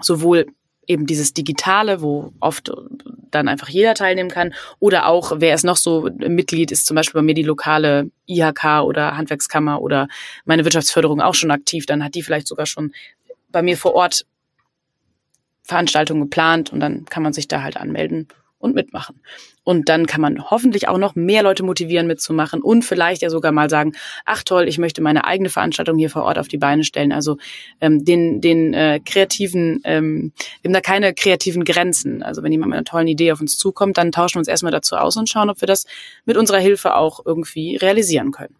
sowohl 0.00 0.46
eben 0.88 1.06
dieses 1.06 1.34
Digitale, 1.34 2.00
wo 2.00 2.32
oft 2.40 2.72
dann 3.30 3.46
einfach 3.46 3.68
jeder 3.68 3.94
teilnehmen 3.94 4.30
kann. 4.30 4.54
Oder 4.80 5.06
auch, 5.06 5.32
wer 5.36 5.54
ist 5.54 5.64
noch 5.64 5.76
so 5.76 6.08
Mitglied, 6.16 6.72
ist 6.72 6.86
zum 6.86 6.94
Beispiel 6.94 7.20
bei 7.20 7.24
mir 7.24 7.34
die 7.34 7.42
lokale 7.42 8.10
IHK 8.26 8.82
oder 8.84 9.16
Handwerkskammer 9.16 9.82
oder 9.82 10.08
meine 10.46 10.64
Wirtschaftsförderung 10.64 11.20
auch 11.20 11.34
schon 11.34 11.50
aktiv. 11.50 11.84
Dann 11.84 12.02
hat 12.02 12.14
die 12.14 12.22
vielleicht 12.22 12.48
sogar 12.48 12.64
schon 12.64 12.92
bei 13.50 13.62
mir 13.62 13.76
vor 13.76 13.94
Ort 13.94 14.24
Veranstaltung 15.68 16.20
geplant 16.20 16.72
und 16.72 16.80
dann 16.80 17.04
kann 17.04 17.22
man 17.22 17.34
sich 17.34 17.46
da 17.46 17.62
halt 17.62 17.76
anmelden 17.76 18.26
und 18.58 18.74
mitmachen. 18.74 19.20
Und 19.62 19.88
dann 19.90 20.06
kann 20.06 20.22
man 20.22 20.50
hoffentlich 20.50 20.88
auch 20.88 20.96
noch 20.96 21.14
mehr 21.14 21.42
Leute 21.42 21.62
motivieren 21.62 22.06
mitzumachen 22.06 22.62
und 22.62 22.84
vielleicht 22.84 23.20
ja 23.20 23.28
sogar 23.28 23.52
mal 23.52 23.68
sagen, 23.68 23.92
ach 24.24 24.42
toll, 24.42 24.66
ich 24.66 24.78
möchte 24.78 25.02
meine 25.02 25.26
eigene 25.26 25.50
Veranstaltung 25.50 25.98
hier 25.98 26.10
vor 26.10 26.24
Ort 26.24 26.38
auf 26.38 26.48
die 26.48 26.56
Beine 26.56 26.84
stellen. 26.84 27.12
Also 27.12 27.36
ähm, 27.80 28.04
den, 28.04 28.40
den 28.40 28.72
äh, 28.72 28.98
kreativen, 29.04 29.80
ähm, 29.84 30.32
wir 30.62 30.70
haben 30.70 30.74
da 30.74 30.80
keine 30.80 31.12
kreativen 31.12 31.64
Grenzen. 31.64 32.22
Also 32.22 32.42
wenn 32.42 32.50
jemand 32.50 32.70
mit 32.70 32.78
einer 32.78 32.84
tollen 32.84 33.08
Idee 33.08 33.30
auf 33.30 33.40
uns 33.40 33.58
zukommt, 33.58 33.98
dann 33.98 34.10
tauschen 34.10 34.36
wir 34.36 34.40
uns 34.40 34.48
erstmal 34.48 34.72
dazu 34.72 34.96
aus 34.96 35.16
und 35.18 35.28
schauen, 35.28 35.50
ob 35.50 35.60
wir 35.60 35.68
das 35.68 35.84
mit 36.24 36.38
unserer 36.38 36.58
Hilfe 36.58 36.96
auch 36.96 37.24
irgendwie 37.26 37.76
realisieren 37.76 38.32
können. 38.32 38.54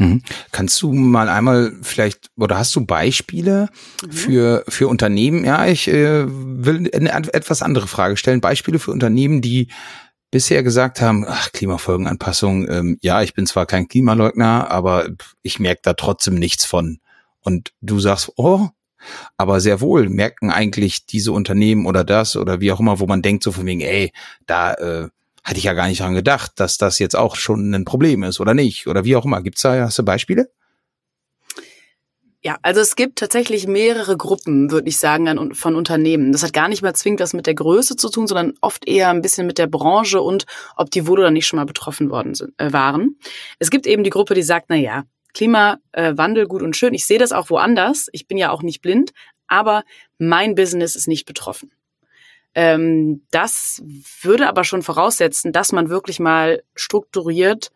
Mhm. 0.00 0.22
Kannst 0.50 0.80
du 0.80 0.92
mal 0.94 1.28
einmal 1.28 1.74
vielleicht 1.82 2.30
oder 2.36 2.56
hast 2.56 2.74
du 2.74 2.86
Beispiele 2.86 3.68
mhm. 4.02 4.10
für 4.10 4.64
für 4.66 4.88
Unternehmen? 4.88 5.44
Ja, 5.44 5.66
ich 5.66 5.88
äh, 5.88 6.24
will 6.26 6.90
eine 6.92 7.12
etwas 7.34 7.60
andere 7.60 7.86
Frage 7.86 8.16
stellen. 8.16 8.40
Beispiele 8.40 8.78
für 8.78 8.92
Unternehmen, 8.92 9.42
die 9.42 9.68
bisher 10.30 10.62
gesagt 10.62 11.02
haben, 11.02 11.26
ach, 11.28 11.52
Klimafolgenanpassung, 11.52 12.66
ähm, 12.68 12.98
ja, 13.02 13.20
ich 13.20 13.34
bin 13.34 13.46
zwar 13.46 13.66
kein 13.66 13.88
Klimaleugner, 13.88 14.70
aber 14.70 15.08
ich 15.42 15.58
merke 15.58 15.82
da 15.84 15.92
trotzdem 15.92 16.36
nichts 16.36 16.64
von. 16.64 17.00
Und 17.40 17.72
du 17.82 18.00
sagst, 18.00 18.32
oh, 18.36 18.68
aber 19.36 19.60
sehr 19.60 19.80
wohl 19.82 20.08
merken 20.08 20.50
eigentlich 20.50 21.04
diese 21.04 21.32
Unternehmen 21.32 21.84
oder 21.86 22.04
das 22.04 22.36
oder 22.36 22.60
wie 22.60 22.72
auch 22.72 22.80
immer, 22.80 23.00
wo 23.00 23.06
man 23.06 23.22
denkt 23.22 23.42
so 23.42 23.52
von 23.52 23.66
wegen, 23.66 23.80
ey, 23.80 24.12
da 24.46 24.74
äh, 24.74 25.08
hatte 25.44 25.58
ich 25.58 25.64
ja 25.64 25.72
gar 25.72 25.88
nicht 25.88 26.00
dran 26.00 26.14
gedacht, 26.14 26.52
dass 26.56 26.78
das 26.78 26.98
jetzt 26.98 27.16
auch 27.16 27.36
schon 27.36 27.72
ein 27.74 27.84
Problem 27.84 28.22
ist 28.22 28.40
oder 28.40 28.54
nicht 28.54 28.86
oder 28.86 29.04
wie 29.04 29.16
auch 29.16 29.24
immer. 29.24 29.42
Gibt's 29.42 29.62
da, 29.62 29.80
hast 29.80 29.98
du 29.98 30.04
Beispiele? 30.04 30.50
Ja, 32.42 32.56
also 32.62 32.80
es 32.80 32.96
gibt 32.96 33.18
tatsächlich 33.18 33.66
mehrere 33.66 34.16
Gruppen, 34.16 34.70
würde 34.70 34.88
ich 34.88 34.98
sagen, 34.98 35.54
von 35.54 35.76
Unternehmen. 35.76 36.32
Das 36.32 36.42
hat 36.42 36.54
gar 36.54 36.68
nicht 36.68 36.80
mehr 36.80 36.94
zwingend 36.94 37.20
was 37.20 37.34
mit 37.34 37.46
der 37.46 37.54
Größe 37.54 37.96
zu 37.96 38.08
tun, 38.08 38.26
sondern 38.26 38.54
oft 38.62 38.88
eher 38.88 39.10
ein 39.10 39.20
bisschen 39.20 39.46
mit 39.46 39.58
der 39.58 39.66
Branche 39.66 40.22
und 40.22 40.46
ob 40.74 40.90
die 40.90 41.06
wohl 41.06 41.18
oder 41.18 41.30
nicht 41.30 41.46
schon 41.46 41.58
mal 41.58 41.66
betroffen 41.66 42.08
worden 42.08 42.34
sind, 42.34 42.54
äh, 42.58 42.72
waren. 42.72 43.18
Es 43.58 43.68
gibt 43.70 43.86
eben 43.86 44.04
die 44.04 44.10
Gruppe, 44.10 44.32
die 44.32 44.42
sagt, 44.42 44.66
na 44.70 44.76
ja, 44.76 45.04
Klimawandel 45.34 46.46
gut 46.46 46.62
und 46.62 46.76
schön. 46.76 46.94
Ich 46.94 47.06
sehe 47.06 47.18
das 47.18 47.32
auch 47.32 47.50
woanders. 47.50 48.08
Ich 48.12 48.26
bin 48.26 48.38
ja 48.38 48.50
auch 48.50 48.62
nicht 48.62 48.80
blind, 48.80 49.12
aber 49.46 49.84
mein 50.18 50.54
Business 50.54 50.96
ist 50.96 51.08
nicht 51.08 51.26
betroffen. 51.26 51.70
Ähm, 52.54 53.22
das 53.30 53.82
würde 54.22 54.48
aber 54.48 54.64
schon 54.64 54.82
voraussetzen, 54.82 55.52
dass 55.52 55.72
man 55.72 55.88
wirklich 55.88 56.18
mal 56.18 56.62
strukturiert 56.74 57.70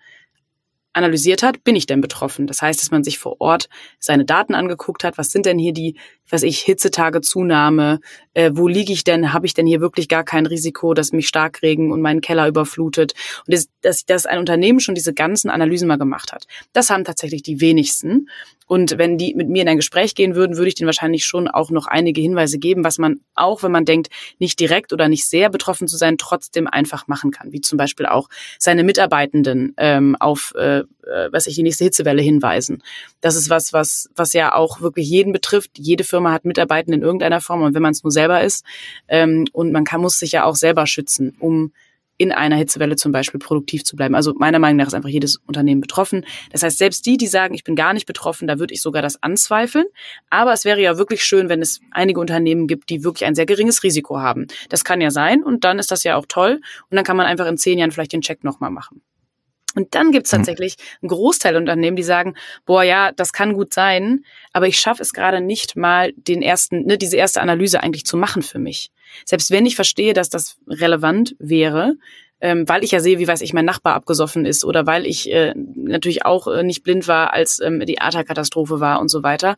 analysiert 0.95 1.43
hat, 1.43 1.65
bin 1.65 1.77
ich 1.77 1.87
denn 1.87 2.01
betroffen? 2.01 2.47
Das 2.47 2.63
heißt, 2.63 2.81
dass 2.81 2.91
man 2.91 3.05
sich 3.05 3.19
vor 3.19 3.41
Ort 3.41 3.69
seine 3.99 4.25
Daten 4.25 4.55
angeguckt 4.55 5.05
hat, 5.05 5.19
was 5.19 5.31
sind 5.31 5.45
denn 5.45 5.59
hier 5.59 5.73
die, 5.73 5.97
was 6.31 6.43
ich, 6.43 6.61
Hitzetage, 6.61 7.21
Zunahme, 7.21 8.01
äh, 8.33 8.53
wo 8.55 8.69
liege 8.69 8.93
ich 8.93 9.05
denn, 9.05 9.33
habe 9.33 9.47
ich 9.47 9.55
denn 9.55 9.67
hier 9.67 9.81
wirklich 9.81 10.09
gar 10.09 10.25
kein 10.25 10.47
Risiko, 10.47 10.95
dass 10.95 11.13
mich 11.13 11.29
Starkregen 11.29 11.93
und 11.93 12.01
meinen 12.01 12.21
Keller 12.21 12.47
überflutet? 12.47 13.15
Und 13.47 13.55
das, 13.55 13.69
dass, 13.83 14.07
dass 14.07 14.27
ein 14.27 14.39
Unternehmen 14.39 14.81
schon 14.81 14.95
diese 14.95 15.13
ganzen 15.13 15.51
Analysen 15.51 15.89
mal 15.89 15.99
gemacht 15.99 16.33
hat. 16.33 16.47
Das 16.73 16.91
haben 16.91 17.05
tatsächlich 17.05 17.43
die 17.43 17.61
wenigsten. 17.61 18.29
Und 18.67 18.97
wenn 18.99 19.19
die 19.19 19.35
mit 19.35 19.49
mir 19.49 19.63
in 19.63 19.69
ein 19.69 19.77
Gespräch 19.77 20.15
gehen 20.15 20.35
würden, 20.35 20.57
würde 20.57 20.69
ich 20.69 20.75
denen 20.75 20.87
wahrscheinlich 20.87 21.25
schon 21.25 21.49
auch 21.49 21.71
noch 21.71 21.87
einige 21.87 22.21
Hinweise 22.21 22.59
geben, 22.59 22.85
was 22.85 22.99
man 22.99 23.21
auch, 23.35 23.63
wenn 23.63 23.73
man 23.73 23.85
denkt, 23.85 24.09
nicht 24.39 24.59
direkt 24.59 24.93
oder 24.93 25.09
nicht 25.09 25.27
sehr 25.27 25.51
betroffen 25.51 25.87
zu 25.87 25.97
sein, 25.97 26.17
trotzdem 26.19 26.67
einfach 26.67 27.07
machen 27.07 27.31
kann. 27.31 27.53
Wie 27.53 27.61
zum 27.61 27.77
Beispiel 27.77 28.07
auch 28.07 28.29
seine 28.59 28.85
Mitarbeitenden 28.85 29.75
ähm, 29.77 30.17
auf, 30.19 30.55
äh, 30.57 30.79
äh 30.79 30.85
was 31.31 31.47
ich 31.47 31.57
die 31.57 31.63
nächste 31.63 31.85
Hitzewelle 31.85 32.23
hinweisen. 32.23 32.83
Das 33.21 33.37
ist 33.37 33.51
was, 33.51 33.73
was, 33.73 34.09
was 34.17 34.33
ja 34.33 34.55
auch 34.55 34.81
wirklich 34.81 35.09
jeden 35.09 35.33
betrifft. 35.33 35.73
Jede 35.79 36.05
Firma 36.05 36.33
hat 36.33 36.45
Mitarbeitende 36.45 36.97
in 36.97 37.03
irgendeiner 37.03 37.41
Form 37.41 37.63
und 37.63 37.75
wenn 37.75 37.83
man 37.83 37.93
es 37.93 38.03
nur 38.03 38.11
selber 38.11 38.43
ist 38.43 38.65
ähm, 39.09 39.47
und 39.53 39.73
man 39.73 39.85
kann, 39.85 40.01
muss 40.01 40.19
sich 40.19 40.33
ja 40.33 40.45
auch 40.45 40.57
selber 40.57 40.87
schützen, 40.87 41.37
um 41.39 41.73
in 42.17 42.33
einer 42.33 42.57
Hitzewelle 42.57 42.97
zum 42.97 43.13
Beispiel 43.13 43.41
produktiv 43.41 43.85
zu 43.85 43.97
bleiben. 43.97 44.15
Also 44.15 44.35
meiner 44.35 44.59
Meinung 44.59 44.79
nach 44.79 44.87
ist 44.87 44.95
einfach 44.95 45.09
jedes 45.09 45.37
Unternehmen 45.47 45.81
betroffen. 45.81 46.25
Das 46.53 46.63
heißt, 46.63 46.79
selbst 46.79 47.07
die, 47.07 47.17
die 47.17 47.27
sagen, 47.27 47.55
ich 47.55 47.65
bin 47.65 47.75
gar 47.75 47.93
nicht 47.93 48.07
betroffen, 48.07 48.47
da 48.47 48.59
würde 48.59 48.75
ich 48.75 48.83
sogar 48.83 49.03
das 49.03 49.23
anzweifeln. 49.23 49.87
Aber 50.31 50.53
es 50.53 50.65
wäre 50.65 50.81
ja 50.81 50.99
wirklich 50.99 51.25
schön, 51.25 51.49
wenn 51.49 51.61
es 51.61 51.81
einige 51.91 52.21
Unternehmen 52.21 52.67
gibt, 52.67 52.91
die 52.91 53.05
wirklich 53.05 53.27
ein 53.27 53.35
sehr 53.35 53.47
geringes 53.47 53.83
Risiko 53.83 54.19
haben. 54.19 54.47
Das 54.69 54.85
kann 54.85 55.01
ja 55.01 55.11
sein 55.11 55.43
und 55.43 55.65
dann 55.65 55.79
ist 55.79 55.91
das 55.91 56.05
ja 56.05 56.17
auch 56.17 56.27
toll. 56.29 56.61
Und 56.91 56.97
dann 56.97 57.05
kann 57.05 57.17
man 57.17 57.27
einfach 57.27 57.47
in 57.47 57.57
zehn 57.57 57.79
Jahren 57.79 57.91
vielleicht 57.91 58.13
den 58.13 58.21
Check 58.21 58.45
nochmal 58.45 58.71
machen. 58.71 59.03
Und 59.75 59.95
dann 59.95 60.13
gibt's 60.13 60.33
mhm. 60.33 60.39
tatsächlich 60.39 60.77
einen 61.03 61.09
Großteil 61.09 61.57
Unternehmen, 61.57 61.97
die 61.97 62.03
sagen, 62.03 62.35
boah, 62.65 62.83
ja, 62.83 63.13
das 63.13 63.33
kann 63.33 63.55
gut 63.55 63.75
sein, 63.75 64.25
aber 64.53 64.67
ich 64.67 64.79
schaffe 64.79 65.03
es 65.03 65.13
gerade 65.13 65.41
nicht 65.41 65.77
mal, 65.77 66.13
den 66.17 66.43
ersten, 66.43 66.85
ne, 66.85 66.99
diese 66.99 67.17
erste 67.17 67.41
Analyse 67.41 67.83
eigentlich 67.83 68.07
zu 68.07 68.17
machen 68.17 68.43
für 68.43 68.59
mich. 68.59 68.91
Selbst 69.25 69.51
wenn 69.51 69.67
ich 69.67 69.77
verstehe, 69.77 70.13
dass 70.13 70.29
das 70.29 70.59
relevant 70.69 71.37
wäre, 71.39 71.95
ähm, 72.41 72.69
weil 72.69 72.85
ich 72.85 72.91
ja 72.91 73.01
sehe, 73.01 73.19
wie 73.19 73.29
weiß 73.29 73.41
ich, 73.41 73.53
mein 73.53 73.65
Nachbar 73.65 73.95
abgesoffen 73.95 74.45
ist 74.45 74.65
oder 74.65 74.87
weil 74.87 75.07
ich 75.07 75.31
äh, 75.33 75.55
natürlich 75.55 76.25
auch 76.25 76.47
äh, 76.47 76.63
nicht 76.63 76.83
blind 76.83 77.09
war, 77.09 77.33
als 77.33 77.61
ähm, 77.61 77.85
die 77.87 78.01
Ahrtal-Katastrophe 78.01 78.81
war 78.81 79.01
und 79.01 79.09
so 79.09 79.23
weiter, 79.23 79.57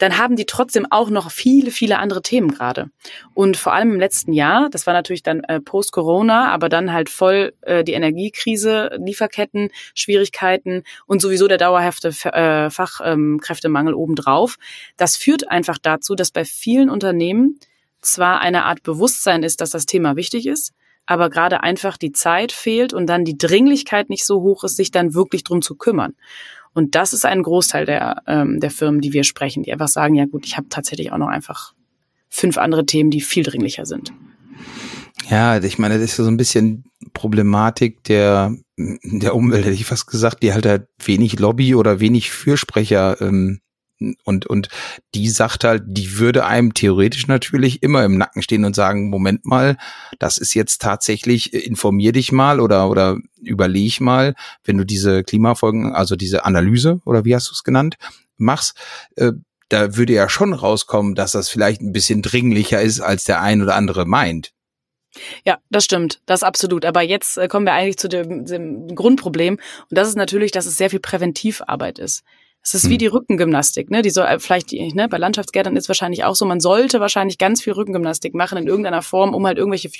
dann 0.00 0.16
haben 0.16 0.34
die 0.34 0.46
trotzdem 0.46 0.86
auch 0.88 1.10
noch 1.10 1.30
viele, 1.30 1.70
viele 1.70 1.98
andere 1.98 2.22
Themen 2.22 2.50
gerade. 2.50 2.90
Und 3.34 3.58
vor 3.58 3.74
allem 3.74 3.92
im 3.92 4.00
letzten 4.00 4.32
Jahr, 4.32 4.70
das 4.70 4.86
war 4.86 4.94
natürlich 4.94 5.22
dann 5.22 5.44
äh, 5.44 5.60
post-Corona, 5.60 6.50
aber 6.50 6.70
dann 6.70 6.90
halt 6.92 7.10
voll 7.10 7.52
äh, 7.60 7.84
die 7.84 7.92
Energiekrise, 7.92 8.98
Lieferketten, 8.98 9.68
Schwierigkeiten 9.94 10.84
und 11.06 11.20
sowieso 11.20 11.48
der 11.48 11.58
dauerhafte 11.58 12.08
äh, 12.08 12.70
Fachkräftemangel 12.70 13.92
ähm, 13.92 13.98
obendrauf. 13.98 14.56
Das 14.96 15.16
führt 15.16 15.50
einfach 15.50 15.76
dazu, 15.76 16.14
dass 16.14 16.30
bei 16.30 16.46
vielen 16.46 16.88
Unternehmen 16.88 17.60
zwar 18.00 18.40
eine 18.40 18.64
Art 18.64 18.82
Bewusstsein 18.82 19.42
ist, 19.42 19.60
dass 19.60 19.68
das 19.68 19.84
Thema 19.84 20.16
wichtig 20.16 20.46
ist, 20.46 20.72
aber 21.04 21.28
gerade 21.28 21.62
einfach 21.62 21.98
die 21.98 22.12
Zeit 22.12 22.52
fehlt 22.52 22.94
und 22.94 23.06
dann 23.06 23.26
die 23.26 23.36
Dringlichkeit 23.36 24.08
nicht 24.08 24.24
so 24.24 24.40
hoch 24.40 24.64
ist, 24.64 24.76
sich 24.76 24.90
dann 24.90 25.12
wirklich 25.12 25.44
drum 25.44 25.60
zu 25.60 25.74
kümmern. 25.74 26.14
Und 26.72 26.94
das 26.94 27.12
ist 27.12 27.24
ein 27.24 27.42
Großteil 27.42 27.86
der, 27.86 28.22
ähm, 28.26 28.60
der 28.60 28.70
Firmen, 28.70 29.00
die 29.00 29.12
wir 29.12 29.24
sprechen, 29.24 29.62
die 29.62 29.72
einfach 29.72 29.88
sagen, 29.88 30.14
ja 30.14 30.26
gut, 30.26 30.46
ich 30.46 30.56
habe 30.56 30.68
tatsächlich 30.68 31.12
auch 31.12 31.18
noch 31.18 31.28
einfach 31.28 31.74
fünf 32.28 32.58
andere 32.58 32.86
Themen, 32.86 33.10
die 33.10 33.20
viel 33.20 33.42
dringlicher 33.42 33.86
sind. 33.86 34.12
Ja, 35.28 35.62
ich 35.62 35.78
meine, 35.78 35.98
das 35.98 36.10
ist 36.10 36.16
so 36.16 36.26
ein 36.26 36.36
bisschen 36.36 36.84
Problematik 37.12 38.04
der, 38.04 38.54
der 38.76 39.34
Umwelt, 39.34 39.64
hätte 39.64 39.74
ich 39.74 39.84
fast 39.84 40.06
gesagt, 40.06 40.42
die 40.42 40.52
halt 40.52 40.66
halt 40.66 40.86
wenig 41.04 41.38
Lobby 41.38 41.74
oder 41.74 42.00
wenig 42.00 42.30
Fürsprecher 42.30 43.20
ähm, 43.20 43.60
und, 44.24 44.46
und 44.46 44.68
die 45.14 45.28
sagt 45.28 45.64
halt, 45.64 45.82
die 45.86 46.18
würde 46.18 46.46
einem 46.46 46.74
theoretisch 46.74 47.26
natürlich 47.26 47.82
immer 47.82 48.04
im 48.04 48.16
Nacken 48.16 48.42
stehen 48.42 48.64
und 48.64 48.74
sagen, 48.74 49.10
Moment 49.10 49.44
mal, 49.44 49.76
das 50.18 50.38
ist 50.38 50.54
jetzt 50.54 50.80
tatsächlich, 50.80 51.52
äh, 51.52 51.58
informier 51.58 52.12
dich 52.12 52.32
mal 52.32 52.60
oder, 52.60 52.88
oder 52.88 53.18
überleg 53.40 54.00
mal, 54.00 54.34
wenn 54.64 54.78
du 54.78 54.84
diese 54.84 55.22
Klimafolgen, 55.22 55.94
also 55.94 56.16
diese 56.16 56.44
Analyse 56.44 57.00
oder 57.04 57.24
wie 57.24 57.34
hast 57.34 57.48
du 57.48 57.52
es 57.52 57.64
genannt, 57.64 57.96
machst, 58.36 58.78
äh, 59.16 59.32
da 59.68 59.96
würde 59.96 60.14
ja 60.14 60.28
schon 60.28 60.52
rauskommen, 60.52 61.14
dass 61.14 61.32
das 61.32 61.48
vielleicht 61.48 61.80
ein 61.80 61.92
bisschen 61.92 62.22
dringlicher 62.22 62.80
ist, 62.80 63.00
als 63.00 63.24
der 63.24 63.40
ein 63.40 63.62
oder 63.62 63.76
andere 63.76 64.04
meint. 64.04 64.52
Ja, 65.44 65.58
das 65.70 65.84
stimmt, 65.84 66.20
das 66.26 66.42
absolut. 66.42 66.84
Aber 66.84 67.02
jetzt 67.02 67.36
äh, 67.36 67.48
kommen 67.48 67.66
wir 67.66 67.72
eigentlich 67.72 67.98
zu 67.98 68.08
dem, 68.08 68.46
dem 68.46 68.94
Grundproblem. 68.94 69.54
Und 69.54 69.62
das 69.98 70.08
ist 70.08 70.16
natürlich, 70.16 70.52
dass 70.52 70.66
es 70.66 70.76
sehr 70.76 70.90
viel 70.90 71.00
Präventivarbeit 71.00 71.98
ist. 71.98 72.22
Es 72.62 72.74
ist 72.74 72.84
hm. 72.84 72.90
wie 72.90 72.98
die 72.98 73.06
Rückengymnastik, 73.06 73.90
ne? 73.90 74.02
Die 74.02 74.10
soll 74.10 74.26
äh, 74.26 74.38
vielleicht, 74.38 74.72
ne, 74.72 75.08
bei 75.08 75.18
Landschaftsgärtnern 75.18 75.76
ist 75.76 75.88
wahrscheinlich 75.88 76.24
auch 76.24 76.34
so, 76.34 76.44
man 76.44 76.60
sollte 76.60 77.00
wahrscheinlich 77.00 77.38
ganz 77.38 77.62
viel 77.62 77.72
Rückengymnastik 77.72 78.34
machen 78.34 78.58
in 78.58 78.66
irgendeiner 78.66 79.02
Form, 79.02 79.34
um 79.34 79.46
halt 79.46 79.56
irgendwelche 79.56 79.90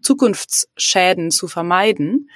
Zukunftsschäden 0.00 1.30
zu 1.30 1.48
vermeiden. 1.48 2.30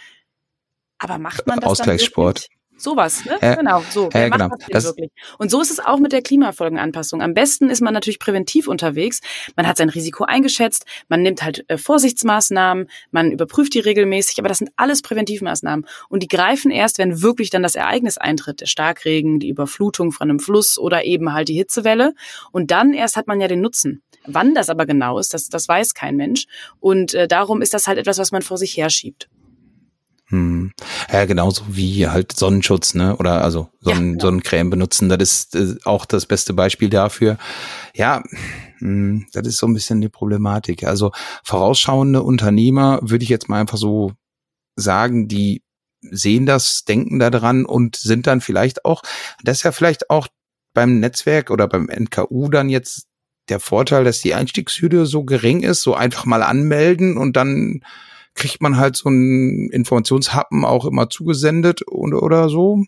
Aber 0.98 1.18
macht 1.18 1.46
man 1.46 1.58
das 1.60 1.70
Ausgleichssport. 1.70 2.48
Sowas, 2.82 3.24
ne? 3.24 3.38
Ja, 3.40 3.54
genau, 3.54 3.84
so. 3.90 4.08
Ja, 4.12 4.28
genau. 4.28 4.48
Das 4.68 4.84
wirklich? 4.84 5.12
Und 5.38 5.52
so 5.52 5.60
ist 5.60 5.70
es 5.70 5.78
auch 5.78 6.00
mit 6.00 6.10
der 6.10 6.20
Klimafolgenanpassung. 6.20 7.22
Am 7.22 7.32
besten 7.32 7.70
ist 7.70 7.80
man 7.80 7.94
natürlich 7.94 8.18
präventiv 8.18 8.66
unterwegs. 8.66 9.20
Man 9.54 9.68
hat 9.68 9.76
sein 9.76 9.88
Risiko 9.88 10.24
eingeschätzt, 10.24 10.84
man 11.08 11.22
nimmt 11.22 11.44
halt 11.44 11.64
äh, 11.68 11.78
Vorsichtsmaßnahmen, 11.78 12.88
man 13.12 13.30
überprüft 13.30 13.74
die 13.74 13.78
regelmäßig, 13.78 14.40
aber 14.40 14.48
das 14.48 14.58
sind 14.58 14.72
alles 14.76 15.00
Präventivmaßnahmen. 15.00 15.86
Und 16.08 16.24
die 16.24 16.28
greifen 16.28 16.72
erst, 16.72 16.98
wenn 16.98 17.22
wirklich 17.22 17.50
dann 17.50 17.62
das 17.62 17.76
Ereignis 17.76 18.18
eintritt, 18.18 18.60
der 18.60 18.66
Starkregen, 18.66 19.38
die 19.38 19.48
Überflutung 19.48 20.10
von 20.10 20.28
einem 20.28 20.40
Fluss 20.40 20.76
oder 20.76 21.04
eben 21.04 21.32
halt 21.32 21.48
die 21.48 21.54
Hitzewelle. 21.54 22.14
Und 22.50 22.72
dann 22.72 22.94
erst 22.94 23.16
hat 23.16 23.28
man 23.28 23.40
ja 23.40 23.46
den 23.46 23.60
Nutzen. 23.60 24.02
Wann 24.26 24.54
das 24.54 24.68
aber 24.68 24.86
genau 24.86 25.20
ist, 25.20 25.34
das, 25.34 25.48
das 25.48 25.68
weiß 25.68 25.94
kein 25.94 26.16
Mensch. 26.16 26.46
Und 26.80 27.14
äh, 27.14 27.28
darum 27.28 27.62
ist 27.62 27.74
das 27.74 27.86
halt 27.86 27.98
etwas, 27.98 28.18
was 28.18 28.32
man 28.32 28.42
vor 28.42 28.58
sich 28.58 28.76
herschiebt. 28.76 29.28
Hm. 30.32 30.72
Ja, 31.12 31.26
genauso 31.26 31.64
wie 31.68 32.08
halt 32.08 32.34
Sonnenschutz, 32.34 32.94
ne? 32.94 33.16
Oder 33.18 33.44
also 33.44 33.68
Sonnen, 33.80 34.00
ja, 34.00 34.12
genau. 34.12 34.20
Sonnencreme 34.22 34.70
benutzen. 34.70 35.10
Das 35.10 35.20
ist 35.20 35.54
äh, 35.54 35.76
auch 35.84 36.06
das 36.06 36.24
beste 36.24 36.54
Beispiel 36.54 36.88
dafür. 36.88 37.36
Ja, 37.94 38.22
hm, 38.78 39.26
das 39.34 39.46
ist 39.46 39.58
so 39.58 39.66
ein 39.66 39.74
bisschen 39.74 40.00
die 40.00 40.08
Problematik. 40.08 40.84
Also 40.84 41.12
vorausschauende 41.44 42.22
Unternehmer 42.22 42.98
würde 43.02 43.24
ich 43.24 43.28
jetzt 43.28 43.50
mal 43.50 43.60
einfach 43.60 43.76
so 43.76 44.12
sagen, 44.74 45.28
die 45.28 45.62
sehen 46.00 46.46
das, 46.46 46.84
denken 46.84 47.18
da 47.18 47.28
dran 47.28 47.66
und 47.66 47.96
sind 47.96 48.26
dann 48.26 48.40
vielleicht 48.40 48.86
auch, 48.86 49.02
das 49.44 49.58
ist 49.58 49.62
ja 49.64 49.72
vielleicht 49.72 50.08
auch 50.08 50.28
beim 50.72 50.98
Netzwerk 50.98 51.50
oder 51.50 51.68
beim 51.68 51.90
NKU 51.90 52.48
dann 52.48 52.70
jetzt 52.70 53.06
der 53.50 53.60
Vorteil, 53.60 54.04
dass 54.04 54.22
die 54.22 54.32
Einstiegshürde 54.32 55.04
so 55.04 55.24
gering 55.24 55.62
ist, 55.62 55.82
so 55.82 55.94
einfach 55.94 56.24
mal 56.24 56.42
anmelden 56.42 57.18
und 57.18 57.36
dann 57.36 57.82
kriegt 58.34 58.62
man 58.62 58.76
halt 58.76 58.96
so 58.96 59.08
einen 59.08 59.70
Informationshappen 59.70 60.64
auch 60.64 60.84
immer 60.84 61.08
zugesendet 61.10 61.82
oder, 61.88 62.22
oder 62.22 62.48
so. 62.48 62.84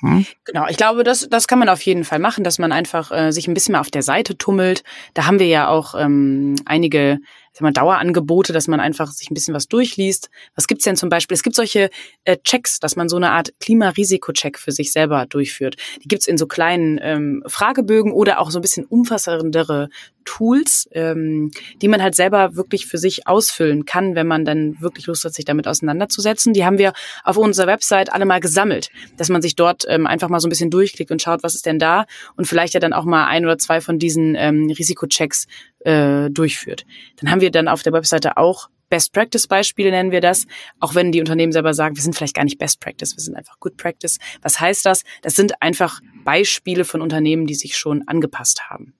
Hm? 0.00 0.24
Genau, 0.44 0.66
ich 0.68 0.76
glaube, 0.76 1.02
das, 1.02 1.28
das 1.28 1.48
kann 1.48 1.58
man 1.58 1.68
auf 1.68 1.82
jeden 1.82 2.04
Fall 2.04 2.20
machen, 2.20 2.44
dass 2.44 2.58
man 2.58 2.70
einfach 2.70 3.10
äh, 3.10 3.32
sich 3.32 3.48
ein 3.48 3.54
bisschen 3.54 3.72
mehr 3.72 3.80
auf 3.80 3.90
der 3.90 4.02
Seite 4.02 4.38
tummelt. 4.38 4.84
Da 5.14 5.26
haben 5.26 5.40
wir 5.40 5.48
ja 5.48 5.68
auch 5.68 5.94
ähm, 5.98 6.54
einige 6.66 7.18
sag 7.52 7.62
mal, 7.62 7.72
Dauerangebote, 7.72 8.52
dass 8.52 8.68
man 8.68 8.80
einfach 8.80 9.10
sich 9.10 9.30
ein 9.30 9.34
bisschen 9.34 9.54
was 9.54 9.68
durchliest. 9.68 10.30
Was 10.54 10.66
gibt's 10.66 10.84
denn 10.84 10.96
zum 10.96 11.08
Beispiel? 11.08 11.34
Es 11.34 11.42
gibt 11.42 11.56
solche 11.56 11.90
äh, 12.24 12.36
Checks, 12.38 12.80
dass 12.80 12.96
man 12.96 13.08
so 13.08 13.16
eine 13.16 13.30
Art 13.30 13.52
Klimarisiko-Check 13.60 14.58
für 14.58 14.72
sich 14.72 14.92
selber 14.92 15.26
durchführt. 15.26 15.76
Die 16.02 16.08
gibt's 16.08 16.26
in 16.26 16.38
so 16.38 16.46
kleinen 16.46 16.98
ähm, 17.02 17.42
Fragebögen 17.46 18.12
oder 18.12 18.40
auch 18.40 18.50
so 18.50 18.58
ein 18.58 18.62
bisschen 18.62 18.84
umfassendere 18.84 19.88
Tools, 20.28 20.88
ähm, 20.92 21.50
die 21.80 21.88
man 21.88 22.02
halt 22.02 22.14
selber 22.14 22.54
wirklich 22.54 22.86
für 22.86 22.98
sich 22.98 23.26
ausfüllen 23.26 23.86
kann, 23.86 24.14
wenn 24.14 24.26
man 24.26 24.44
dann 24.44 24.78
wirklich 24.78 25.06
Lust 25.06 25.24
hat, 25.24 25.32
sich 25.32 25.46
damit 25.46 25.66
auseinanderzusetzen. 25.66 26.52
Die 26.52 26.66
haben 26.66 26.76
wir 26.76 26.92
auf 27.24 27.38
unserer 27.38 27.66
Website 27.66 28.12
alle 28.12 28.26
mal 28.26 28.38
gesammelt, 28.38 28.90
dass 29.16 29.30
man 29.30 29.40
sich 29.40 29.56
dort 29.56 29.86
ähm, 29.88 30.06
einfach 30.06 30.28
mal 30.28 30.38
so 30.40 30.46
ein 30.46 30.50
bisschen 30.50 30.70
durchklickt 30.70 31.10
und 31.10 31.22
schaut, 31.22 31.42
was 31.42 31.54
ist 31.54 31.64
denn 31.64 31.78
da 31.78 32.04
und 32.36 32.44
vielleicht 32.44 32.74
ja 32.74 32.80
dann 32.80 32.92
auch 32.92 33.06
mal 33.06 33.26
ein 33.26 33.46
oder 33.46 33.56
zwei 33.56 33.80
von 33.80 33.98
diesen 33.98 34.34
ähm, 34.34 34.70
Risikochecks 34.70 35.46
äh, 35.80 36.30
durchführt. 36.30 36.84
Dann 37.16 37.30
haben 37.30 37.40
wir 37.40 37.50
dann 37.50 37.68
auf 37.68 37.82
der 37.82 37.92
Webseite 37.92 38.36
auch 38.36 38.68
Best 38.88 39.12
Practice 39.12 39.46
Beispiele 39.46 39.90
nennen 39.90 40.12
wir 40.12 40.20
das, 40.20 40.46
auch 40.80 40.94
wenn 40.94 41.12
die 41.12 41.20
Unternehmen 41.20 41.52
selber 41.52 41.74
sagen, 41.74 41.96
wir 41.96 42.02
sind 42.02 42.16
vielleicht 42.16 42.34
gar 42.34 42.44
nicht 42.44 42.58
Best 42.58 42.80
Practice, 42.80 43.16
wir 43.16 43.22
sind 43.22 43.36
einfach 43.36 43.60
Good 43.60 43.76
Practice. 43.76 44.18
Was 44.40 44.60
heißt 44.60 44.86
das? 44.86 45.04
Das 45.22 45.36
sind 45.36 45.60
einfach 45.60 46.00
Beispiele 46.24 46.84
von 46.84 47.02
Unternehmen, 47.02 47.46
die 47.46 47.54
sich 47.54 47.76
schon 47.76 48.06
angepasst 48.08 48.70
haben. 48.70 48.94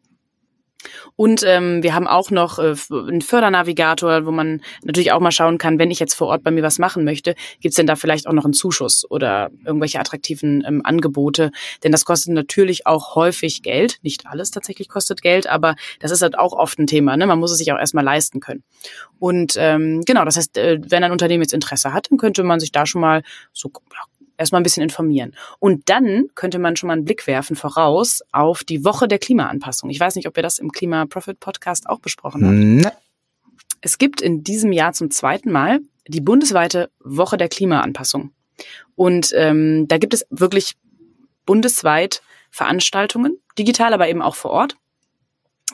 Und 1.16 1.42
ähm, 1.46 1.82
wir 1.82 1.94
haben 1.94 2.06
auch 2.06 2.30
noch 2.30 2.58
äh, 2.58 2.74
einen 2.90 3.22
Fördernavigator, 3.22 4.26
wo 4.26 4.30
man 4.30 4.62
natürlich 4.82 5.12
auch 5.12 5.20
mal 5.20 5.30
schauen 5.30 5.58
kann, 5.58 5.78
wenn 5.78 5.90
ich 5.90 5.98
jetzt 5.98 6.14
vor 6.14 6.28
Ort 6.28 6.42
bei 6.42 6.50
mir 6.50 6.62
was 6.62 6.78
machen 6.78 7.04
möchte, 7.04 7.34
gibt's 7.60 7.76
denn 7.76 7.86
da 7.86 7.96
vielleicht 7.96 8.26
auch 8.26 8.32
noch 8.32 8.44
einen 8.44 8.52
Zuschuss 8.52 9.08
oder 9.10 9.50
irgendwelche 9.64 10.00
attraktiven 10.00 10.64
ähm, 10.66 10.82
Angebote? 10.84 11.50
Denn 11.84 11.92
das 11.92 12.04
kostet 12.04 12.32
natürlich 12.34 12.86
auch 12.86 13.14
häufig 13.14 13.62
Geld. 13.62 13.98
Nicht 14.02 14.26
alles 14.26 14.50
tatsächlich 14.50 14.88
kostet 14.88 15.22
Geld, 15.22 15.46
aber 15.46 15.76
das 16.00 16.10
ist 16.10 16.22
halt 16.22 16.38
auch 16.38 16.52
oft 16.52 16.78
ein 16.78 16.86
Thema. 16.86 17.16
Ne? 17.16 17.26
Man 17.26 17.38
muss 17.38 17.52
es 17.52 17.58
sich 17.58 17.72
auch 17.72 17.78
erstmal 17.78 18.04
leisten 18.04 18.40
können. 18.40 18.62
Und 19.18 19.54
ähm, 19.58 20.02
genau, 20.04 20.24
das 20.24 20.36
heißt, 20.36 20.56
äh, 20.58 20.78
wenn 20.88 21.04
ein 21.04 21.12
Unternehmen 21.12 21.42
jetzt 21.42 21.54
Interesse 21.54 21.92
hat, 21.92 22.10
dann 22.10 22.18
könnte 22.18 22.44
man 22.44 22.60
sich 22.60 22.72
da 22.72 22.86
schon 22.86 23.00
mal 23.00 23.22
so 23.52 23.70
erstmal 24.38 24.60
ein 24.60 24.62
bisschen 24.62 24.82
informieren. 24.82 25.34
Und 25.58 25.88
dann 25.90 26.28
könnte 26.34 26.58
man 26.58 26.76
schon 26.76 26.86
mal 26.86 26.94
einen 26.94 27.04
Blick 27.04 27.26
werfen 27.26 27.56
voraus 27.56 28.22
auf 28.32 28.64
die 28.64 28.84
Woche 28.84 29.08
der 29.08 29.18
Klimaanpassung. 29.18 29.90
Ich 29.90 30.00
weiß 30.00 30.14
nicht, 30.14 30.26
ob 30.26 30.36
wir 30.36 30.42
das 30.42 30.58
im 30.58 30.72
Klima 30.72 31.04
Profit 31.06 31.40
Podcast 31.40 31.88
auch 31.88 31.98
besprochen 31.98 32.46
haben. 32.46 32.76
Nee. 32.76 32.88
Es 33.80 33.98
gibt 33.98 34.20
in 34.20 34.42
diesem 34.42 34.72
Jahr 34.72 34.92
zum 34.92 35.10
zweiten 35.10 35.52
Mal 35.52 35.80
die 36.06 36.20
bundesweite 36.20 36.90
Woche 37.00 37.36
der 37.36 37.48
Klimaanpassung. 37.48 38.32
Und 38.96 39.32
ähm, 39.34 39.86
da 39.86 39.98
gibt 39.98 40.14
es 40.14 40.26
wirklich 40.30 40.74
bundesweit 41.44 42.22
Veranstaltungen, 42.50 43.38
digital, 43.58 43.92
aber 43.92 44.08
eben 44.08 44.22
auch 44.22 44.34
vor 44.34 44.50
Ort. 44.50 44.76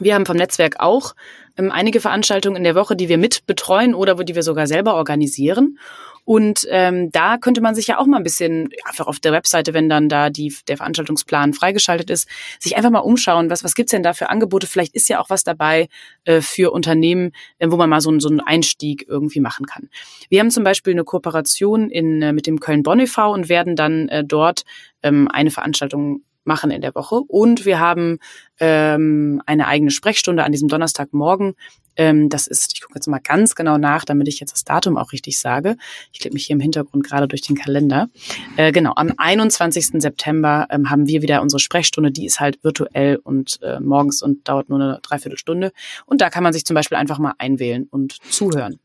Wir 0.00 0.14
haben 0.14 0.26
vom 0.26 0.36
Netzwerk 0.36 0.80
auch 0.80 1.14
ähm, 1.56 1.70
einige 1.70 2.00
Veranstaltungen 2.00 2.56
in 2.56 2.64
der 2.64 2.74
Woche, 2.74 2.96
die 2.96 3.08
wir 3.08 3.18
mit 3.18 3.46
betreuen 3.46 3.94
oder 3.94 4.14
die 4.16 4.34
wir 4.34 4.42
sogar 4.42 4.66
selber 4.66 4.94
organisieren. 4.94 5.78
Und 6.24 6.66
ähm, 6.70 7.10
da 7.12 7.36
könnte 7.36 7.60
man 7.60 7.74
sich 7.74 7.86
ja 7.86 7.98
auch 7.98 8.06
mal 8.06 8.16
ein 8.16 8.22
bisschen, 8.22 8.70
einfach 8.86 9.06
auf 9.06 9.20
der 9.20 9.32
Webseite, 9.32 9.74
wenn 9.74 9.90
dann 9.90 10.08
da 10.08 10.30
die, 10.30 10.54
der 10.68 10.78
Veranstaltungsplan 10.78 11.52
freigeschaltet 11.52 12.08
ist, 12.08 12.28
sich 12.58 12.76
einfach 12.76 12.90
mal 12.90 13.00
umschauen, 13.00 13.50
was, 13.50 13.62
was 13.62 13.74
gibt's 13.74 13.90
denn 13.90 14.02
da 14.02 14.14
für 14.14 14.30
Angebote? 14.30 14.66
Vielleicht 14.66 14.94
ist 14.94 15.08
ja 15.08 15.20
auch 15.20 15.28
was 15.28 15.44
dabei 15.44 15.88
äh, 16.24 16.40
für 16.40 16.72
Unternehmen, 16.72 17.32
äh, 17.58 17.70
wo 17.70 17.76
man 17.76 17.90
mal 17.90 18.00
so, 18.00 18.18
so 18.20 18.28
einen 18.28 18.40
Einstieg 18.40 19.04
irgendwie 19.06 19.40
machen 19.40 19.66
kann. 19.66 19.90
Wir 20.30 20.40
haben 20.40 20.50
zum 20.50 20.64
Beispiel 20.64 20.94
eine 20.94 21.04
Kooperation 21.04 21.90
in, 21.90 22.22
äh, 22.22 22.32
mit 22.32 22.46
dem 22.46 22.58
Köln-Bonn 22.58 23.00
e.V. 23.00 23.30
und 23.30 23.50
werden 23.50 23.76
dann 23.76 24.08
äh, 24.08 24.24
dort 24.24 24.64
ähm, 25.02 25.28
eine 25.30 25.50
Veranstaltung 25.50 26.22
machen 26.44 26.70
in 26.70 26.80
der 26.80 26.94
Woche. 26.94 27.16
Und 27.16 27.64
wir 27.64 27.80
haben 27.80 28.18
ähm, 28.60 29.42
eine 29.46 29.66
eigene 29.66 29.90
Sprechstunde 29.90 30.44
an 30.44 30.52
diesem 30.52 30.68
Donnerstagmorgen. 30.68 31.54
Ähm, 31.96 32.28
das 32.28 32.46
ist, 32.46 32.72
ich 32.74 32.82
gucke 32.82 32.94
jetzt 32.96 33.06
mal 33.06 33.20
ganz 33.20 33.54
genau 33.54 33.78
nach, 33.78 34.04
damit 34.04 34.28
ich 34.28 34.40
jetzt 34.40 34.52
das 34.52 34.64
Datum 34.64 34.96
auch 34.96 35.12
richtig 35.12 35.38
sage. 35.38 35.76
Ich 36.12 36.20
klicke 36.20 36.34
mich 36.34 36.46
hier 36.46 36.54
im 36.54 36.60
Hintergrund 36.60 37.04
gerade 37.04 37.28
durch 37.28 37.42
den 37.42 37.56
Kalender. 37.56 38.08
Äh, 38.56 38.72
genau, 38.72 38.92
am 38.96 39.12
21. 39.16 40.02
September 40.02 40.66
ähm, 40.70 40.90
haben 40.90 41.06
wir 41.06 41.22
wieder 41.22 41.42
unsere 41.42 41.60
Sprechstunde. 41.60 42.10
Die 42.10 42.26
ist 42.26 42.40
halt 42.40 42.62
virtuell 42.62 43.16
und 43.16 43.60
äh, 43.62 43.80
morgens 43.80 44.22
und 44.22 44.48
dauert 44.48 44.68
nur 44.68 44.80
eine 44.80 44.98
Dreiviertelstunde. 45.02 45.72
Und 46.06 46.20
da 46.20 46.30
kann 46.30 46.42
man 46.42 46.52
sich 46.52 46.64
zum 46.64 46.74
Beispiel 46.74 46.98
einfach 46.98 47.18
mal 47.18 47.34
einwählen 47.38 47.86
und 47.90 48.18
zuhören. 48.30 48.78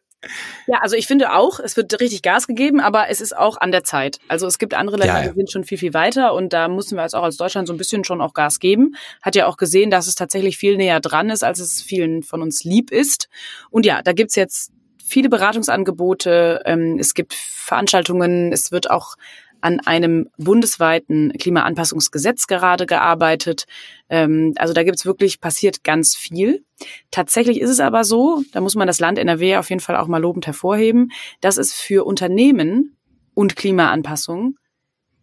Ja, 0.66 0.80
also 0.82 0.96
ich 0.96 1.06
finde 1.06 1.34
auch, 1.34 1.60
es 1.60 1.78
wird 1.78 2.00
richtig 2.00 2.24
Gas 2.24 2.48
gegeben, 2.48 2.80
aber 2.80 3.08
es 3.10 3.22
ist 3.22 3.38
auch 3.38 3.58
an 3.58 3.72
der 3.72 3.84
Zeit. 3.84 4.20
Also 4.28 4.48
es 4.48 4.58
gibt 4.58 4.74
andere 4.74 4.98
Länder, 4.98 5.20
ja, 5.20 5.26
ja. 5.26 5.30
die 5.30 5.36
sind 5.36 5.52
schon 5.52 5.64
viel, 5.64 5.78
viel 5.78 5.94
weiter 5.94 6.34
und 6.34 6.54
da 6.54 6.68
müssen 6.68 6.96
wir 6.96 7.04
jetzt 7.04 7.16
auch 7.16 7.24
als 7.24 7.38
Deutschland 7.38 7.68
so 7.68 7.74
ein 7.74 7.78
bisschen 7.78 8.04
schon 8.04 8.20
auch 8.20 8.34
Gas 8.34 8.60
geben. 8.60 8.96
Hat 9.22 9.36
ja 9.36 9.46
auch 9.46 9.58
gesehen, 9.58 9.92
dass 9.92 10.08
es 10.08 10.16
tatsächlich 10.16 10.58
viel 10.58 10.76
näher 10.76 11.00
dran 11.00 11.30
ist, 11.30 11.44
als 11.44 11.60
es 11.60 11.82
vielen 11.82 12.24
von 12.24 12.42
uns 12.42 12.64
lieb 12.64 12.92
ist. 12.92 13.30
Und 13.70 13.86
ja, 13.86 14.02
da 14.02 14.12
gibt's 14.14 14.36
jetzt 14.36 14.72
viele 15.08 15.30
Beratungsangebote, 15.30 16.62
ähm, 16.66 16.98
es 17.00 17.14
gibt 17.14 17.36
Veranstaltungen, 17.68 18.52
es 18.52 18.72
wird 18.72 18.90
auch 18.90 19.16
an 19.62 19.80
einem 19.82 20.30
bundesweiten 20.38 21.34
Klimaanpassungsgesetz 21.34 22.48
gerade 22.48 22.86
gearbeitet. 22.86 23.66
Ähm, 24.10 24.54
also 24.58 24.74
da 24.74 24.84
gibt's 24.84 25.06
wirklich, 25.06 25.42
passiert 25.42 25.84
ganz 25.84 26.16
viel. 26.16 26.64
Tatsächlich 27.12 27.60
ist 27.60 27.70
es 27.70 27.80
aber 27.80 28.04
so, 28.04 28.44
da 28.52 28.62
muss 28.62 28.76
man 28.76 28.88
das 28.88 29.00
Land 29.00 29.18
NRW 29.18 29.58
auf 29.58 29.70
jeden 29.70 29.80
Fall 29.80 29.98
auch 29.98 30.08
mal 30.08 30.22
lobend 30.22 30.46
hervorheben, 30.46 31.12
dass 31.42 31.58
es 31.58 31.74
für 31.74 32.06
Unternehmen 32.06 32.96
und 33.34 33.56
Klimaanpassung 33.56 34.58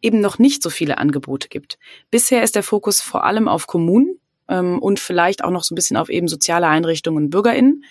eben 0.02 0.20
noch 0.20 0.38
nicht 0.38 0.62
so 0.62 0.70
viele 0.70 0.98
Angebote 0.98 1.48
gibt. 1.48 1.78
Bisher 2.10 2.42
ist 2.42 2.56
der 2.56 2.62
Fokus 2.62 3.00
vor 3.00 3.24
allem 3.24 3.48
auf 3.48 3.66
Kommunen 3.66 4.18
ähm, 4.48 4.78
und 4.80 5.00
vielleicht 5.00 5.42
auch 5.42 5.50
noch 5.50 5.64
so 5.64 5.74
ein 5.74 5.76
bisschen 5.76 5.96
auf 5.96 6.10
eben 6.10 6.28
soziale 6.28 6.66
Einrichtungen 6.66 7.24
und 7.24 7.30
BürgerInnen 7.30 7.84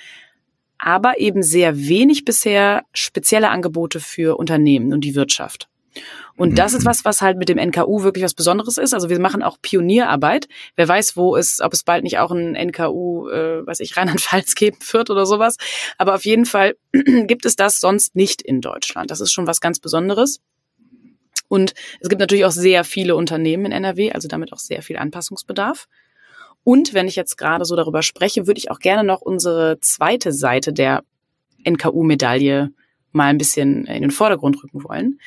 aber 0.85 1.19
eben 1.19 1.43
sehr 1.43 1.77
wenig 1.77 2.25
bisher 2.25 2.83
spezielle 2.93 3.49
Angebote 3.49 3.99
für 3.99 4.37
Unternehmen 4.37 4.93
und 4.93 5.01
die 5.01 5.15
Wirtschaft. 5.15 5.67
Und 6.35 6.57
das 6.57 6.73
ist 6.73 6.83
mhm. 6.83 6.87
was, 6.87 7.05
was 7.05 7.21
halt 7.21 7.37
mit 7.37 7.49
dem 7.49 7.59
NKU 7.59 8.01
wirklich 8.01 8.23
was 8.23 8.33
Besonderes 8.33 8.77
ist. 8.77 8.93
Also 8.93 9.09
wir 9.09 9.19
machen 9.19 9.43
auch 9.43 9.57
Pionierarbeit. 9.61 10.47
Wer 10.75 10.87
weiß, 10.87 11.15
wo 11.15 11.35
es, 11.35 11.61
ob 11.61 11.73
es 11.73 11.83
bald 11.83 12.03
nicht 12.03 12.17
auch 12.17 12.31
ein 12.31 12.55
NKU, 12.55 13.29
äh, 13.29 13.65
weiß 13.65 13.79
ich, 13.81 13.95
Rheinland-Pfalz 13.95 14.55
geben 14.55 14.77
wird 14.91 15.09
oder 15.11 15.25
sowas. 15.25 15.57
Aber 15.97 16.15
auf 16.15 16.25
jeden 16.25 16.45
Fall 16.45 16.75
gibt 16.91 17.45
es 17.45 17.55
das 17.55 17.79
sonst 17.79 18.15
nicht 18.15 18.41
in 18.41 18.61
Deutschland. 18.61 19.11
Das 19.11 19.21
ist 19.21 19.31
schon 19.31 19.45
was 19.45 19.61
ganz 19.61 19.79
Besonderes. 19.79 20.39
Und 21.47 21.75
es 21.99 22.09
gibt 22.09 22.19
natürlich 22.19 22.45
auch 22.45 22.51
sehr 22.51 22.83
viele 22.83 23.15
Unternehmen 23.15 23.65
in 23.65 23.71
NRW, 23.71 24.11
also 24.11 24.27
damit 24.27 24.51
auch 24.53 24.57
sehr 24.57 24.81
viel 24.81 24.97
Anpassungsbedarf. 24.97 25.87
Und 26.63 26.93
wenn 26.93 27.07
ich 27.07 27.15
jetzt 27.15 27.37
gerade 27.37 27.65
so 27.65 27.75
darüber 27.75 28.03
spreche, 28.03 28.47
würde 28.47 28.59
ich 28.59 28.71
auch 28.71 28.79
gerne 28.79 29.03
noch 29.03 29.21
unsere 29.21 29.79
zweite 29.81 30.31
Seite 30.31 30.73
der 30.73 31.03
NKU-Medaille 31.65 32.71
mal 33.13 33.27
ein 33.27 33.37
bisschen 33.37 33.85
in 33.85 34.01
den 34.01 34.11
Vordergrund 34.11 34.61
rücken 34.63 34.83
wollen. 34.83 35.19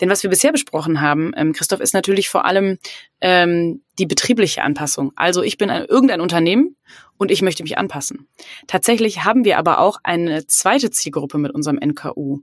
Denn 0.00 0.10
was 0.10 0.22
wir 0.22 0.30
bisher 0.30 0.52
besprochen 0.52 1.00
haben, 1.00 1.32
ähm, 1.36 1.52
Christoph, 1.52 1.80
ist 1.80 1.94
natürlich 1.94 2.28
vor 2.28 2.44
allem 2.44 2.78
ähm, 3.20 3.82
die 3.98 4.06
betriebliche 4.06 4.62
Anpassung. 4.62 5.12
Also 5.16 5.42
ich 5.42 5.58
bin 5.58 5.70
ein, 5.70 5.86
irgendein 5.86 6.20
Unternehmen 6.20 6.76
und 7.16 7.30
ich 7.30 7.42
möchte 7.42 7.62
mich 7.62 7.78
anpassen. 7.78 8.28
Tatsächlich 8.66 9.24
haben 9.24 9.44
wir 9.44 9.58
aber 9.58 9.78
auch 9.78 9.98
eine 10.02 10.46
zweite 10.46 10.90
Zielgruppe 10.90 11.38
mit 11.38 11.52
unserem 11.52 11.78
NKU. 11.78 12.40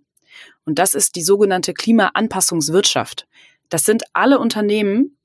Und 0.65 0.79
das 0.79 0.93
ist 0.93 1.15
die 1.15 1.23
sogenannte 1.23 1.73
Klimaanpassungswirtschaft. 1.73 3.27
Das 3.69 3.85
sind 3.85 4.03
alle 4.13 4.39
Unternehmen, 4.39 5.16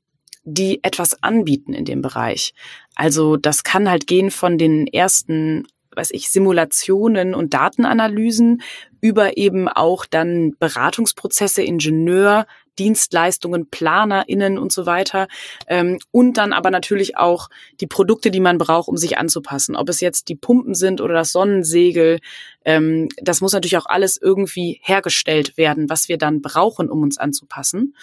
die 0.44 0.82
etwas 0.82 1.22
anbieten 1.22 1.72
in 1.72 1.84
dem 1.84 2.02
Bereich. 2.02 2.54
Also 2.94 3.36
das 3.36 3.64
kann 3.64 3.88
halt 3.88 4.06
gehen 4.06 4.30
von 4.30 4.58
den 4.58 4.86
ersten 4.86 5.66
weiß 5.94 6.10
ich, 6.12 6.30
Simulationen 6.30 7.34
und 7.34 7.54
Datenanalysen 7.54 8.62
über 9.00 9.36
eben 9.36 9.68
auch 9.68 10.06
dann 10.06 10.54
Beratungsprozesse, 10.58 11.62
Ingenieur, 11.62 12.46
Dienstleistungen, 12.78 13.68
PlanerInnen 13.68 14.56
und 14.58 14.72
so 14.72 14.86
weiter. 14.86 15.28
Ähm, 15.66 15.98
und 16.10 16.38
dann 16.38 16.52
aber 16.52 16.70
natürlich 16.70 17.18
auch 17.18 17.48
die 17.80 17.86
Produkte, 17.86 18.30
die 18.30 18.40
man 18.40 18.58
braucht, 18.58 18.88
um 18.88 18.96
sich 18.96 19.18
anzupassen. 19.18 19.76
Ob 19.76 19.88
es 19.88 20.00
jetzt 20.00 20.28
die 20.28 20.36
Pumpen 20.36 20.74
sind 20.74 21.00
oder 21.00 21.14
das 21.14 21.32
Sonnensegel, 21.32 22.20
ähm, 22.64 23.08
das 23.18 23.40
muss 23.40 23.52
natürlich 23.52 23.76
auch 23.76 23.86
alles 23.86 24.16
irgendwie 24.16 24.80
hergestellt 24.82 25.56
werden, 25.58 25.90
was 25.90 26.08
wir 26.08 26.16
dann 26.16 26.40
brauchen, 26.40 26.88
um 26.88 27.02
uns 27.02 27.18
anzupassen 27.18 27.94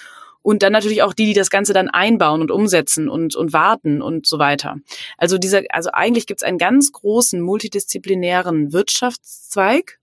und 0.50 0.64
dann 0.64 0.74
natürlich 0.74 1.04
auch 1.04 1.14
die, 1.14 1.28
die 1.28 1.34
das 1.34 1.52
Ganze 1.52 1.74
dann 1.74 1.90
einbauen 1.90 2.42
und 2.42 2.50
umsetzen 2.50 3.08
und, 3.08 3.36
und 3.36 3.54
warten 3.54 4.02
und 4.02 4.26
so 4.26 4.40
weiter. 4.40 4.78
Also 5.16 5.38
dieser, 5.38 5.62
also 5.70 5.92
eigentlich 5.94 6.26
gibt 6.26 6.42
es 6.42 6.44
einen 6.44 6.58
ganz 6.58 6.92
großen 6.92 7.40
multidisziplinären 7.40 8.74
Wirtschaftszweig, 8.74 10.00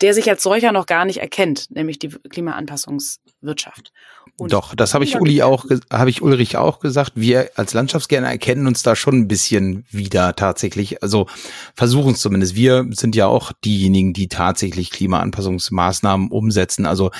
der 0.00 0.14
sich 0.14 0.30
als 0.30 0.42
solcher 0.42 0.72
noch 0.72 0.86
gar 0.86 1.04
nicht 1.04 1.18
erkennt, 1.18 1.66
nämlich 1.70 1.98
die 1.98 2.08
Klimaanpassungswirtschaft. 2.08 3.92
Und 4.38 4.54
Doch, 4.54 4.74
das 4.74 4.94
habe 4.94 5.04
ich 5.04 5.20
Uli 5.20 5.42
auch, 5.42 5.66
habe 5.92 6.08
ich 6.08 6.22
Ulrich 6.22 6.56
auch 6.56 6.80
gesagt. 6.80 7.12
Wir 7.14 7.50
als 7.56 7.74
Landschaftsgärtner 7.74 8.30
erkennen 8.30 8.66
uns 8.66 8.82
da 8.82 8.96
schon 8.96 9.16
ein 9.16 9.28
bisschen 9.28 9.84
wieder 9.90 10.34
tatsächlich. 10.34 11.02
Also 11.02 11.26
versuchen 11.74 12.14
es 12.14 12.20
zumindest. 12.20 12.54
Wir 12.54 12.86
sind 12.92 13.14
ja 13.14 13.26
auch 13.26 13.52
diejenigen, 13.66 14.14
die 14.14 14.28
tatsächlich 14.28 14.90
Klimaanpassungsmaßnahmen 14.90 16.30
umsetzen. 16.30 16.86
Also 16.86 17.10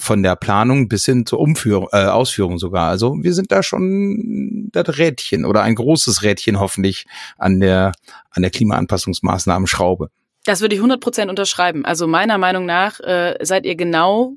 von 0.00 0.22
der 0.22 0.36
Planung 0.36 0.88
bis 0.88 1.04
hin 1.04 1.26
zur 1.26 1.40
Umführung, 1.40 1.88
äh, 1.92 2.04
Ausführung 2.04 2.58
sogar. 2.58 2.88
Also 2.88 3.16
wir 3.22 3.34
sind 3.34 3.52
da 3.52 3.62
schon 3.62 4.68
das 4.72 4.98
Rädchen 4.98 5.44
oder 5.44 5.62
ein 5.62 5.74
großes 5.74 6.22
Rädchen 6.22 6.58
hoffentlich 6.58 7.06
an 7.38 7.60
der 7.60 7.92
an 8.30 8.42
der 8.42 8.50
Klimaanpassungsmaßnahmen-Schraube. 8.50 10.10
Das 10.44 10.60
würde 10.60 10.74
ich 10.74 10.80
100 10.80 11.00
Prozent 11.00 11.30
unterschreiben. 11.30 11.84
Also 11.84 12.06
meiner 12.06 12.38
Meinung 12.38 12.66
nach 12.66 13.00
äh, 13.00 13.36
seid 13.42 13.66
ihr 13.66 13.76
genau 13.76 14.34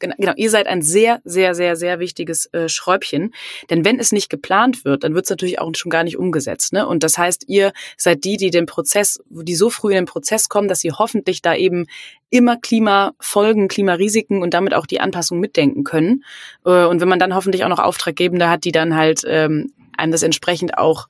Genau, 0.00 0.14
genau, 0.18 0.32
ihr 0.36 0.50
seid 0.50 0.66
ein 0.66 0.82
sehr, 0.82 1.20
sehr, 1.24 1.54
sehr, 1.54 1.76
sehr 1.76 2.00
wichtiges 2.00 2.46
äh, 2.46 2.68
Schräubchen. 2.68 3.32
Denn 3.68 3.84
wenn 3.84 4.00
es 4.00 4.12
nicht 4.12 4.30
geplant 4.30 4.84
wird, 4.84 5.04
dann 5.04 5.14
wird 5.14 5.26
es 5.26 5.30
natürlich 5.30 5.60
auch 5.60 5.70
schon 5.76 5.90
gar 5.90 6.02
nicht 6.02 6.16
umgesetzt. 6.16 6.72
Ne? 6.72 6.86
Und 6.86 7.02
das 7.04 7.18
heißt, 7.18 7.44
ihr 7.46 7.72
seid 7.96 8.24
die, 8.24 8.36
die 8.36 8.50
den 8.50 8.66
Prozess, 8.66 9.20
die 9.28 9.54
so 9.54 9.70
früh 9.70 9.90
in 9.90 9.96
den 9.96 10.06
Prozess 10.06 10.48
kommen, 10.48 10.68
dass 10.68 10.80
sie 10.80 10.90
hoffentlich 10.90 11.42
da 11.42 11.54
eben 11.54 11.86
immer 12.30 12.56
Klimafolgen, 12.56 13.68
Klimarisiken 13.68 14.42
und 14.42 14.54
damit 14.54 14.74
auch 14.74 14.86
die 14.86 15.00
Anpassung 15.00 15.38
mitdenken 15.38 15.84
können. 15.84 16.24
Äh, 16.64 16.86
und 16.86 17.00
wenn 17.00 17.08
man 17.08 17.18
dann 17.18 17.34
hoffentlich 17.34 17.64
auch 17.64 17.68
noch 17.68 17.78
Auftraggebende 17.78 18.48
hat, 18.48 18.64
die 18.64 18.72
dann 18.72 18.96
halt 18.96 19.22
ähm, 19.26 19.72
einem 19.96 20.12
das 20.12 20.22
entsprechend 20.22 20.78
auch 20.78 21.08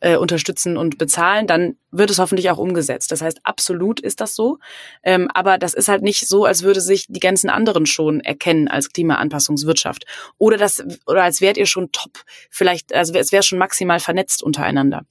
äh, 0.00 0.16
unterstützen 0.16 0.76
und 0.76 0.98
bezahlen, 0.98 1.46
dann 1.46 1.76
wird 1.90 2.10
es 2.10 2.18
hoffentlich 2.18 2.50
auch 2.50 2.58
umgesetzt. 2.58 3.12
Das 3.12 3.20
heißt, 3.22 3.40
absolut 3.42 4.00
ist 4.00 4.20
das 4.20 4.34
so. 4.34 4.58
Ähm, 5.02 5.28
aber 5.32 5.58
das 5.58 5.74
ist 5.74 5.88
halt 5.88 6.02
nicht 6.02 6.26
so, 6.28 6.44
als 6.44 6.62
würde 6.62 6.80
sich 6.80 7.06
die 7.08 7.20
ganzen 7.20 7.50
anderen 7.50 7.86
schon 7.86 8.20
erkennen 8.20 8.68
als 8.68 8.90
Klimaanpassungswirtschaft. 8.90 10.04
Oder 10.38 10.56
das, 10.56 10.82
oder 11.06 11.22
als 11.22 11.40
wärt 11.40 11.56
ihr 11.56 11.66
schon 11.66 11.92
top, 11.92 12.22
vielleicht, 12.50 12.94
also 12.94 13.12
es 13.14 13.32
wäre 13.32 13.42
schon 13.42 13.58
maximal 13.58 14.00
vernetzt 14.00 14.42
untereinander. 14.42 15.04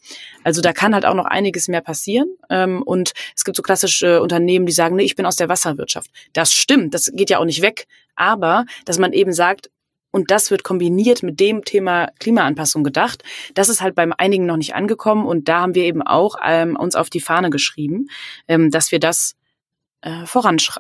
Also 0.44 0.62
da 0.62 0.74
kann 0.74 0.94
halt 0.94 1.06
auch 1.06 1.14
noch 1.14 1.26
einiges 1.26 1.68
mehr 1.68 1.82
passieren. 1.82 2.30
Ähm, 2.50 2.82
und 2.82 3.12
es 3.36 3.44
gibt 3.44 3.58
so 3.58 3.64
klassische 3.64 4.22
Unternehmen, 4.22 4.66
die 4.66 4.74
sagen, 4.74 4.96
nee, 4.96 5.04
ich 5.04 5.16
bin 5.16 5.26
aus 5.26 5.36
der 5.36 5.50
Wasserwirtschaft. 5.50 6.10
Das 6.34 6.54
stimmt, 6.54 6.94
das 6.94 7.12
geht 7.14 7.30
ja 7.30 7.40
auch 7.40 7.46
nicht 7.46 7.62
weg. 7.62 7.88
Aber, 8.16 8.66
dass 8.86 9.00
man 9.00 9.14
eben 9.14 9.32
sagt, 9.32 9.70
und 10.12 10.32
das 10.32 10.52
wird 10.52 10.64
kombiniert 10.64 11.24
mit 11.24 11.40
dem 11.40 11.64
Thema 11.64 12.10
Klimaanpassung 12.20 12.84
gedacht. 12.84 13.24
Das 13.54 13.70
ist 13.70 13.82
halt 13.82 13.96
beim 13.96 14.14
einigen 14.18 14.46
noch 14.46 14.58
nicht 14.58 14.76
angekommen 14.76 15.26
und 15.26 15.48
da 15.48 15.62
haben 15.62 15.76
wir 15.76 15.84
eben 15.84 16.02
auch 16.02 16.36
ähm, 16.44 16.76
uns 16.76 16.96
auf 16.96 17.10
die 17.10 17.20
Fahne 17.20 17.50
geschrieben, 17.50 18.08
ähm, 18.48 18.72
dass 18.72 18.92
wir 18.92 19.00
das 19.00 19.36
äh, 20.02 20.24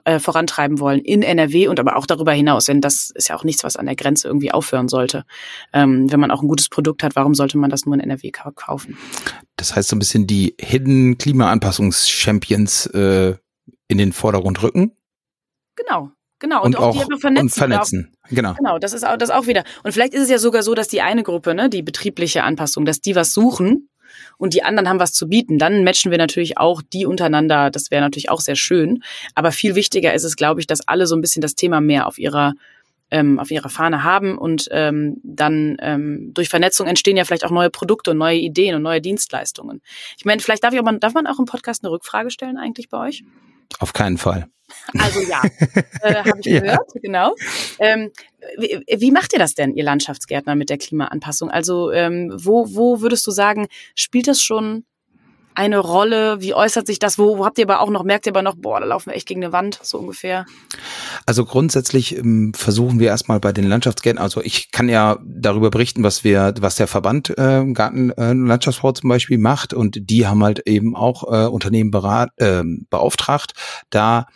äh, 0.05 0.19
vorantreiben 0.19 0.79
wollen 0.79 1.01
in 1.01 1.23
NRW 1.23 1.67
und 1.67 1.77
aber 1.79 1.97
auch 1.97 2.05
darüber 2.05 2.31
hinaus. 2.31 2.65
Denn 2.65 2.79
das 2.79 3.09
ist 3.09 3.27
ja 3.27 3.35
auch 3.35 3.43
nichts, 3.43 3.65
was 3.65 3.75
an 3.75 3.85
der 3.85 3.97
Grenze 3.97 4.29
irgendwie 4.29 4.53
aufhören 4.53 4.87
sollte. 4.87 5.25
Ähm, 5.73 6.09
wenn 6.09 6.21
man 6.21 6.31
auch 6.31 6.41
ein 6.41 6.47
gutes 6.47 6.69
Produkt 6.69 7.03
hat, 7.03 7.17
warum 7.17 7.35
sollte 7.35 7.57
man 7.57 7.69
das 7.69 7.85
nur 7.85 7.95
in 7.95 7.99
NRW 7.99 8.31
kaufen? 8.31 8.97
Das 9.57 9.75
heißt 9.75 9.89
so 9.89 9.97
ein 9.97 9.99
bisschen 9.99 10.25
die 10.25 10.55
Hidden 10.57 11.17
Klimaanpassungs-Champions 11.17 12.85
äh, 12.87 13.35
in 13.89 13.97
den 13.97 14.13
Vordergrund 14.13 14.63
rücken? 14.63 14.93
Genau. 15.75 16.11
Genau, 16.39 16.63
und, 16.63 16.75
und 16.75 16.81
auch, 16.81 16.95
auch 16.95 17.19
vernetzen. 17.19 17.43
Und 17.43 17.49
vernetzen. 17.49 18.11
Genau. 18.29 18.53
Genau, 18.53 18.79
das 18.79 18.93
ist 18.93 19.05
auch, 19.05 19.17
das 19.17 19.29
auch 19.29 19.47
wieder. 19.47 19.63
Und 19.83 19.91
vielleicht 19.91 20.13
ist 20.13 20.23
es 20.23 20.29
ja 20.29 20.37
sogar 20.37 20.63
so, 20.63 20.73
dass 20.73 20.87
die 20.87 21.01
eine 21.01 21.23
Gruppe, 21.23 21.53
ne, 21.53 21.69
die 21.69 21.81
betriebliche 21.81 22.43
Anpassung, 22.43 22.85
dass 22.85 23.01
die 23.01 23.15
was 23.15 23.33
suchen 23.33 23.89
und 24.37 24.53
die 24.53 24.63
anderen 24.63 24.87
haben 24.87 24.99
was 24.99 25.13
zu 25.13 25.27
bieten, 25.27 25.59
dann 25.59 25.83
matchen 25.83 26.11
wir 26.11 26.17
natürlich 26.17 26.57
auch 26.57 26.81
die 26.81 27.05
untereinander. 27.05 27.69
Das 27.69 27.91
wäre 27.91 28.01
natürlich 28.01 28.29
auch 28.29 28.39
sehr 28.39 28.55
schön. 28.55 29.03
Aber 29.35 29.51
viel 29.51 29.75
wichtiger 29.75 30.13
ist 30.13 30.23
es, 30.23 30.35
glaube 30.35 30.61
ich, 30.61 30.67
dass 30.67 30.87
alle 30.87 31.07
so 31.07 31.15
ein 31.15 31.21
bisschen 31.21 31.41
das 31.41 31.55
Thema 31.55 31.81
mehr 31.81 32.07
auf 32.07 32.17
ihrer 32.17 32.53
ähm, 33.11 33.39
auf 33.39 33.49
ihrer 33.49 33.69
Fahne 33.69 34.03
haben 34.03 34.37
und 34.37 34.67
ähm, 34.71 35.17
dann 35.23 35.77
ähm, 35.81 36.31
durch 36.33 36.47
Vernetzung 36.47 36.85
entstehen 36.85 37.17
ja 37.17 37.25
vielleicht 37.25 37.43
auch 37.43 37.49
neue 37.49 37.71
Produkte 37.71 38.11
und 38.11 38.17
neue 38.17 38.37
Ideen 38.37 38.75
und 38.75 38.83
neue 38.83 39.01
Dienstleistungen. 39.01 39.81
Ich 40.17 40.25
meine, 40.25 40.41
vielleicht 40.41 40.63
darf 40.63 40.73
ich 40.73 40.79
auch 40.79 40.91
darf 40.99 41.15
man 41.15 41.25
auch 41.25 41.39
im 41.39 41.45
Podcast 41.45 41.83
eine 41.83 41.91
Rückfrage 41.91 42.29
stellen 42.29 42.57
eigentlich 42.57 42.89
bei 42.89 43.07
euch? 43.07 43.23
Auf 43.77 43.93
keinen 43.93 44.17
Fall. 44.17 44.47
Also 44.97 45.19
ja, 45.21 45.41
äh, 46.01 46.15
habe 46.15 46.39
ich 46.39 46.45
gehört, 46.45 46.93
ja. 46.93 47.01
genau. 47.01 47.35
Ähm, 47.79 48.11
wie, 48.57 48.83
wie, 48.87 49.11
macht 49.11 49.33
ihr 49.33 49.39
das 49.39 49.53
denn, 49.53 49.75
ihr 49.75 49.83
Landschaftsgärtner, 49.83 50.55
mit 50.55 50.69
der 50.69 50.77
Klimaanpassung? 50.77 51.49
Also 51.49 51.91
ähm, 51.91 52.31
wo, 52.35 52.67
wo 52.75 53.01
würdest 53.01 53.25
du 53.27 53.31
sagen, 53.31 53.67
spielt 53.95 54.27
das 54.27 54.41
schon 54.41 54.85
eine 55.55 55.79
Rolle? 55.79 56.41
Wie 56.41 56.53
äußert 56.53 56.87
sich 56.87 56.99
das? 56.99 57.17
Wo, 57.17 57.37
wo 57.37 57.45
habt 57.45 57.57
ihr 57.57 57.65
aber 57.65 57.81
auch 57.81 57.89
noch, 57.89 58.03
merkt 58.03 58.25
ihr 58.25 58.31
aber 58.31 58.41
noch, 58.41 58.55
boah, 58.55 58.79
da 58.79 58.85
laufen 58.85 59.07
wir 59.07 59.15
echt 59.15 59.27
gegen 59.27 59.43
eine 59.43 59.51
Wand, 59.51 59.79
so 59.81 59.97
ungefähr? 59.97 60.45
Also 61.25 61.45
grundsätzlich 61.45 62.15
ähm, 62.17 62.53
versuchen 62.53 62.99
wir 62.99 63.07
erstmal 63.07 63.39
bei 63.39 63.51
den 63.51 63.67
Landschaftsgärten, 63.67 64.21
also 64.21 64.41
ich 64.41 64.71
kann 64.71 64.89
ja 64.89 65.19
darüber 65.23 65.69
berichten, 65.69 66.03
was 66.03 66.23
wir, 66.23 66.53
was 66.59 66.75
der 66.75 66.87
Verband 66.87 67.29
äh, 67.37 67.65
Garten 67.73 68.11
äh, 68.11 68.33
Landschaftsbau 68.33 68.91
zum 68.91 69.09
Beispiel 69.09 69.37
macht 69.37 69.73
und 69.73 70.09
die 70.09 70.27
haben 70.27 70.43
halt 70.43 70.59
eben 70.67 70.95
auch 70.95 71.23
äh, 71.23 71.47
Unternehmen 71.47 71.91
berat, 71.91 72.31
äh, 72.37 72.63
beauftragt, 72.89 73.53
da 73.89 74.27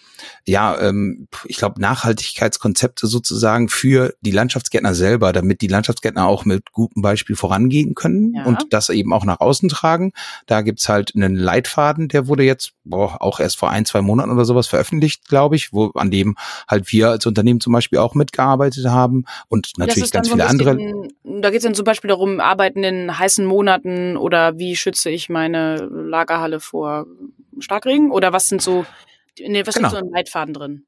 ja, 0.45 0.79
ähm, 0.79 1.27
ich 1.45 1.57
glaube, 1.57 1.81
Nachhaltigkeitskonzepte 1.81 3.07
sozusagen 3.07 3.69
für 3.69 4.13
die 4.21 4.31
Landschaftsgärtner 4.31 4.93
selber, 4.93 5.33
damit 5.33 5.61
die 5.61 5.67
Landschaftsgärtner 5.67 6.25
auch 6.25 6.45
mit 6.45 6.71
gutem 6.71 7.01
Beispiel 7.01 7.35
vorangehen 7.35 7.95
können 7.95 8.33
ja. 8.35 8.45
und 8.45 8.67
das 8.71 8.89
eben 8.89 9.13
auch 9.13 9.25
nach 9.25 9.39
außen 9.39 9.69
tragen. 9.69 10.13
Da 10.45 10.61
gibt's 10.61 10.89
halt 10.89 11.02
einen 11.15 11.35
Leitfaden, 11.35 12.07
der 12.07 12.27
wurde 12.27 12.43
jetzt 12.43 12.73
boah, 12.83 13.21
auch 13.21 13.39
erst 13.39 13.57
vor 13.57 13.69
ein, 13.69 13.85
zwei 13.85 14.01
Monaten 14.01 14.31
oder 14.31 14.45
sowas 14.45 14.67
veröffentlicht, 14.67 15.27
glaube 15.27 15.55
ich, 15.55 15.73
wo 15.73 15.91
an 15.95 16.11
dem 16.11 16.35
halt 16.67 16.91
wir 16.91 17.09
als 17.09 17.25
Unternehmen 17.25 17.59
zum 17.59 17.73
Beispiel 17.73 17.99
auch 17.99 18.15
mitgearbeitet 18.15 18.85
haben 18.85 19.25
und 19.49 19.71
natürlich 19.77 20.11
ganz 20.11 20.29
viele 20.29 20.43
so 20.43 20.49
bisschen, 20.49 20.69
andere. 20.69 21.09
Da 21.41 21.49
geht's 21.49 21.63
dann 21.63 21.75
zum 21.75 21.85
Beispiel 21.85 22.09
darum, 22.09 22.39
arbeiten 22.39 22.83
in 22.83 23.17
heißen 23.17 23.45
Monaten 23.45 24.17
oder 24.17 24.57
wie 24.57 24.75
schütze 24.75 25.09
ich 25.09 25.29
meine 25.29 25.77
Lagerhalle 25.91 26.59
vor 26.59 27.05
Starkregen 27.59 28.11
oder 28.11 28.33
was 28.33 28.47
sind 28.47 28.61
so 28.61 28.85
Nee, 29.39 29.65
was 29.65 29.75
genau. 29.75 29.89
steht 29.89 29.99
so 29.99 30.05
im 30.05 30.13
Leitfaden 30.13 30.53
drin? 30.53 30.85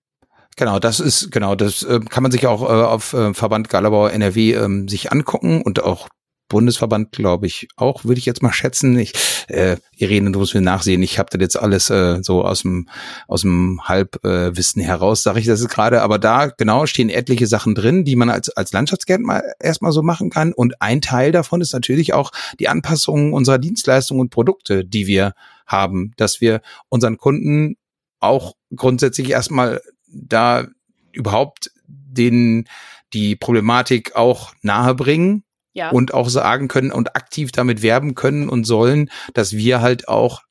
Genau, 0.57 0.79
das 0.79 0.99
ist 0.99 1.31
genau, 1.31 1.55
das 1.55 1.83
äh, 1.83 1.99
kann 1.99 2.23
man 2.23 2.31
sich 2.31 2.47
auch 2.47 2.61
äh, 2.61 2.65
auf 2.65 3.13
äh, 3.13 3.33
Verband 3.33 3.69
Galabauer 3.69 4.11
NRW 4.11 4.53
ähm, 4.53 4.87
sich 4.87 5.11
angucken 5.11 5.61
und 5.61 5.83
auch 5.83 6.07
Bundesverband, 6.47 7.11
glaube 7.11 7.47
ich, 7.47 7.67
auch, 7.75 8.05
würde 8.05 8.19
ich 8.19 8.25
jetzt 8.25 8.43
mal 8.43 8.53
schätzen. 8.53 8.97
Ich, 8.99 9.13
äh, 9.47 9.77
Irene, 9.95 10.31
du 10.31 10.39
musst 10.39 10.53
mir 10.53 10.61
nachsehen. 10.61 11.01
Ich 11.01 11.17
habe 11.17 11.29
das 11.31 11.41
jetzt 11.41 11.57
alles 11.57 11.89
äh, 11.89 12.21
so 12.21 12.43
aus 12.43 12.61
dem 12.61 12.87
aus 13.27 13.41
dem 13.41 13.81
Halbwissen 13.83 14.81
äh, 14.81 14.85
heraus, 14.85 15.23
sage 15.23 15.39
ich 15.39 15.47
das 15.47 15.67
gerade. 15.67 16.01
Aber 16.01 16.19
da 16.19 16.47
genau 16.47 16.85
stehen 16.85 17.09
etliche 17.09 17.47
Sachen 17.47 17.73
drin, 17.73 18.05
die 18.05 18.15
man 18.15 18.29
als 18.29 18.49
als 18.49 18.73
Landschaftsgärtner 18.73 19.43
erstmal 19.59 19.91
so 19.91 20.03
machen 20.03 20.29
kann. 20.29 20.53
Und 20.53 20.81
ein 20.81 21.01
Teil 21.01 21.31
davon 21.31 21.61
ist 21.61 21.73
natürlich 21.73 22.13
auch 22.13 22.31
die 22.59 22.67
Anpassung 22.67 23.33
unserer 23.33 23.57
Dienstleistungen 23.57 24.21
und 24.21 24.29
Produkte, 24.29 24.85
die 24.85 25.07
wir 25.07 25.33
haben, 25.65 26.13
dass 26.17 26.41
wir 26.41 26.61
unseren 26.89 27.17
Kunden 27.17 27.75
auch 28.19 28.53
grundsätzlich 28.75 29.31
erstmal 29.31 29.81
da 30.07 30.67
überhaupt 31.11 31.71
den 31.87 32.67
die 33.13 33.35
Problematik 33.35 34.15
auch 34.15 34.53
nahe 34.61 34.93
bringen 34.93 35.43
ja. 35.75 35.91
und 35.91 36.13
auch 36.13 36.29
sagen 36.29 36.67
können 36.67 36.91
und 36.91 37.15
aktiv 37.15 37.51
damit 37.51 37.83
werben 37.83 38.15
können 38.15 38.49
und 38.49 38.63
sollen, 38.63 39.11
dass 39.33 39.53
wir 39.53 39.81
halt 39.81 40.07
auch 40.07 40.41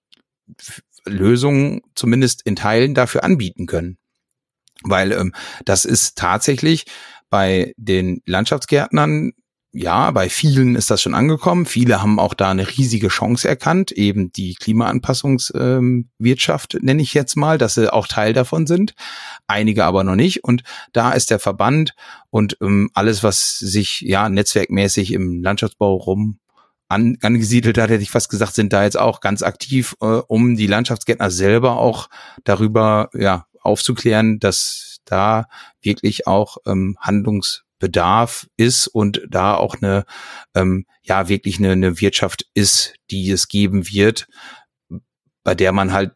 Lösungen 1.04 1.80
zumindest 1.94 2.42
in 2.46 2.54
Teilen 2.54 2.94
dafür 2.94 3.24
anbieten 3.24 3.66
können. 3.66 3.98
Weil 4.82 5.12
ähm, 5.12 5.34
das 5.64 5.84
ist 5.84 6.16
tatsächlich 6.16 6.84
bei 7.30 7.74
den 7.76 8.22
Landschaftsgärtnern 8.26 9.32
ja, 9.76 10.12
bei 10.12 10.28
vielen 10.28 10.76
ist 10.76 10.92
das 10.92 11.02
schon 11.02 11.14
angekommen. 11.14 11.66
Viele 11.66 12.00
haben 12.00 12.20
auch 12.20 12.34
da 12.34 12.52
eine 12.52 12.68
riesige 12.68 13.08
Chance 13.08 13.48
erkannt, 13.48 13.90
eben 13.90 14.30
die 14.30 14.54
Klimaanpassungswirtschaft, 14.54 16.74
ähm, 16.74 16.80
nenne 16.82 17.02
ich 17.02 17.12
jetzt 17.12 17.36
mal, 17.36 17.58
dass 17.58 17.74
sie 17.74 17.92
auch 17.92 18.06
Teil 18.06 18.32
davon 18.32 18.68
sind. 18.68 18.94
Einige 19.48 19.84
aber 19.84 20.04
noch 20.04 20.14
nicht. 20.14 20.44
Und 20.44 20.62
da 20.92 21.10
ist 21.10 21.32
der 21.32 21.40
Verband 21.40 21.96
und 22.30 22.56
ähm, 22.60 22.88
alles, 22.94 23.24
was 23.24 23.58
sich 23.58 24.02
ja 24.02 24.28
netzwerkmäßig 24.28 25.12
im 25.12 25.42
Landschaftsbau 25.42 25.96
rum 25.96 26.38
an, 26.86 27.18
angesiedelt 27.22 27.76
hat, 27.76 27.90
hätte 27.90 28.04
ich 28.04 28.12
fast 28.12 28.30
gesagt, 28.30 28.54
sind 28.54 28.72
da 28.72 28.84
jetzt 28.84 28.98
auch 28.98 29.20
ganz 29.20 29.42
aktiv, 29.42 29.96
äh, 30.00 30.06
um 30.06 30.54
die 30.54 30.68
Landschaftsgärtner 30.68 31.32
selber 31.32 31.78
auch 31.78 32.08
darüber 32.44 33.10
ja 33.12 33.46
aufzuklären, 33.60 34.38
dass 34.38 34.98
da 35.04 35.48
wirklich 35.82 36.28
auch 36.28 36.58
ähm, 36.64 36.96
Handlungs 37.00 37.63
Bedarf 37.78 38.46
ist 38.56 38.86
und 38.86 39.22
da 39.28 39.54
auch 39.54 39.76
eine, 39.76 40.04
ähm, 40.54 40.86
ja, 41.02 41.28
wirklich 41.28 41.58
eine, 41.58 41.72
eine 41.72 42.00
Wirtschaft 42.00 42.46
ist, 42.54 42.94
die 43.10 43.30
es 43.30 43.48
geben 43.48 43.88
wird, 43.88 44.26
bei 45.42 45.54
der 45.54 45.72
man 45.72 45.92
halt 45.92 46.12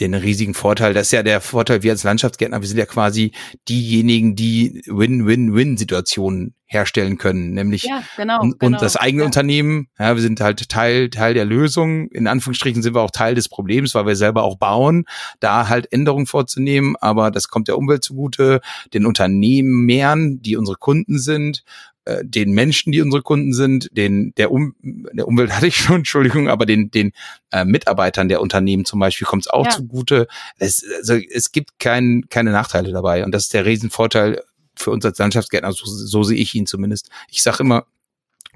den 0.00 0.14
riesigen 0.14 0.54
Vorteil, 0.54 0.94
das 0.94 1.08
ist 1.08 1.12
ja 1.12 1.22
der 1.22 1.40
Vorteil, 1.40 1.82
wir 1.82 1.92
als 1.92 2.02
Landschaftsgärtner, 2.02 2.60
wir 2.60 2.68
sind 2.68 2.78
ja 2.78 2.86
quasi 2.86 3.32
diejenigen, 3.68 4.34
die 4.36 4.82
Win-Win-Win-Situationen 4.86 6.54
herstellen 6.66 7.18
können, 7.18 7.52
nämlich 7.52 7.84
ja, 7.84 8.02
genau, 8.16 8.40
und, 8.40 8.58
genau, 8.58 8.78
das 8.78 8.96
eigene 8.96 9.22
ja. 9.22 9.26
Unternehmen, 9.26 9.88
ja, 9.98 10.14
wir 10.14 10.22
sind 10.22 10.40
halt 10.40 10.68
Teil, 10.68 11.10
Teil 11.10 11.34
der 11.34 11.44
Lösung, 11.44 12.08
in 12.08 12.26
Anführungsstrichen 12.26 12.82
sind 12.82 12.94
wir 12.94 13.02
auch 13.02 13.12
Teil 13.12 13.34
des 13.34 13.48
Problems, 13.48 13.94
weil 13.94 14.06
wir 14.06 14.16
selber 14.16 14.42
auch 14.42 14.56
bauen, 14.56 15.04
da 15.40 15.68
halt 15.68 15.92
Änderungen 15.92 16.26
vorzunehmen, 16.26 16.96
aber 17.00 17.30
das 17.30 17.48
kommt 17.48 17.68
der 17.68 17.78
Umwelt 17.78 18.02
zugute, 18.02 18.60
den 18.92 19.06
Unternehmen 19.06 19.84
mehren, 19.84 20.42
die 20.42 20.56
unsere 20.56 20.76
Kunden 20.76 21.18
sind, 21.18 21.62
äh, 22.04 22.24
den 22.24 22.52
Menschen, 22.52 22.92
die 22.92 23.00
unsere 23.00 23.22
Kunden 23.22 23.52
sind, 23.52 23.88
den 23.92 24.34
der, 24.36 24.50
um, 24.50 24.74
der 24.82 25.26
Umwelt 25.26 25.52
hatte 25.56 25.66
ich 25.66 25.76
schon, 25.76 25.96
Entschuldigung, 25.96 26.48
aber 26.48 26.66
den 26.66 26.90
den 26.90 27.12
äh, 27.50 27.64
Mitarbeitern 27.64 28.28
der 28.28 28.40
Unternehmen 28.40 28.84
zum 28.84 29.00
Beispiel 29.00 29.26
kommt 29.26 29.42
es 29.42 29.48
auch 29.48 29.66
ja. 29.66 29.70
zugute. 29.70 30.26
Es, 30.58 30.84
also, 30.98 31.14
es 31.14 31.52
gibt 31.52 31.78
kein, 31.78 32.26
keine 32.28 32.50
Nachteile 32.50 32.92
dabei 32.92 33.24
und 33.24 33.32
das 33.32 33.44
ist 33.44 33.54
der 33.54 33.64
Riesenvorteil 33.64 34.42
für 34.76 34.90
uns 34.90 35.04
als 35.04 35.18
Landschaftsgärtner. 35.18 35.72
So, 35.72 35.86
so 35.86 36.22
sehe 36.22 36.38
ich 36.38 36.54
ihn 36.54 36.66
zumindest. 36.66 37.10
Ich 37.30 37.42
sage 37.42 37.58
immer, 37.60 37.86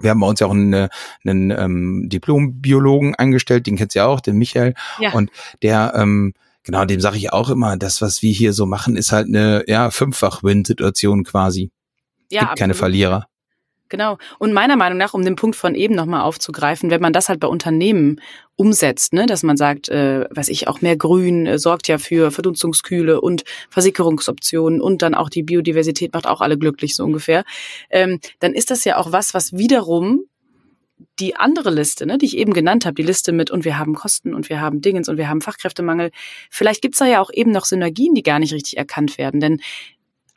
wir 0.00 0.10
haben 0.10 0.20
bei 0.20 0.28
uns 0.28 0.40
ja 0.40 0.46
auch 0.46 0.52
einen, 0.52 0.88
einen 1.24 1.50
ähm, 1.50 2.08
Diplombiologen 2.08 3.14
eingestellt, 3.14 3.66
den 3.66 3.76
kennst 3.76 3.94
du 3.94 4.00
ja 4.00 4.06
auch, 4.06 4.20
den 4.20 4.36
Michael. 4.36 4.74
Ja. 5.00 5.12
Und 5.12 5.30
der 5.62 5.92
ähm, 5.96 6.34
Genau, 6.68 6.84
dem 6.84 7.00
sage 7.00 7.16
ich 7.16 7.32
auch 7.32 7.48
immer, 7.48 7.78
das, 7.78 8.02
was 8.02 8.20
wir 8.20 8.30
hier 8.30 8.52
so 8.52 8.66
machen, 8.66 8.98
ist 8.98 9.10
halt 9.10 9.26
eine 9.26 9.64
ja, 9.66 9.90
Fünffach-Win-Situation 9.90 11.24
quasi. 11.24 11.70
Ja, 12.30 12.40
Gibt 12.40 12.42
absolut. 12.42 12.58
keine 12.58 12.74
Verlierer. 12.74 13.26
Genau. 13.88 14.18
Und 14.38 14.52
meiner 14.52 14.76
Meinung 14.76 14.98
nach, 14.98 15.14
um 15.14 15.24
den 15.24 15.36
Punkt 15.36 15.56
von 15.56 15.74
eben 15.74 15.94
nochmal 15.94 16.22
aufzugreifen, 16.22 16.90
wenn 16.90 17.00
man 17.00 17.12
das 17.12 17.28
halt 17.28 17.40
bei 17.40 17.48
Unternehmen 17.48 18.20
umsetzt, 18.56 19.12
ne, 19.12 19.26
dass 19.26 19.42
man 19.42 19.56
sagt, 19.56 19.88
äh, 19.88 20.26
weiß 20.30 20.48
ich, 20.48 20.68
auch 20.68 20.80
mehr 20.80 20.96
Grün 20.96 21.46
äh, 21.46 21.58
sorgt 21.58 21.88
ja 21.88 21.98
für 21.98 22.30
Verdunstungskühle 22.30 23.20
und 23.20 23.44
Versickerungsoptionen 23.70 24.80
und 24.80 25.00
dann 25.00 25.14
auch 25.14 25.28
die 25.28 25.44
Biodiversität 25.44 26.12
macht 26.12 26.26
auch 26.26 26.40
alle 26.40 26.58
glücklich, 26.58 26.96
so 26.96 27.04
ungefähr, 27.04 27.44
ähm, 27.88 28.18
dann 28.40 28.54
ist 28.54 28.70
das 28.70 28.84
ja 28.84 28.96
auch 28.96 29.12
was, 29.12 29.32
was 29.32 29.52
wiederum 29.52 30.24
die 31.20 31.36
andere 31.36 31.70
Liste, 31.70 32.06
ne, 32.06 32.18
die 32.18 32.26
ich 32.26 32.36
eben 32.36 32.52
genannt 32.52 32.84
habe, 32.84 32.94
die 32.94 33.02
Liste 33.02 33.32
mit 33.32 33.50
und 33.50 33.64
wir 33.64 33.78
haben 33.78 33.94
Kosten 33.94 34.34
und 34.34 34.48
wir 34.48 34.60
haben 34.60 34.80
Dingens 34.80 35.08
und 35.08 35.16
wir 35.16 35.28
haben 35.28 35.40
Fachkräftemangel, 35.40 36.10
vielleicht 36.50 36.82
gibt's 36.82 36.98
da 36.98 37.06
ja 37.06 37.20
auch 37.20 37.30
eben 37.32 37.52
noch 37.52 37.64
Synergien, 37.64 38.14
die 38.14 38.22
gar 38.22 38.38
nicht 38.38 38.52
richtig 38.52 38.76
erkannt 38.76 39.18
werden. 39.18 39.40
Denn 39.40 39.60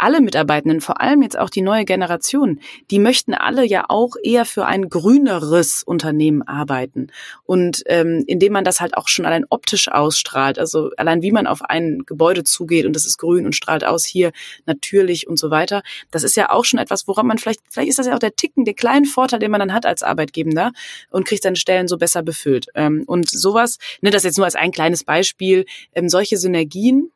alle 0.01 0.19
Mitarbeitenden, 0.19 0.81
vor 0.81 0.99
allem 0.99 1.21
jetzt 1.21 1.37
auch 1.37 1.49
die 1.49 1.61
neue 1.61 1.85
Generation, 1.85 2.59
die 2.89 2.97
möchten 2.97 3.33
alle 3.33 3.63
ja 3.65 3.85
auch 3.87 4.15
eher 4.23 4.45
für 4.45 4.65
ein 4.65 4.89
grüneres 4.89 5.83
Unternehmen 5.83 6.41
arbeiten. 6.41 7.07
Und 7.45 7.83
ähm, 7.85 8.23
indem 8.25 8.53
man 8.53 8.63
das 8.63 8.81
halt 8.81 8.97
auch 8.97 9.07
schon 9.07 9.25
allein 9.25 9.45
optisch 9.49 9.89
ausstrahlt, 9.89 10.57
also 10.57 10.89
allein 10.97 11.21
wie 11.21 11.31
man 11.31 11.45
auf 11.45 11.61
ein 11.61 12.03
Gebäude 12.05 12.43
zugeht 12.43 12.85
und 12.87 12.95
das 12.95 13.05
ist 13.05 13.19
grün 13.19 13.45
und 13.45 13.55
strahlt 13.55 13.83
aus 13.83 14.03
hier 14.03 14.31
natürlich 14.65 15.27
und 15.27 15.37
so 15.37 15.51
weiter, 15.51 15.83
das 16.09 16.23
ist 16.23 16.35
ja 16.35 16.49
auch 16.49 16.65
schon 16.65 16.79
etwas, 16.79 17.07
woran 17.07 17.27
man 17.27 17.37
vielleicht, 17.37 17.61
vielleicht 17.69 17.89
ist 17.89 17.99
das 17.99 18.07
ja 18.07 18.15
auch 18.15 18.19
der 18.19 18.35
Ticken, 18.35 18.65
der 18.65 18.73
kleine 18.73 19.05
Vorteil, 19.05 19.39
den 19.39 19.51
man 19.51 19.59
dann 19.59 19.73
hat 19.73 19.85
als 19.85 20.01
Arbeitgebender 20.01 20.71
und 21.11 21.27
kriegt 21.27 21.43
seine 21.43 21.55
Stellen 21.57 21.87
so 21.87 21.99
besser 21.99 22.23
befüllt. 22.23 22.67
Ähm, 22.73 23.03
und 23.05 23.29
sowas, 23.29 23.77
ne, 24.01 24.09
das 24.09 24.23
jetzt 24.23 24.37
nur 24.37 24.45
als 24.45 24.55
ein 24.55 24.71
kleines 24.71 25.03
Beispiel, 25.03 25.65
ähm, 25.93 26.09
solche 26.09 26.37
Synergien, 26.37 27.11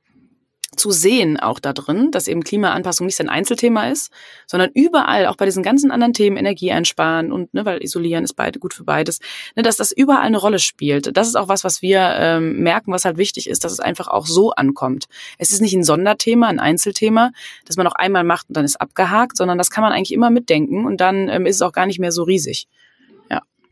zu 0.76 0.92
sehen 0.92 1.40
auch 1.40 1.60
da 1.60 1.74
drin, 1.74 2.12
dass 2.12 2.28
eben 2.28 2.44
Klimaanpassung 2.44 3.06
nicht 3.06 3.20
ein 3.20 3.30
Einzelthema 3.30 3.90
ist, 3.90 4.12
sondern 4.48 4.72
überall, 4.74 5.28
auch 5.28 5.36
bei 5.36 5.46
diesen 5.46 5.64
ganzen 5.64 5.92
anderen 5.92 6.14
Themen, 6.14 6.38
Energie 6.38 6.72
einsparen 6.72 7.32
und, 7.32 7.54
ne, 7.54 7.66
weil 7.66 7.84
isolieren 7.84 8.24
ist 8.24 8.36
beide 8.36 8.60
gut 8.60 8.74
für 8.74 8.84
beides, 8.84 9.20
ne, 9.56 9.64
dass 9.64 9.78
das 9.78 9.92
überall 9.92 10.22
eine 10.22 10.38
Rolle 10.38 10.60
spielt. 10.60 11.16
Das 11.16 11.28
ist 11.28 11.36
auch 11.36 11.48
was, 11.48 11.64
was 11.64 11.82
wir 11.82 12.16
ähm, 12.18 12.62
merken, 12.62 12.92
was 12.92 13.06
halt 13.06 13.18
wichtig 13.18 13.50
ist, 13.50 13.64
dass 13.64 13.72
es 13.72 13.80
einfach 13.80 14.08
auch 14.08 14.26
so 14.26 14.52
ankommt. 14.52 15.06
Es 15.38 15.52
ist 15.52 15.62
nicht 15.62 15.74
ein 15.74 15.84
Sonderthema, 15.84 16.48
ein 16.48 16.60
Einzelthema, 16.60 17.32
das 17.66 17.78
man 17.78 17.88
auch 17.88 17.96
einmal 17.96 18.24
macht 18.24 18.50
und 18.50 18.58
dann 18.58 18.66
ist 18.66 18.80
abgehakt, 18.80 19.38
sondern 19.38 19.58
das 19.58 19.70
kann 19.70 19.84
man 19.84 19.94
eigentlich 19.94 20.14
immer 20.14 20.30
mitdenken 20.30 20.86
und 20.86 21.02
dann 21.02 21.30
ähm, 21.30 21.46
ist 21.46 21.56
es 21.56 21.62
auch 21.62 21.74
gar 21.74 21.86
nicht 21.86 22.00
mehr 22.00 22.12
so 22.12 22.24
riesig. 22.24 22.68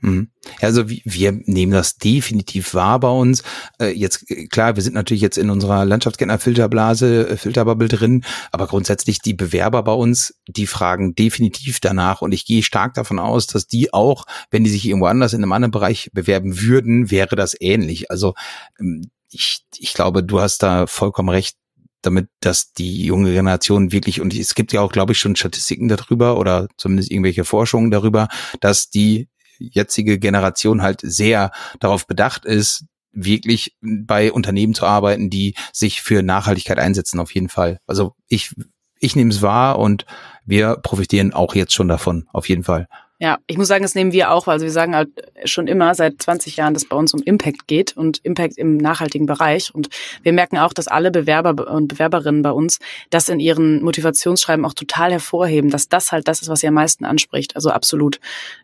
Mhm. 0.03 0.27
Also 0.59 0.89
wir 0.89 1.31
nehmen 1.31 1.71
das 1.71 1.95
definitiv 1.95 2.73
wahr 2.73 2.99
bei 2.99 3.09
uns. 3.09 3.41
Äh, 3.79 3.91
jetzt 3.91 4.25
klar, 4.51 4.75
wir 4.75 4.83
sind 4.83 4.95
natürlich 4.95 5.21
jetzt 5.21 5.37
in 5.37 5.49
unserer 5.49 5.85
Landschaftsgärtner-Filterblase, 5.85 7.29
äh, 7.29 7.37
Filterbubble 7.37 7.87
drin, 7.87 8.25
aber 8.51 8.67
grundsätzlich 8.67 9.19
die 9.19 9.33
Bewerber 9.33 9.81
bei 9.83 9.93
uns, 9.93 10.35
die 10.47 10.67
fragen 10.67 11.15
definitiv 11.15 11.79
danach 11.79 12.21
und 12.21 12.33
ich 12.33 12.45
gehe 12.45 12.63
stark 12.63 12.95
davon 12.95 13.17
aus, 13.17 13.47
dass 13.47 13.65
die 13.65 13.93
auch, 13.93 14.25
wenn 14.51 14.65
die 14.65 14.69
sich 14.69 14.85
irgendwo 14.85 15.07
anders 15.07 15.31
in 15.31 15.41
einem 15.41 15.53
anderen 15.53 15.71
Bereich 15.71 16.09
bewerben 16.11 16.59
würden, 16.59 17.09
wäre 17.09 17.37
das 17.37 17.55
ähnlich. 17.59 18.11
Also 18.11 18.33
ähm, 18.79 19.09
ich, 19.31 19.61
ich 19.77 19.93
glaube, 19.93 20.21
du 20.21 20.41
hast 20.41 20.63
da 20.63 20.85
vollkommen 20.85 21.29
recht 21.29 21.55
damit, 22.01 22.27
dass 22.41 22.73
die 22.73 23.05
junge 23.05 23.31
Generation 23.31 23.93
wirklich, 23.93 24.19
und 24.19 24.33
es 24.33 24.53
gibt 24.55 24.73
ja 24.73 24.81
auch, 24.81 24.91
glaube 24.91 25.13
ich, 25.13 25.19
schon 25.19 25.37
Statistiken 25.37 25.87
darüber 25.87 26.37
oder 26.37 26.67
zumindest 26.75 27.09
irgendwelche 27.09 27.45
Forschungen 27.45 27.91
darüber, 27.91 28.27
dass 28.59 28.89
die 28.89 29.29
jetzige 29.71 30.19
Generation 30.19 30.81
halt 30.81 31.01
sehr 31.03 31.51
darauf 31.79 32.07
bedacht 32.07 32.45
ist, 32.45 32.85
wirklich 33.11 33.75
bei 33.81 34.31
Unternehmen 34.31 34.73
zu 34.73 34.85
arbeiten, 34.85 35.29
die 35.29 35.55
sich 35.71 36.01
für 36.01 36.23
Nachhaltigkeit 36.23 36.79
einsetzen, 36.79 37.19
auf 37.19 37.33
jeden 37.33 37.49
Fall. 37.49 37.79
Also 37.85 38.15
ich, 38.27 38.53
ich 38.99 39.15
nehme 39.15 39.29
es 39.29 39.41
wahr 39.41 39.79
und 39.79 40.05
wir 40.45 40.77
profitieren 40.77 41.33
auch 41.33 41.55
jetzt 41.55 41.73
schon 41.73 41.87
davon, 41.87 42.27
auf 42.33 42.49
jeden 42.49 42.63
Fall. 42.63 42.87
Ja, 43.23 43.37
ich 43.47 43.57
muss 43.57 43.69
sagen, 43.69 43.83
das 43.83 43.95
nehmen 43.95 44.11
wir 44.11 44.31
auch. 44.31 44.49
Also 44.49 44.65
wir 44.65 44.71
sagen 44.73 44.97
halt 44.97 45.07
schon 45.45 45.67
immer 45.67 45.95
seit 45.95 46.21
20 46.21 46.57
Jahren, 46.57 46.73
dass 46.73 46.83
bei 46.83 46.97
uns 46.97 47.13
um 47.13 47.21
Impact 47.23 47.67
geht 47.67 47.95
und 47.95 48.17
Impact 48.25 48.57
im 48.57 48.75
nachhaltigen 48.75 49.27
Bereich. 49.27 49.73
Und 49.73 49.87
wir 50.23 50.33
merken 50.33 50.57
auch, 50.57 50.73
dass 50.73 50.89
alle 50.89 51.09
Bewerber 51.09 51.71
und 51.73 51.87
Bewerberinnen 51.87 52.41
bei 52.41 52.51
uns 52.51 52.79
das 53.11 53.29
in 53.29 53.39
ihren 53.39 53.81
Motivationsschreiben 53.81 54.65
auch 54.65 54.73
total 54.73 55.13
hervorheben, 55.13 55.69
dass 55.69 55.87
das 55.87 56.11
halt 56.11 56.27
das 56.27 56.41
ist, 56.41 56.49
was 56.49 56.59
sie 56.59 56.67
am 56.67 56.73
meisten 56.73 57.05
anspricht. 57.05 57.55
Also 57.55 57.69
absolut. 57.69 58.19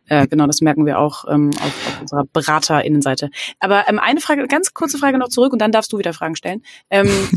Äh, 0.10 0.28
genau, 0.28 0.46
das 0.46 0.60
merken 0.60 0.86
wir 0.86 1.00
auch 1.00 1.24
ähm, 1.30 1.52
auf, 1.52 1.64
auf 1.64 2.02
unserer 2.02 2.26
BeraterInnenseite. 2.26 3.30
Aber 3.62 3.86
ähm, 3.88 3.98
eine 3.98 4.20
Frage, 4.20 4.46
ganz 4.48 4.74
kurze 4.74 4.98
Frage 4.98 5.20
noch 5.20 5.30
zurück 5.30 5.54
und 5.54 5.60
dann 5.60 5.72
darfst 5.72 5.94
du 5.94 6.00
wieder 6.00 6.12
Fragen 6.12 6.36
stellen. 6.36 6.64
Ähm, 6.90 7.08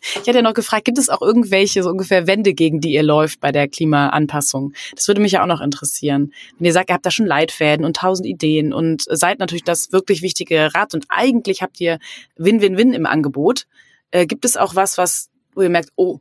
Ich 0.00 0.26
hätte 0.26 0.38
ja 0.38 0.42
noch 0.42 0.54
gefragt, 0.54 0.84
gibt 0.84 0.98
es 0.98 1.08
auch 1.08 1.22
irgendwelche 1.22 1.82
so 1.82 1.90
ungefähr 1.90 2.26
Wände, 2.26 2.54
gegen 2.54 2.80
die 2.80 2.92
ihr 2.92 3.02
läuft 3.02 3.40
bei 3.40 3.52
der 3.52 3.68
Klimaanpassung? 3.68 4.72
Das 4.94 5.08
würde 5.08 5.20
mich 5.20 5.32
ja 5.32 5.42
auch 5.42 5.46
noch 5.46 5.60
interessieren. 5.60 6.32
Wenn 6.58 6.66
ihr 6.66 6.72
sagt, 6.72 6.90
ihr 6.90 6.94
habt 6.94 7.06
da 7.06 7.10
schon 7.10 7.26
Leitfäden 7.26 7.84
und 7.84 7.96
tausend 7.96 8.26
Ideen 8.26 8.72
und 8.72 9.04
seid 9.08 9.38
natürlich 9.38 9.64
das 9.64 9.92
wirklich 9.92 10.22
wichtige 10.22 10.74
Rat 10.74 10.94
und 10.94 11.06
eigentlich 11.08 11.62
habt 11.62 11.80
ihr 11.80 11.98
Win-Win-Win 12.36 12.92
im 12.92 13.06
Angebot. 13.06 13.66
Äh, 14.10 14.26
gibt 14.26 14.44
es 14.44 14.56
auch 14.56 14.74
was, 14.74 14.98
was, 14.98 15.28
wo 15.54 15.62
ihr 15.62 15.70
merkt, 15.70 15.90
oh, 15.96 16.20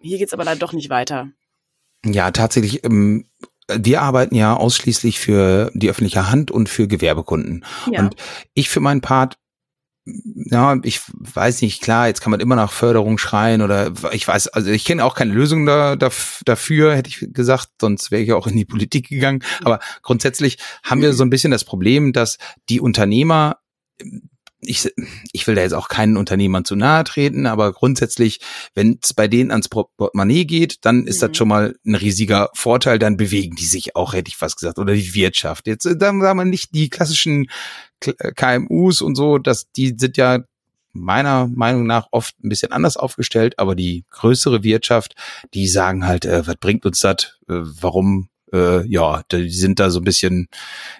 hier 0.00 0.18
geht's 0.18 0.32
aber 0.32 0.44
leider 0.44 0.60
doch 0.60 0.72
nicht 0.72 0.90
weiter? 0.90 1.28
Ja, 2.04 2.30
tatsächlich. 2.30 2.84
Ähm 2.84 3.26
wir 3.68 4.00
arbeiten 4.00 4.34
ja 4.34 4.56
ausschließlich 4.56 5.18
für 5.18 5.70
die 5.74 5.90
öffentliche 5.90 6.30
Hand 6.30 6.50
und 6.50 6.68
für 6.68 6.86
Gewerbekunden. 6.86 7.64
Ja. 7.90 8.00
Und 8.00 8.14
ich 8.54 8.68
für 8.68 8.80
meinen 8.80 9.00
Part 9.00 9.38
ja, 10.06 10.78
ich 10.84 11.00
weiß 11.08 11.62
nicht, 11.62 11.82
klar, 11.82 12.06
jetzt 12.06 12.20
kann 12.20 12.30
man 12.30 12.38
immer 12.38 12.54
nach 12.54 12.70
Förderung 12.70 13.18
schreien 13.18 13.60
oder 13.60 13.92
ich 14.12 14.26
weiß, 14.26 14.48
also 14.48 14.70
ich 14.70 14.84
kenne 14.84 15.04
auch 15.04 15.16
keine 15.16 15.34
Lösung 15.34 15.66
da, 15.66 15.96
da, 15.96 16.10
dafür, 16.44 16.94
hätte 16.94 17.08
ich 17.10 17.26
gesagt, 17.32 17.70
sonst 17.80 18.12
wäre 18.12 18.22
ich 18.22 18.32
auch 18.32 18.46
in 18.46 18.56
die 18.56 18.64
Politik 18.64 19.08
gegangen. 19.08 19.42
Aber 19.64 19.80
grundsätzlich 20.02 20.58
haben 20.84 21.02
wir 21.02 21.12
so 21.12 21.24
ein 21.24 21.30
bisschen 21.30 21.50
das 21.50 21.64
Problem, 21.64 22.12
dass 22.12 22.38
die 22.68 22.80
Unternehmer 22.80 23.58
ich, 24.66 24.92
ich 25.32 25.46
will 25.46 25.54
da 25.54 25.62
jetzt 25.62 25.74
auch 25.74 25.88
keinen 25.88 26.16
Unternehmern 26.16 26.64
zu 26.64 26.76
nahe 26.76 27.04
treten, 27.04 27.46
aber 27.46 27.72
grundsätzlich, 27.72 28.40
wenn 28.74 28.98
es 29.02 29.14
bei 29.14 29.28
denen 29.28 29.50
ans 29.50 29.68
Portemonnaie 29.68 30.44
geht, 30.44 30.84
dann 30.84 31.06
ist 31.06 31.22
mhm. 31.22 31.26
das 31.28 31.36
schon 31.36 31.48
mal 31.48 31.76
ein 31.86 31.94
riesiger 31.94 32.50
Vorteil, 32.54 32.98
dann 32.98 33.16
bewegen 33.16 33.56
die 33.56 33.66
sich 33.66 33.96
auch, 33.96 34.12
hätte 34.12 34.28
ich 34.28 34.36
fast 34.36 34.58
gesagt, 34.58 34.78
oder 34.78 34.94
die 34.94 35.14
Wirtschaft. 35.14 35.66
Jetzt, 35.66 35.86
äh, 35.86 35.96
dann 35.96 36.20
sagen 36.20 36.38
wir 36.38 36.44
nicht 36.44 36.74
die 36.74 36.90
klassischen 36.90 37.48
KMUs 38.00 39.02
und 39.02 39.14
so, 39.14 39.38
dass 39.38 39.70
die 39.72 39.94
sind 39.96 40.16
ja 40.16 40.40
meiner 40.92 41.46
Meinung 41.46 41.86
nach 41.86 42.08
oft 42.10 42.34
ein 42.42 42.48
bisschen 42.48 42.72
anders 42.72 42.96
aufgestellt, 42.96 43.58
aber 43.58 43.74
die 43.74 44.04
größere 44.10 44.62
Wirtschaft, 44.62 45.14
die 45.54 45.68
sagen 45.68 46.06
halt, 46.06 46.24
äh, 46.24 46.46
was 46.46 46.56
bringt 46.56 46.86
uns 46.86 47.00
das? 47.00 47.38
Äh, 47.48 47.60
warum 47.62 48.28
äh, 48.52 48.86
ja, 48.86 49.22
die 49.30 49.50
sind 49.50 49.80
da 49.80 49.90
so 49.90 50.00
ein 50.00 50.04
bisschen, 50.04 50.48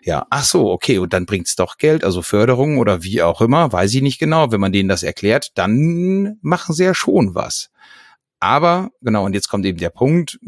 ja, 0.02 0.26
ach 0.30 0.44
so, 0.44 0.70
okay, 0.70 0.98
und 0.98 1.12
dann 1.12 1.26
bringt's 1.26 1.56
doch 1.56 1.78
Geld, 1.78 2.04
also 2.04 2.22
Förderung 2.22 2.78
oder 2.78 3.02
wie 3.02 3.22
auch 3.22 3.40
immer, 3.40 3.72
weiß 3.72 3.94
ich 3.94 4.02
nicht 4.02 4.18
genau. 4.18 4.50
Wenn 4.52 4.60
man 4.60 4.72
denen 4.72 4.88
das 4.88 5.02
erklärt, 5.02 5.52
dann 5.54 6.38
machen 6.42 6.74
sie 6.74 6.84
ja 6.84 6.94
schon 6.94 7.34
was. 7.34 7.70
Aber, 8.40 8.90
genau, 9.00 9.24
und 9.24 9.34
jetzt 9.34 9.48
kommt 9.48 9.64
eben 9.64 9.78
der 9.78 9.90
Punkt, 9.90 10.38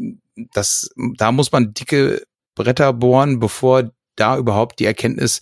dass, 0.53 0.89
da 1.17 1.31
muss 1.31 1.51
man 1.51 1.73
dicke 1.73 2.23
Bretter 2.55 2.93
bohren, 2.93 3.39
bevor 3.39 3.91
da 4.15 4.37
überhaupt 4.37 4.79
die 4.79 4.85
Erkenntnis 4.85 5.39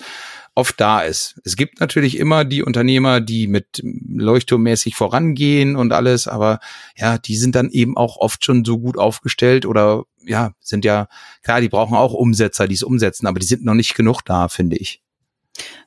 oft 0.57 0.81
da 0.81 1.01
ist. 1.01 1.39
Es 1.43 1.55
gibt 1.55 1.79
natürlich 1.79 2.17
immer 2.17 2.43
die 2.43 2.63
Unternehmer, 2.63 3.21
die 3.21 3.47
mit 3.47 3.83
Leuchtturmmäßig 3.83 4.95
vorangehen 4.95 5.75
und 5.75 5.93
alles, 5.93 6.27
aber 6.27 6.59
ja, 6.95 7.19
die 7.19 7.37
sind 7.37 7.53
dann 7.53 7.69
eben 7.69 7.95
auch 7.95 8.17
oft 8.17 8.43
schon 8.43 8.65
so 8.65 8.79
gut 8.79 8.97
aufgestellt 8.97 9.67
oder 9.67 10.05
ja, 10.25 10.53
sind 10.59 10.83
ja, 10.83 11.07
klar, 11.43 11.61
die 11.61 11.69
brauchen 11.69 11.95
auch 11.95 12.13
Umsetzer, 12.13 12.67
die 12.67 12.73
es 12.73 12.81
umsetzen, 12.81 13.27
aber 13.27 13.39
die 13.39 13.45
sind 13.45 13.63
noch 13.63 13.75
nicht 13.75 13.93
genug 13.93 14.23
da, 14.25 14.47
finde 14.47 14.77
ich. 14.77 15.03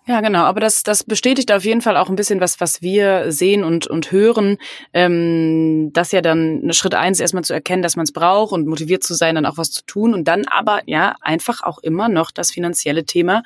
Ja, 0.07 0.21
genau. 0.21 0.41
Aber 0.41 0.61
das, 0.61 0.83
das 0.83 1.05
bestätigt 1.05 1.53
auf 1.53 1.65
jeden 1.65 1.83
Fall 1.83 1.97
auch 1.97 2.09
ein 2.09 2.17
bisschen 2.17 2.41
was, 2.41 2.61
was 2.61 2.83
wir 2.83 3.31
sehen 3.31 3.63
und, 3.63 3.87
und 3.87 4.11
hören. 4.11 4.57
Ähm, 4.93 5.91
dass 5.93 6.11
ja 6.11 6.21
dann 6.21 6.73
Schritt 6.73 6.95
eins 6.95 7.21
erstmal 7.21 7.45
zu 7.45 7.53
erkennen, 7.53 7.83
dass 7.83 7.97
man 7.97 8.05
es 8.05 8.13
braucht 8.13 8.53
und 8.53 8.67
motiviert 8.67 9.05
zu 9.05 9.15
sein, 9.15 9.37
dann 9.37 9.47
auch 9.47 9.59
was 9.59 9.71
zu 9.71 9.85
tun. 9.85 10.15
Und 10.15 10.27
dann 10.27 10.47
aber 10.47 10.81
ja 10.87 11.15
einfach 11.21 11.63
auch 11.63 11.79
immer 11.79 12.09
noch 12.09 12.31
das 12.31 12.51
finanzielle 12.51 13.05
Thema. 13.05 13.43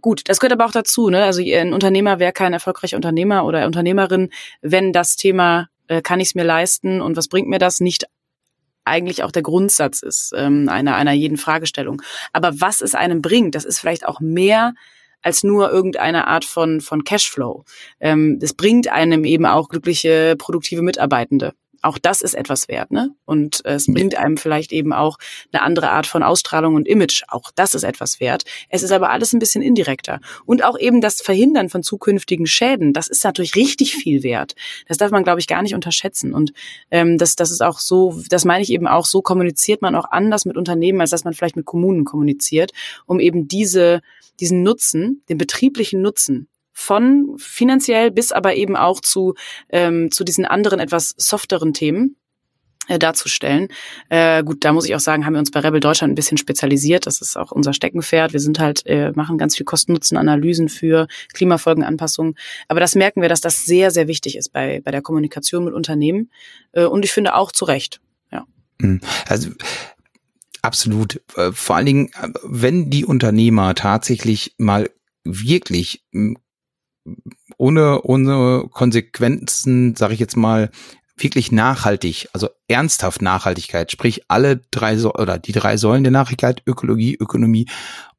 Gut, 0.00 0.22
das 0.28 0.40
gehört 0.40 0.52
aber 0.52 0.66
auch 0.66 0.72
dazu. 0.72 1.10
Ne? 1.10 1.24
Also 1.24 1.42
ein 1.42 1.72
Unternehmer 1.72 2.18
wäre 2.18 2.32
kein 2.32 2.52
erfolgreicher 2.52 2.96
Unternehmer 2.96 3.44
oder 3.44 3.66
Unternehmerin, 3.66 4.30
wenn 4.62 4.92
das 4.92 5.16
Thema, 5.16 5.68
äh, 5.88 6.02
kann 6.02 6.20
ich 6.20 6.28
es 6.28 6.34
mir 6.34 6.44
leisten 6.44 7.00
und 7.00 7.16
was 7.16 7.28
bringt 7.28 7.48
mir 7.48 7.58
das, 7.58 7.80
nicht 7.80 8.06
eigentlich 8.84 9.22
auch 9.22 9.30
der 9.30 9.42
Grundsatz 9.42 10.02
ist 10.02 10.32
ähm, 10.36 10.68
einer, 10.68 10.96
einer 10.96 11.12
jeden 11.12 11.36
Fragestellung. 11.36 12.02
Aber 12.32 12.60
was 12.60 12.80
es 12.80 12.94
einem 12.94 13.22
bringt, 13.22 13.54
das 13.54 13.64
ist 13.64 13.78
vielleicht 13.78 14.06
auch 14.06 14.20
mehr 14.20 14.74
als 15.22 15.44
nur 15.44 15.70
irgendeine 15.70 16.26
Art 16.26 16.46
von, 16.46 16.80
von 16.80 17.04
Cashflow. 17.04 17.64
Ähm, 18.00 18.38
das 18.40 18.54
bringt 18.54 18.88
einem 18.88 19.24
eben 19.24 19.44
auch 19.44 19.68
glückliche, 19.68 20.34
produktive 20.38 20.82
Mitarbeitende 20.82 21.54
auch 21.82 21.98
das 21.98 22.20
ist 22.20 22.34
etwas 22.34 22.68
wert, 22.68 22.90
ne? 22.90 23.14
Und 23.24 23.64
äh, 23.64 23.74
es 23.74 23.86
bringt 23.86 24.14
einem 24.14 24.36
vielleicht 24.36 24.72
eben 24.72 24.92
auch 24.92 25.18
eine 25.52 25.62
andere 25.62 25.90
Art 25.90 26.06
von 26.06 26.22
Ausstrahlung 26.22 26.74
und 26.74 26.86
Image. 26.86 27.22
Auch 27.28 27.50
das 27.54 27.74
ist 27.74 27.84
etwas 27.84 28.20
wert. 28.20 28.44
Es 28.68 28.82
ist 28.82 28.92
aber 28.92 29.10
alles 29.10 29.32
ein 29.32 29.38
bisschen 29.38 29.62
indirekter. 29.62 30.20
Und 30.44 30.62
auch 30.62 30.78
eben 30.78 31.00
das 31.00 31.22
Verhindern 31.22 31.70
von 31.70 31.82
zukünftigen 31.82 32.46
Schäden, 32.46 32.92
das 32.92 33.08
ist 33.08 33.24
natürlich 33.24 33.56
richtig 33.56 33.94
viel 33.94 34.22
wert. 34.22 34.54
Das 34.88 34.98
darf 34.98 35.10
man, 35.10 35.24
glaube 35.24 35.40
ich, 35.40 35.46
gar 35.46 35.62
nicht 35.62 35.74
unterschätzen. 35.74 36.34
Und 36.34 36.52
ähm, 36.90 37.16
das, 37.16 37.34
das 37.34 37.50
ist 37.50 37.62
auch 37.62 37.78
so, 37.78 38.20
das 38.28 38.44
meine 38.44 38.62
ich 38.62 38.70
eben 38.70 38.86
auch, 38.86 39.06
so 39.06 39.22
kommuniziert 39.22 39.80
man 39.80 39.94
auch 39.94 40.10
anders 40.10 40.44
mit 40.44 40.58
Unternehmen, 40.58 41.00
als 41.00 41.10
dass 41.10 41.24
man 41.24 41.32
vielleicht 41.32 41.56
mit 41.56 41.64
Kommunen 41.64 42.04
kommuniziert, 42.04 42.72
um 43.06 43.20
eben 43.20 43.48
diese, 43.48 44.02
diesen 44.38 44.62
Nutzen, 44.62 45.22
den 45.28 45.38
betrieblichen 45.38 46.02
Nutzen 46.02 46.49
von 46.80 47.34
finanziell 47.36 48.10
bis 48.10 48.32
aber 48.32 48.54
eben 48.54 48.74
auch 48.74 49.00
zu, 49.00 49.34
ähm, 49.68 50.10
zu 50.10 50.24
diesen 50.24 50.46
anderen 50.46 50.80
etwas 50.80 51.14
softeren 51.18 51.74
Themen 51.74 52.16
äh, 52.88 52.98
darzustellen. 52.98 53.68
Äh, 54.08 54.42
gut, 54.42 54.64
da 54.64 54.72
muss 54.72 54.86
ich 54.86 54.94
auch 54.94 55.00
sagen, 55.00 55.26
haben 55.26 55.34
wir 55.34 55.40
uns 55.40 55.50
bei 55.50 55.60
Rebel 55.60 55.80
Deutschland 55.80 56.10
ein 56.10 56.14
bisschen 56.14 56.38
spezialisiert. 56.38 57.06
Das 57.06 57.20
ist 57.20 57.36
auch 57.36 57.52
unser 57.52 57.74
Steckenpferd. 57.74 58.32
Wir 58.32 58.40
sind 58.40 58.58
halt, 58.58 58.86
äh, 58.86 59.12
machen 59.14 59.36
ganz 59.36 59.58
viel 59.58 59.66
Kosten-Nutzen-Analysen 59.66 60.70
für 60.70 61.06
Klimafolgenanpassungen. 61.34 62.34
Aber 62.66 62.80
das 62.80 62.94
merken 62.94 63.20
wir, 63.20 63.28
dass 63.28 63.42
das 63.42 63.66
sehr, 63.66 63.90
sehr 63.90 64.08
wichtig 64.08 64.38
ist 64.38 64.50
bei, 64.50 64.80
bei 64.82 64.90
der 64.90 65.02
Kommunikation 65.02 65.66
mit 65.66 65.74
Unternehmen. 65.74 66.30
Äh, 66.72 66.86
und 66.86 67.04
ich 67.04 67.12
finde 67.12 67.34
auch 67.34 67.52
zu 67.52 67.66
Recht. 67.66 68.00
Ja. 68.32 68.46
Hm. 68.80 69.02
Also 69.28 69.50
Absolut. 70.62 71.20
Äh, 71.36 71.52
vor 71.52 71.76
allen 71.76 71.86
Dingen, 71.86 72.10
äh, 72.20 72.28
wenn 72.42 72.88
die 72.90 73.04
Unternehmer 73.04 73.74
tatsächlich 73.74 74.54
mal 74.56 74.90
wirklich 75.24 76.04
hm, 76.12 76.38
ohne, 77.56 78.02
ohne 78.02 78.68
Konsequenzen, 78.70 79.96
sage 79.96 80.14
ich 80.14 80.20
jetzt 80.20 80.36
mal, 80.36 80.70
wirklich 81.16 81.52
nachhaltig, 81.52 82.28
also 82.32 82.48
ernsthaft 82.66 83.20
Nachhaltigkeit, 83.22 83.92
sprich 83.92 84.22
alle 84.28 84.62
drei 84.70 84.98
oder 85.04 85.38
die 85.38 85.52
drei 85.52 85.76
Säulen 85.76 86.04
der 86.04 86.12
Nachhaltigkeit, 86.12 86.62
Ökologie, 86.66 87.16
Ökonomie 87.20 87.66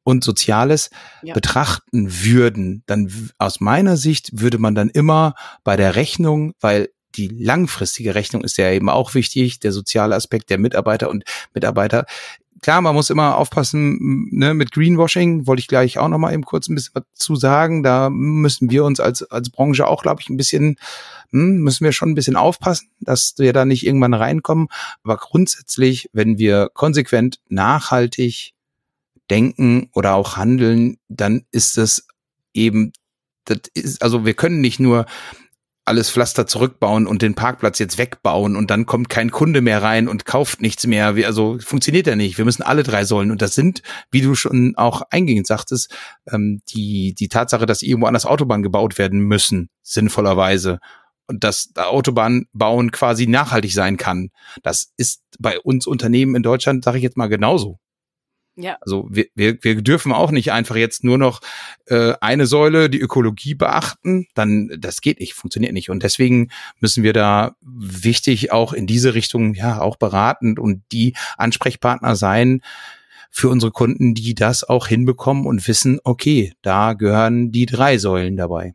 und 0.04 0.24
Soziales 0.24 0.90
ja. 1.22 1.34
betrachten 1.34 2.24
würden, 2.24 2.82
dann 2.86 3.30
aus 3.38 3.60
meiner 3.60 3.96
Sicht 3.96 4.40
würde 4.40 4.58
man 4.58 4.74
dann 4.74 4.88
immer 4.88 5.34
bei 5.64 5.76
der 5.76 5.96
Rechnung, 5.96 6.54
weil 6.60 6.90
die 7.14 7.28
langfristige 7.28 8.14
Rechnung 8.14 8.42
ist 8.42 8.56
ja 8.56 8.70
eben 8.70 8.88
auch 8.88 9.14
wichtig, 9.14 9.60
der 9.60 9.72
soziale 9.72 10.14
Aspekt 10.14 10.50
der 10.50 10.58
Mitarbeiter 10.58 11.10
und 11.10 11.24
Mitarbeiter. 11.52 12.06
Klar, 12.62 12.80
man 12.80 12.94
muss 12.94 13.10
immer 13.10 13.38
aufpassen 13.38 14.28
ne, 14.30 14.54
mit 14.54 14.70
Greenwashing, 14.70 15.48
wollte 15.48 15.58
ich 15.58 15.66
gleich 15.66 15.98
auch 15.98 16.06
noch 16.06 16.18
mal 16.18 16.32
eben 16.32 16.44
kurz 16.44 16.68
ein 16.68 16.76
bisschen 16.76 16.94
was 16.94 17.02
zu 17.12 17.34
sagen. 17.34 17.82
Da 17.82 18.08
müssen 18.08 18.70
wir 18.70 18.84
uns 18.84 19.00
als, 19.00 19.24
als 19.24 19.50
Branche 19.50 19.88
auch, 19.88 20.02
glaube 20.02 20.22
ich, 20.22 20.30
ein 20.30 20.36
bisschen, 20.36 20.76
hm, 21.30 21.58
müssen 21.58 21.84
wir 21.84 21.90
schon 21.90 22.10
ein 22.10 22.14
bisschen 22.14 22.36
aufpassen, 22.36 22.88
dass 23.00 23.34
wir 23.36 23.52
da 23.52 23.64
nicht 23.64 23.84
irgendwann 23.84 24.14
reinkommen. 24.14 24.68
Aber 25.02 25.16
grundsätzlich, 25.16 26.08
wenn 26.12 26.38
wir 26.38 26.70
konsequent, 26.72 27.40
nachhaltig 27.48 28.52
denken 29.28 29.90
oder 29.92 30.14
auch 30.14 30.36
handeln, 30.36 30.98
dann 31.08 31.44
ist 31.50 31.78
es 31.78 32.06
eben, 32.54 32.92
das 33.44 33.58
ist, 33.74 34.02
also 34.02 34.24
wir 34.24 34.34
können 34.34 34.60
nicht 34.60 34.78
nur 34.78 35.06
alles 35.84 36.10
Pflaster 36.10 36.46
zurückbauen 36.46 37.06
und 37.06 37.22
den 37.22 37.34
Parkplatz 37.34 37.78
jetzt 37.78 37.98
wegbauen 37.98 38.54
und 38.56 38.70
dann 38.70 38.86
kommt 38.86 39.08
kein 39.08 39.30
Kunde 39.30 39.60
mehr 39.60 39.82
rein 39.82 40.08
und 40.08 40.24
kauft 40.24 40.62
nichts 40.62 40.86
mehr. 40.86 41.14
Also 41.26 41.58
funktioniert 41.58 42.06
ja 42.06 42.14
nicht. 42.14 42.38
Wir 42.38 42.44
müssen 42.44 42.62
alle 42.62 42.84
drei 42.84 43.04
Säulen 43.04 43.30
und 43.32 43.42
das 43.42 43.54
sind, 43.54 43.82
wie 44.10 44.20
du 44.20 44.34
schon 44.34 44.74
auch 44.76 45.02
eingehend 45.10 45.46
sagtest, 45.46 45.92
ähm, 46.30 46.62
die 46.68 47.14
die 47.14 47.28
Tatsache, 47.28 47.66
dass 47.66 47.82
irgendwo 47.82 48.06
anders 48.06 48.26
Autobahnen 48.26 48.62
gebaut 48.62 48.96
werden 48.98 49.20
müssen, 49.20 49.70
sinnvollerweise 49.82 50.78
und 51.26 51.44
dass 51.44 51.70
Autobahn 51.76 52.46
bauen 52.52 52.92
quasi 52.92 53.26
nachhaltig 53.26 53.72
sein 53.72 53.96
kann. 53.96 54.30
Das 54.62 54.92
ist 54.96 55.22
bei 55.38 55.58
uns 55.58 55.86
Unternehmen 55.86 56.34
in 56.36 56.42
Deutschland, 56.42 56.84
sage 56.84 56.98
ich 56.98 57.04
jetzt 57.04 57.16
mal 57.16 57.28
genauso. 57.28 57.78
Ja. 58.56 58.76
Also 58.82 59.08
wir, 59.10 59.26
wir, 59.34 59.62
wir 59.62 59.80
dürfen 59.80 60.12
auch 60.12 60.30
nicht 60.30 60.52
einfach 60.52 60.76
jetzt 60.76 61.04
nur 61.04 61.16
noch 61.16 61.40
äh, 61.86 62.12
eine 62.20 62.46
Säule, 62.46 62.90
die 62.90 63.00
Ökologie 63.00 63.54
beachten, 63.54 64.26
dann 64.34 64.70
das 64.78 65.00
geht 65.00 65.20
nicht, 65.20 65.34
funktioniert 65.34 65.72
nicht. 65.72 65.88
Und 65.88 66.02
deswegen 66.02 66.50
müssen 66.78 67.02
wir 67.02 67.14
da 67.14 67.56
wichtig 67.62 68.52
auch 68.52 68.74
in 68.74 68.86
diese 68.86 69.14
Richtung 69.14 69.54
ja 69.54 69.80
auch 69.80 69.96
beratend 69.96 70.58
und 70.58 70.82
die 70.92 71.14
Ansprechpartner 71.38 72.14
sein 72.14 72.60
für 73.30 73.48
unsere 73.48 73.72
Kunden, 73.72 74.14
die 74.14 74.34
das 74.34 74.64
auch 74.64 74.86
hinbekommen 74.86 75.46
und 75.46 75.66
wissen, 75.66 75.98
okay, 76.04 76.52
da 76.60 76.92
gehören 76.92 77.50
die 77.52 77.64
drei 77.64 77.96
Säulen 77.96 78.36
dabei. 78.36 78.74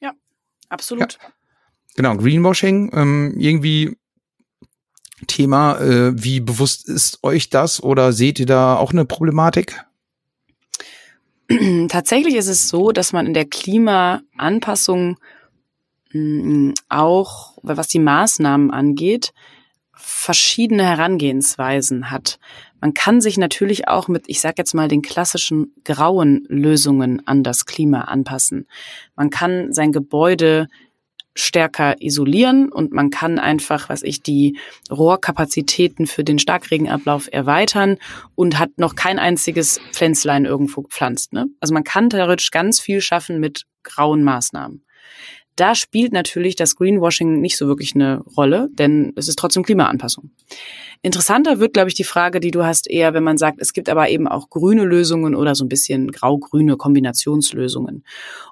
Ja, 0.00 0.12
absolut. 0.70 1.18
Ja. 1.20 1.28
Genau, 1.96 2.16
Greenwashing, 2.16 2.90
ähm, 2.94 3.34
irgendwie 3.38 3.98
Thema. 5.26 5.78
Äh, 5.80 6.22
wie 6.22 6.40
bewusst 6.40 6.88
ist 6.88 7.22
euch 7.22 7.50
das 7.50 7.82
oder 7.82 8.12
seht 8.12 8.38
ihr 8.40 8.46
da 8.46 8.76
auch 8.76 8.92
eine 8.92 9.04
Problematik? 9.04 9.84
Tatsächlich 11.88 12.34
ist 12.34 12.48
es 12.48 12.68
so, 12.68 12.92
dass 12.92 13.12
man 13.12 13.26
in 13.26 13.34
der 13.34 13.44
Klimaanpassung 13.44 15.18
mm, 16.12 16.70
auch, 16.88 17.58
was 17.62 17.88
die 17.88 17.98
Maßnahmen 17.98 18.70
angeht, 18.70 19.32
verschiedene 19.92 20.84
Herangehensweisen 20.84 22.10
hat. 22.10 22.38
Man 22.80 22.92
kann 22.92 23.22
sich 23.22 23.38
natürlich 23.38 23.88
auch 23.88 24.08
mit, 24.08 24.24
ich 24.26 24.40
sage 24.40 24.56
jetzt 24.58 24.74
mal, 24.74 24.88
den 24.88 25.00
klassischen 25.00 25.72
grauen 25.84 26.44
Lösungen 26.48 27.26
an 27.26 27.42
das 27.42 27.64
Klima 27.64 28.02
anpassen. 28.02 28.66
Man 29.16 29.30
kann 29.30 29.72
sein 29.72 29.92
Gebäude 29.92 30.68
stärker 31.34 32.00
isolieren 32.00 32.70
und 32.70 32.92
man 32.92 33.10
kann 33.10 33.38
einfach, 33.38 33.88
was 33.88 34.02
ich, 34.02 34.22
die 34.22 34.58
Rohrkapazitäten 34.90 36.06
für 36.06 36.24
den 36.24 36.38
Starkregenablauf 36.38 37.28
erweitern 37.32 37.98
und 38.34 38.58
hat 38.58 38.70
noch 38.76 38.94
kein 38.94 39.18
einziges 39.18 39.80
Pflänzlein 39.92 40.44
irgendwo 40.44 40.82
gepflanzt. 40.82 41.32
Ne? 41.32 41.46
Also 41.60 41.74
man 41.74 41.84
kann 41.84 42.10
theoretisch 42.10 42.50
ganz 42.50 42.80
viel 42.80 43.00
schaffen 43.00 43.40
mit 43.40 43.64
grauen 43.82 44.22
Maßnahmen. 44.22 44.84
Da 45.56 45.74
spielt 45.74 46.12
natürlich 46.12 46.56
das 46.56 46.74
Greenwashing 46.76 47.40
nicht 47.40 47.56
so 47.56 47.66
wirklich 47.68 47.94
eine 47.94 48.20
Rolle, 48.36 48.68
denn 48.72 49.12
es 49.16 49.28
ist 49.28 49.38
trotzdem 49.38 49.62
Klimaanpassung. 49.62 50.30
Interessanter 51.02 51.60
wird, 51.60 51.74
glaube 51.74 51.88
ich, 51.88 51.94
die 51.94 52.02
Frage, 52.04 52.40
die 52.40 52.50
du 52.50 52.64
hast, 52.64 52.90
eher, 52.90 53.14
wenn 53.14 53.22
man 53.22 53.36
sagt, 53.36 53.60
es 53.60 53.72
gibt 53.72 53.88
aber 53.88 54.08
eben 54.08 54.26
auch 54.26 54.48
grüne 54.50 54.84
Lösungen 54.84 55.34
oder 55.34 55.54
so 55.54 55.64
ein 55.64 55.68
bisschen 55.68 56.10
grau-grüne 56.10 56.76
Kombinationslösungen. 56.76 58.04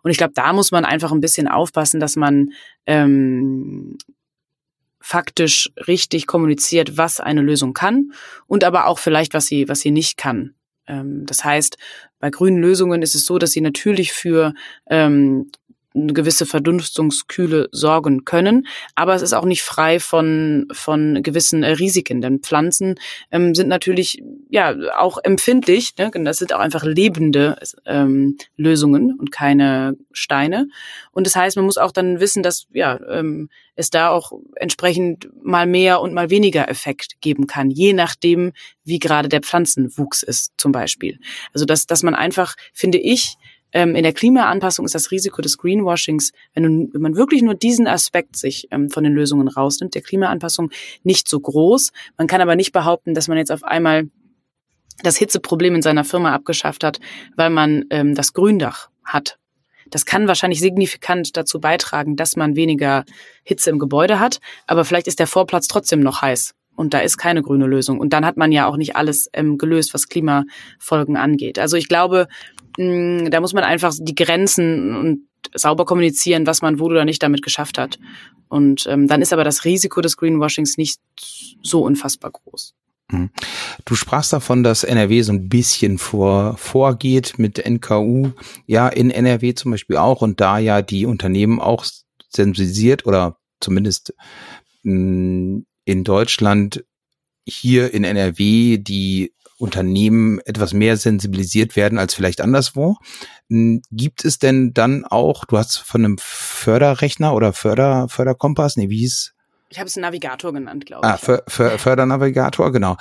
Und 0.03 0.11
ich 0.11 0.18
glaube, 0.18 0.34
da 0.34 0.53
muss 0.53 0.70
man 0.70 0.84
einfach 0.84 1.12
ein 1.12 1.20
bisschen 1.20 1.48
aufpassen, 1.48 1.98
dass 1.98 2.14
man 2.14 2.50
ähm, 2.86 3.96
faktisch 5.00 5.70
richtig 5.88 6.26
kommuniziert, 6.26 6.96
was 6.96 7.20
eine 7.20 7.42
Lösung 7.42 7.72
kann 7.74 8.12
und 8.46 8.64
aber 8.64 8.86
auch 8.86 8.98
vielleicht, 8.98 9.34
was 9.34 9.46
sie, 9.46 9.68
was 9.68 9.80
sie 9.80 9.90
nicht 9.90 10.16
kann. 10.16 10.55
Ähm, 10.86 11.26
das 11.26 11.44
heißt, 11.44 11.76
bei 12.18 12.30
grünen 12.30 12.59
Lösungen 12.59 13.03
ist 13.03 13.14
es 13.14 13.26
so, 13.26 13.38
dass 13.38 13.53
sie 13.53 13.61
natürlich 13.61 14.12
für 14.12 14.55
ähm, 14.88 15.50
eine 15.95 16.12
gewisse 16.12 16.47
Verdunstungskühle 16.47 17.68
sorgen 17.72 18.24
können. 18.24 18.66
Aber 18.95 19.14
es 19.14 19.22
ist 19.22 19.32
auch 19.32 19.45
nicht 19.45 19.62
frei 19.62 20.01
von, 20.01 20.68
von 20.72 21.22
gewissen 21.22 21.62
äh, 21.62 21.72
Risiken, 21.72 22.20
denn 22.20 22.40
Pflanzen 22.40 22.97
ähm, 23.30 23.55
sind 23.55 23.68
natürlich 23.68 24.22
ja 24.49 24.74
auch 24.97 25.18
empfindlich. 25.22 25.95
Ne? 25.99 26.11
Das 26.24 26.38
sind 26.38 26.53
auch 26.53 26.61
einfach 26.61 26.84
lebende 26.84 27.59
ähm, 27.86 28.36
Lösungen 28.57 29.18
und 29.18 29.32
keine 29.32 29.97
Steine. 30.12 30.68
Und 31.12 31.26
das 31.26 31.36
heißt, 31.36 31.57
man 31.57 31.64
muss 31.64 31.78
auch 31.78 31.93
dann 31.93 32.20
wissen, 32.20 32.43
dass 32.43 32.66
ja 32.72 32.99
ähm, 33.09 33.49
es 33.74 33.90
da 33.90 34.11
auch 34.11 34.32
entsprechend 34.57 35.28
mal 35.43 35.66
mehr 35.66 36.01
und 36.01 36.12
mal 36.12 36.30
weniger 36.30 36.68
Effekt 36.68 37.20
geben 37.20 37.47
kann, 37.47 37.70
je 37.70 37.93
nachdem, 37.93 38.53
wie 38.84 38.99
gerade 38.99 39.28
der 39.28 39.40
Pflanzenwuchs 39.40 40.22
ist, 40.22 40.53
zum 40.57 40.72
Beispiel. 40.72 41.18
Also 41.55 41.64
dass, 41.64 41.86
dass 41.86 42.03
man 42.03 42.14
einfach, 42.14 42.55
finde 42.72 42.99
ich, 42.99 43.36
ähm, 43.73 43.95
in 43.95 44.03
der 44.03 44.12
Klimaanpassung 44.12 44.85
ist 44.85 44.95
das 44.95 45.11
Risiko 45.11 45.43
des 45.43 45.59
Greenwashings, 45.59 46.33
wenn, 46.55 46.62
du, 46.62 46.93
wenn 46.93 47.03
man 47.03 47.16
wirklich 47.16 47.43
nur 47.43 47.55
diesen 47.55 47.87
Aspekt 47.87 48.37
sich 48.37 48.68
ähm, 48.70 48.91
von 48.91 49.05
den 49.05 49.12
Lösungen 49.12 49.49
rausnimmt, 49.49 49.95
der 49.95 50.03
Klimaanpassung 50.03 50.70
nicht 51.03 51.29
so 51.29 51.41
groß. 51.41 51.93
Man 52.18 52.27
kann 52.27 52.41
aber 52.41 52.57
nicht 52.57 52.73
behaupten, 52.73 53.14
dass 53.14 53.29
man 53.29 53.39
jetzt 53.39 53.53
auf 53.53 53.64
einmal 53.64 54.05
das 55.03 55.16
Hitzeproblem 55.16 55.77
in 55.77 55.83
seiner 55.83 56.05
Firma 56.05 56.33
abgeschafft 56.33 56.85
hat, 56.85 57.01
weil 57.37 57.51
man 57.51 57.85
ähm, 57.91 58.14
das 58.14 58.33
Gründach 58.33 58.91
hat. 59.05 59.39
Das 59.91 60.07
kann 60.07 60.29
wahrscheinlich 60.29 60.61
signifikant 60.61 61.37
dazu 61.37 61.61
beitragen, 61.61 62.16
dass 62.16 62.37
man 62.37 62.57
weniger 62.57 63.05
Hitze 63.43 63.70
im 63.70 63.79
Gebäude 63.79 64.20
hat, 64.20 64.41
aber 64.66 64.85
vielleicht 64.85 65.07
ist 65.07 65.18
der 65.18 65.27
Vorplatz 65.27 65.66
trotzdem 65.66 66.01
noch 66.01 66.23
heiß 66.23 66.55
und 66.77 66.95
da 66.95 67.01
ist 67.01 67.18
keine 67.18 67.43
grüne 67.43 67.66
Lösung. 67.66 68.01
Und 68.01 68.12
dann 68.12 68.25
hat 68.25 68.37
man 68.37 68.53
ja 68.53 68.66
auch 68.66 68.77
nicht 68.77 68.97
alles 68.97 69.29
ähm, 69.33 69.59
gelöst, 69.59 69.93
was 69.93 70.09
Klimafolgen 70.09 71.16
angeht. 71.16 71.59
Also 71.59 71.77
ich 71.77 71.89
glaube, 71.89 72.29
mh, 72.79 73.31
da 73.31 73.41
muss 73.41 73.53
man 73.53 73.64
einfach 73.64 73.95
die 73.99 74.14
Grenzen 74.14 74.97
und 74.97 75.20
sauber 75.55 75.85
kommunizieren, 75.85 76.47
was 76.47 76.62
man 76.62 76.79
wohl 76.79 76.93
oder 76.93 77.05
nicht 77.05 77.23
damit 77.23 77.43
geschafft 77.43 77.79
hat. 77.79 77.99
Und 78.49 78.87
ähm, 78.89 79.09
dann 79.09 79.23
ist 79.23 79.33
aber 79.33 79.45
das 79.45 79.64
Risiko 79.64 80.01
des 80.01 80.16
Greenwashings 80.16 80.77
nicht 80.77 81.01
so 81.62 81.83
unfassbar 81.85 82.31
groß. 82.31 82.75
Mhm. 83.11 83.31
Du 83.85 83.95
sprachst 83.95 84.33
davon, 84.33 84.62
dass 84.62 84.85
NRW 84.85 85.23
so 85.23 85.33
ein 85.33 85.49
bisschen 85.49 85.99
vor, 85.99 86.57
vorgeht 86.57 87.39
mit 87.39 87.64
NKU. 87.64 88.31
Ja, 88.66 88.89
in 88.89 89.11
NRW 89.11 89.55
zum 89.55 89.70
Beispiel 89.70 89.97
auch 89.97 90.23
und 90.23 90.41
da 90.41 90.59
ja 90.59 90.83
die 90.83 91.07
Unternehmen 91.07 91.61
auch 91.61 91.85
sensibilisiert 92.29 93.07
oder 93.07 93.37
zumindest 93.61 94.14
mh, 94.83 95.62
in 95.85 96.05
Deutschland 96.05 96.85
hier 97.45 97.93
in 97.93 98.05
NRW 98.05 98.79
die 98.79 99.33
Unternehmen 99.63 100.41
etwas 100.41 100.73
mehr 100.73 100.97
sensibilisiert 100.97 101.77
werden 101.77 101.97
als 101.97 102.15
vielleicht 102.15 102.41
anderswo. 102.41 102.97
Gibt 103.49 104.25
es 104.25 104.41
denn 104.41 104.75
dann 104.75 105.05
auch, 105.05 105.45
du 105.45 105.57
hast 105.57 105.79
von 105.79 106.05
einem 106.05 106.17
Förderrechner 106.19 107.33
oder 107.33 107.53
Förder, 107.53 108.09
Förderkompass, 108.09 108.77
nee, 108.77 108.91
wie 108.91 108.99
hieß? 108.99 109.35
Ich 109.69 109.79
habe 109.79 109.87
es 109.87 109.97
Navigator 109.97 110.53
genannt, 110.53 110.85
glaube 110.85 111.07
ah, 111.07 111.15
ich. 111.15 111.29
Ah, 111.29 111.43
För 111.47 111.79
Fördernavigator, 111.79 112.73
genau. 112.73 112.97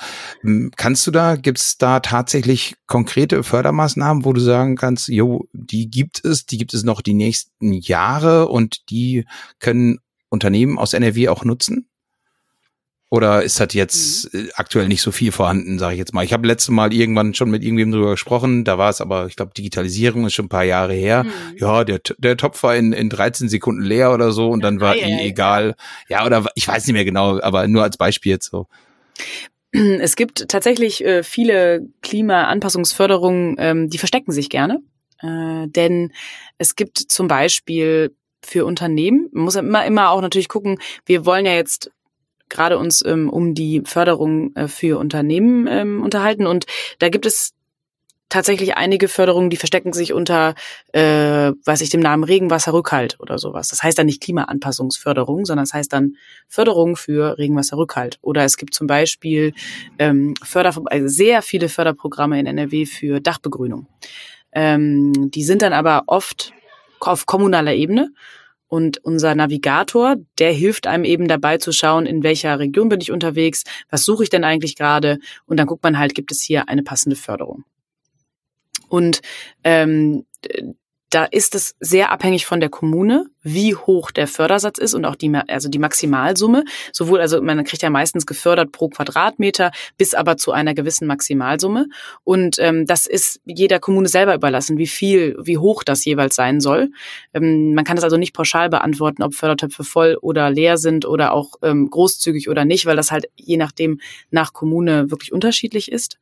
Kannst 0.76 1.04
du 1.04 1.10
da, 1.10 1.34
gibt 1.34 1.58
es 1.58 1.78
da 1.78 1.98
tatsächlich 1.98 2.76
konkrete 2.86 3.42
Fördermaßnahmen, 3.42 4.24
wo 4.24 4.32
du 4.32 4.40
sagen 4.40 4.76
kannst, 4.76 5.08
jo, 5.08 5.48
die 5.52 5.90
gibt 5.90 6.24
es, 6.24 6.46
die 6.46 6.58
gibt 6.58 6.74
es 6.74 6.84
noch 6.84 7.02
die 7.02 7.14
nächsten 7.14 7.72
Jahre 7.72 8.46
und 8.46 8.88
die 8.88 9.26
können 9.58 9.98
Unternehmen 10.28 10.78
aus 10.78 10.94
NRW 10.94 11.28
auch 11.28 11.44
nutzen? 11.44 11.88
Oder 13.12 13.42
ist 13.42 13.60
das 13.60 13.74
jetzt 13.74 14.32
mhm. 14.32 14.46
Äh, 14.46 14.48
aktuell 14.54 14.88
nicht 14.88 15.02
so 15.02 15.12
viel 15.12 15.32
vorhanden, 15.32 15.78
sage 15.78 15.92
ich 15.92 15.98
jetzt 15.98 16.14
mal. 16.14 16.24
Ich 16.24 16.32
habe 16.32 16.48
letztes 16.48 16.70
Mal 16.70 16.94
irgendwann 16.94 17.34
schon 17.34 17.50
mit 17.50 17.62
irgendwem 17.62 17.92
drüber 17.92 18.12
gesprochen, 18.12 18.64
da 18.64 18.78
war 18.78 18.88
es 18.88 19.02
aber, 19.02 19.26
ich 19.26 19.36
glaube, 19.36 19.52
Digitalisierung 19.54 20.24
ist 20.24 20.32
schon 20.32 20.46
ein 20.46 20.48
paar 20.48 20.64
Jahre 20.64 20.94
her. 20.94 21.24
Mhm. 21.24 21.30
Ja, 21.58 21.84
der, 21.84 22.00
der 22.16 22.38
Topf 22.38 22.62
war 22.62 22.74
in, 22.74 22.94
in 22.94 23.10
13 23.10 23.50
Sekunden 23.50 23.82
leer 23.82 24.14
oder 24.14 24.32
so 24.32 24.48
und 24.48 24.64
dann 24.64 24.80
war 24.80 24.96
eh 24.96 25.26
egal. 25.26 25.74
Ja, 26.08 26.24
oder 26.24 26.46
ich 26.54 26.66
weiß 26.66 26.86
nicht 26.86 26.94
mehr 26.94 27.04
genau, 27.04 27.38
aber 27.42 27.68
nur 27.68 27.82
als 27.82 27.98
Beispiel 27.98 28.32
jetzt 28.32 28.50
so. 28.50 28.66
Es 29.74 30.16
gibt 30.16 30.48
tatsächlich 30.48 31.04
äh, 31.04 31.22
viele 31.22 31.86
Klimaanpassungsförderungen, 32.00 33.56
ähm, 33.58 33.90
die 33.90 33.98
verstecken 33.98 34.32
sich 34.32 34.48
gerne. 34.48 34.80
Äh, 35.20 35.68
denn 35.68 36.12
es 36.56 36.76
gibt 36.76 36.96
zum 36.96 37.28
Beispiel 37.28 38.16
für 38.42 38.64
Unternehmen, 38.64 39.28
man 39.32 39.44
muss 39.44 39.56
immer, 39.56 39.84
immer 39.84 40.10
auch 40.10 40.22
natürlich 40.22 40.48
gucken, 40.48 40.78
wir 41.04 41.26
wollen 41.26 41.44
ja 41.44 41.52
jetzt 41.52 41.90
gerade 42.52 42.78
uns 42.78 43.04
ähm, 43.04 43.28
um 43.28 43.54
die 43.54 43.82
Förderung 43.84 44.54
äh, 44.54 44.68
für 44.68 44.98
Unternehmen 44.98 45.66
ähm, 45.66 46.02
unterhalten. 46.02 46.46
Und 46.46 46.66
da 46.98 47.08
gibt 47.08 47.26
es 47.26 47.54
tatsächlich 48.32 48.76
einige 48.76 49.08
Förderungen, 49.08 49.50
die 49.50 49.58
verstecken 49.58 49.92
sich 49.92 50.14
unter, 50.14 50.54
äh, 50.92 51.52
weiß 51.64 51.82
ich, 51.82 51.90
dem 51.90 52.00
Namen 52.00 52.24
Regenwasserrückhalt 52.24 53.20
oder 53.20 53.38
sowas. 53.38 53.68
Das 53.68 53.82
heißt 53.82 53.98
dann 53.98 54.06
nicht 54.06 54.22
Klimaanpassungsförderung, 54.22 55.44
sondern 55.44 55.64
das 55.64 55.74
heißt 55.74 55.92
dann 55.92 56.16
Förderung 56.48 56.96
für 56.96 57.36
Regenwasserrückhalt. 57.36 58.18
Oder 58.22 58.44
es 58.44 58.56
gibt 58.56 58.72
zum 58.72 58.86
Beispiel 58.86 59.52
ähm, 59.98 60.34
Förder, 60.42 60.74
also 60.86 61.08
sehr 61.08 61.42
viele 61.42 61.68
Förderprogramme 61.68 62.40
in 62.40 62.46
NRW 62.46 62.86
für 62.86 63.20
Dachbegrünung. 63.20 63.86
Ähm, 64.52 65.30
die 65.30 65.44
sind 65.44 65.60
dann 65.60 65.74
aber 65.74 66.04
oft 66.06 66.54
auf 67.00 67.26
kommunaler 67.26 67.74
Ebene 67.74 68.12
und 68.72 69.04
unser 69.04 69.34
Navigator, 69.34 70.16
der 70.38 70.50
hilft 70.50 70.86
einem 70.86 71.04
eben 71.04 71.28
dabei 71.28 71.58
zu 71.58 71.72
schauen, 71.72 72.06
in 72.06 72.22
welcher 72.22 72.58
Region 72.58 72.88
bin 72.88 73.02
ich 73.02 73.12
unterwegs, 73.12 73.64
was 73.90 74.06
suche 74.06 74.22
ich 74.22 74.30
denn 74.30 74.44
eigentlich 74.44 74.76
gerade. 74.76 75.18
Und 75.44 75.58
dann 75.58 75.66
guckt 75.66 75.82
man 75.82 75.98
halt, 75.98 76.14
gibt 76.14 76.32
es 76.32 76.40
hier 76.40 76.70
eine 76.70 76.82
passende 76.82 77.14
Förderung. 77.14 77.64
Und 78.88 79.20
ähm, 79.62 80.24
da 81.10 81.24
ist 81.24 81.54
es 81.54 81.76
sehr 81.80 82.12
abhängig 82.12 82.46
von 82.46 82.60
der 82.60 82.70
Kommune, 82.70 83.26
wie 83.42 83.74
hoch 83.74 84.10
der 84.10 84.26
Fördersatz 84.26 84.78
ist 84.78 84.94
und 84.94 85.04
auch 85.04 85.16
die, 85.16 85.32
also 85.48 85.68
die 85.68 85.78
Maximalsumme. 85.78 86.64
Sowohl, 86.92 87.20
also 87.20 87.42
man 87.42 87.64
kriegt 87.64 87.82
ja 87.82 87.90
meistens 87.90 88.26
gefördert 88.26 88.72
pro 88.72 88.88
Quadratmeter 88.88 89.70
bis 89.96 90.14
aber 90.14 90.36
zu 90.36 90.52
einer 90.52 90.74
gewissen 90.74 91.06
Maximalsumme. 91.06 91.86
Und 92.24 92.56
ähm, 92.58 92.86
das 92.86 93.06
ist 93.06 93.40
jeder 93.44 93.78
Kommune 93.78 94.08
selber 94.08 94.34
überlassen, 94.34 94.78
wie 94.78 94.86
viel, 94.86 95.36
wie 95.42 95.58
hoch 95.58 95.84
das 95.84 96.04
jeweils 96.04 96.34
sein 96.34 96.60
soll. 96.60 96.90
Ähm, 97.34 97.74
man 97.74 97.84
kann 97.84 97.96
das 97.96 98.04
also 98.04 98.16
nicht 98.16 98.34
pauschal 98.34 98.68
beantworten, 98.68 99.22
ob 99.22 99.34
Fördertöpfe 99.34 99.84
voll 99.84 100.16
oder 100.20 100.50
leer 100.50 100.78
sind 100.78 101.04
oder 101.04 101.32
auch 101.32 101.54
ähm, 101.62 101.90
großzügig 101.90 102.48
oder 102.48 102.64
nicht, 102.64 102.86
weil 102.86 102.96
das 102.96 103.10
halt 103.10 103.26
je 103.36 103.56
nachdem 103.56 104.00
nach 104.30 104.52
Kommune 104.52 105.10
wirklich 105.10 105.32
unterschiedlich 105.32 105.90
ist. 105.90 106.18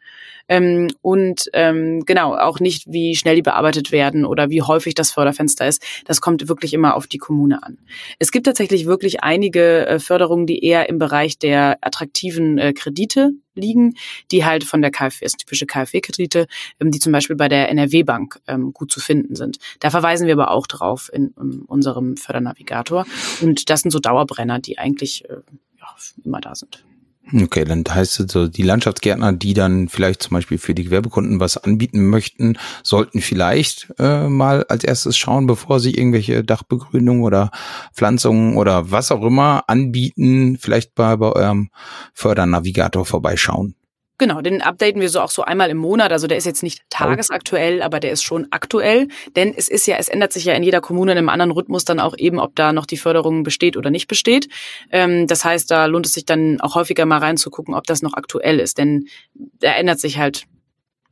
Ähm, 0.48 0.88
und 1.02 1.48
ähm, 1.52 2.04
genau, 2.06 2.34
auch 2.34 2.60
nicht, 2.60 2.84
wie 2.88 3.14
schnell 3.14 3.36
die 3.36 3.42
bearbeitet 3.42 3.92
werden 3.92 4.24
oder 4.24 4.50
wie 4.50 4.62
häufig 4.62 4.94
das 4.94 5.12
Förderfenster 5.12 5.68
ist. 5.68 5.82
Das 6.06 6.20
kommt 6.20 6.48
wirklich 6.48 6.74
immer 6.74 6.96
auf 6.96 7.06
die 7.12 7.18
Kommune 7.18 7.62
an. 7.62 7.78
Es 8.18 8.30
gibt 8.32 8.46
tatsächlich 8.46 8.86
wirklich 8.86 9.22
einige 9.22 9.86
äh, 9.86 9.98
Förderungen, 9.98 10.46
die 10.46 10.64
eher 10.64 10.88
im 10.88 10.98
Bereich 10.98 11.38
der 11.38 11.78
attraktiven 11.80 12.58
äh, 12.58 12.72
Kredite 12.72 13.30
liegen, 13.54 13.94
die 14.30 14.44
halt 14.44 14.64
von 14.64 14.82
der 14.82 14.90
KfW, 14.90 15.24
ist 15.24 15.38
typische 15.38 15.66
KfW-Kredite, 15.66 16.46
ähm, 16.80 16.90
die 16.90 16.98
zum 16.98 17.12
Beispiel 17.12 17.36
bei 17.36 17.48
der 17.48 17.68
NRW-Bank 17.68 18.40
ähm, 18.46 18.72
gut 18.72 18.90
zu 18.92 19.00
finden 19.00 19.34
sind. 19.34 19.58
Da 19.80 19.90
verweisen 19.90 20.26
wir 20.26 20.34
aber 20.34 20.50
auch 20.50 20.66
drauf 20.66 21.10
in, 21.12 21.34
in 21.40 21.62
unserem 21.62 22.16
Fördernavigator. 22.16 23.06
Und 23.40 23.70
das 23.70 23.82
sind 23.82 23.90
so 23.90 23.98
Dauerbrenner, 23.98 24.58
die 24.58 24.78
eigentlich 24.78 25.24
äh, 25.28 25.36
ja, 25.78 25.96
immer 26.24 26.40
da 26.40 26.54
sind. 26.54 26.84
Okay, 27.32 27.64
dann 27.64 27.84
heißt 27.88 28.20
es 28.20 28.32
so, 28.32 28.48
die 28.48 28.62
Landschaftsgärtner, 28.62 29.32
die 29.32 29.54
dann 29.54 29.88
vielleicht 29.88 30.22
zum 30.22 30.34
Beispiel 30.34 30.58
für 30.58 30.74
die 30.74 30.84
Gewerbekunden 30.84 31.38
was 31.38 31.56
anbieten 31.56 32.08
möchten, 32.08 32.58
sollten 32.82 33.20
vielleicht 33.20 33.92
äh, 33.98 34.28
mal 34.28 34.64
als 34.68 34.82
erstes 34.82 35.16
schauen, 35.16 35.46
bevor 35.46 35.78
sie 35.78 35.94
irgendwelche 35.94 36.42
Dachbegrünungen 36.42 37.22
oder 37.22 37.50
Pflanzungen 37.94 38.56
oder 38.56 38.90
was 38.90 39.12
auch 39.12 39.22
immer 39.22 39.64
anbieten, 39.68 40.58
vielleicht 40.60 40.94
bei, 40.96 41.16
bei 41.16 41.30
eurem 41.32 41.70
Fördernavigator 42.14 43.06
vorbeischauen. 43.06 43.76
Genau, 44.20 44.42
den 44.42 44.60
updaten 44.60 45.00
wir 45.00 45.08
so 45.08 45.22
auch 45.22 45.30
so 45.30 45.44
einmal 45.44 45.70
im 45.70 45.78
Monat. 45.78 46.12
Also 46.12 46.26
der 46.26 46.36
ist 46.36 46.44
jetzt 46.44 46.62
nicht 46.62 46.82
tagesaktuell, 46.90 47.80
aber 47.80 48.00
der 48.00 48.12
ist 48.12 48.22
schon 48.22 48.48
aktuell. 48.50 49.08
Denn 49.34 49.54
es 49.56 49.66
ist 49.66 49.86
ja, 49.86 49.96
es 49.96 50.10
ändert 50.10 50.34
sich 50.34 50.44
ja 50.44 50.52
in 50.52 50.62
jeder 50.62 50.82
Kommune 50.82 51.12
in 51.12 51.16
einem 51.16 51.30
anderen 51.30 51.52
Rhythmus 51.52 51.86
dann 51.86 52.00
auch 52.00 52.14
eben, 52.18 52.38
ob 52.38 52.54
da 52.54 52.74
noch 52.74 52.84
die 52.84 52.98
Förderung 52.98 53.44
besteht 53.44 53.78
oder 53.78 53.88
nicht 53.88 54.08
besteht. 54.08 54.50
Ähm, 54.90 55.26
das 55.26 55.46
heißt, 55.46 55.70
da 55.70 55.86
lohnt 55.86 56.04
es 56.04 56.12
sich 56.12 56.26
dann 56.26 56.60
auch 56.60 56.74
häufiger 56.74 57.06
mal 57.06 57.16
reinzugucken, 57.16 57.72
ob 57.72 57.86
das 57.86 58.02
noch 58.02 58.12
aktuell 58.12 58.60
ist. 58.60 58.76
Denn 58.76 59.06
da 59.34 59.72
ändert 59.72 60.00
sich 60.00 60.18
halt 60.18 60.44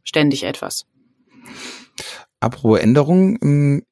ständig 0.04 0.44
etwas. 0.44 0.84
Apropos 2.40 2.78
Änderungen, 2.78 3.38
ähm, 3.40 3.82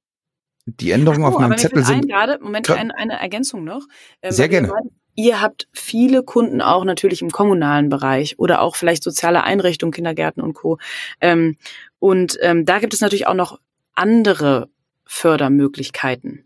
die 0.67 0.91
Änderungen 0.91 1.25
oh, 1.25 1.29
auf 1.29 1.39
meinem 1.39 1.57
Zettel 1.57 1.87
sind. 1.87 2.07
Gerade, 2.07 2.39
Moment, 2.43 2.69
eine, 2.69 2.95
eine 2.95 3.15
Ergänzung 3.15 3.65
noch. 3.65 3.87
Ähm, 4.21 4.33
Sehr 4.33 4.51
gerne. 4.51 4.71
Ihr 5.17 5.41
habt 5.41 5.67
viele 5.73 6.23
Kunden 6.23 6.61
auch 6.61 6.85
natürlich 6.85 7.23
im 7.23 7.31
kommunalen 7.31 7.89
Bereich 7.89 8.39
oder 8.39 8.61
auch 8.61 8.77
vielleicht 8.77 9.03
soziale 9.03 9.43
Einrichtungen, 9.43 9.93
Kindergärten 9.93 10.43
und 10.43 10.53
Co. 10.53 10.79
Ähm, 11.21 11.57
und 11.99 12.39
ähm, 12.43 12.65
da 12.67 12.79
gibt 12.79 12.95
es 12.95 13.01
natürlich 13.01 13.27
auch 13.27 13.35
noch 13.35 13.59
andere 13.95 14.69
Fördermöglichkeiten. 15.07 16.45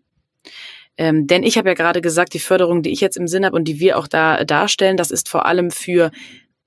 Ähm, 0.97 1.27
denn 1.27 1.43
ich 1.43 1.59
habe 1.59 1.71
ja 1.71 1.75
gerade 1.75 2.01
gesagt, 2.01 2.33
die 2.35 2.39
Förderung, 2.39 2.83
die 2.83 2.93
ich 2.93 3.01
jetzt 3.01 3.17
im 3.17 3.27
Sinn 3.27 3.45
habe 3.45 3.57
und 3.57 3.65
die 3.65 3.81
wir 3.81 3.99
auch 3.99 4.07
da 4.07 4.45
darstellen, 4.45 4.97
das 4.97 5.11
ist 5.11 5.29
vor 5.29 5.47
allem 5.47 5.71
für 5.71 6.11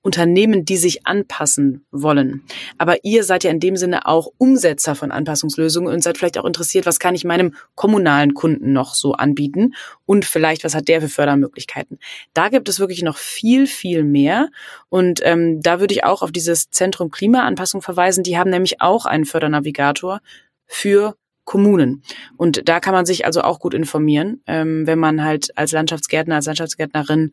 Unternehmen, 0.04 0.66
die 0.66 0.76
sich 0.76 1.06
anpassen 1.06 1.86
wollen. 1.90 2.42
Aber 2.76 3.02
ihr 3.04 3.24
seid 3.24 3.42
ja 3.42 3.50
in 3.50 3.58
dem 3.58 3.76
Sinne 3.76 4.06
auch 4.06 4.28
Umsetzer 4.36 4.94
von 4.94 5.10
Anpassungslösungen 5.10 5.92
und 5.92 6.02
seid 6.02 6.18
vielleicht 6.18 6.36
auch 6.36 6.44
interessiert, 6.44 6.84
was 6.84 6.98
kann 6.98 7.14
ich 7.14 7.24
meinem 7.24 7.54
kommunalen 7.74 8.34
Kunden 8.34 8.74
noch 8.74 8.94
so 8.94 9.14
anbieten 9.14 9.74
und 10.04 10.26
vielleicht, 10.26 10.62
was 10.62 10.74
hat 10.74 10.88
der 10.88 11.00
für 11.00 11.08
Fördermöglichkeiten. 11.08 11.98
Da 12.34 12.50
gibt 12.50 12.68
es 12.68 12.80
wirklich 12.80 13.02
noch 13.02 13.16
viel, 13.16 13.66
viel 13.66 14.04
mehr. 14.04 14.50
Und 14.90 15.20
ähm, 15.24 15.62
da 15.62 15.80
würde 15.80 15.94
ich 15.94 16.04
auch 16.04 16.20
auf 16.20 16.32
dieses 16.32 16.70
Zentrum 16.70 17.10
Klimaanpassung 17.10 17.80
verweisen. 17.80 18.24
Die 18.24 18.36
haben 18.36 18.50
nämlich 18.50 18.82
auch 18.82 19.06
einen 19.06 19.24
Fördernavigator 19.24 20.20
für 20.66 21.16
Kommunen. 21.44 22.02
Und 22.36 22.68
da 22.68 22.78
kann 22.80 22.92
man 22.92 23.06
sich 23.06 23.24
also 23.24 23.40
auch 23.40 23.58
gut 23.58 23.72
informieren, 23.72 24.42
ähm, 24.46 24.86
wenn 24.86 24.98
man 24.98 25.24
halt 25.24 25.56
als 25.56 25.72
Landschaftsgärtner, 25.72 26.36
als 26.36 26.46
Landschaftsgärtnerin 26.46 27.32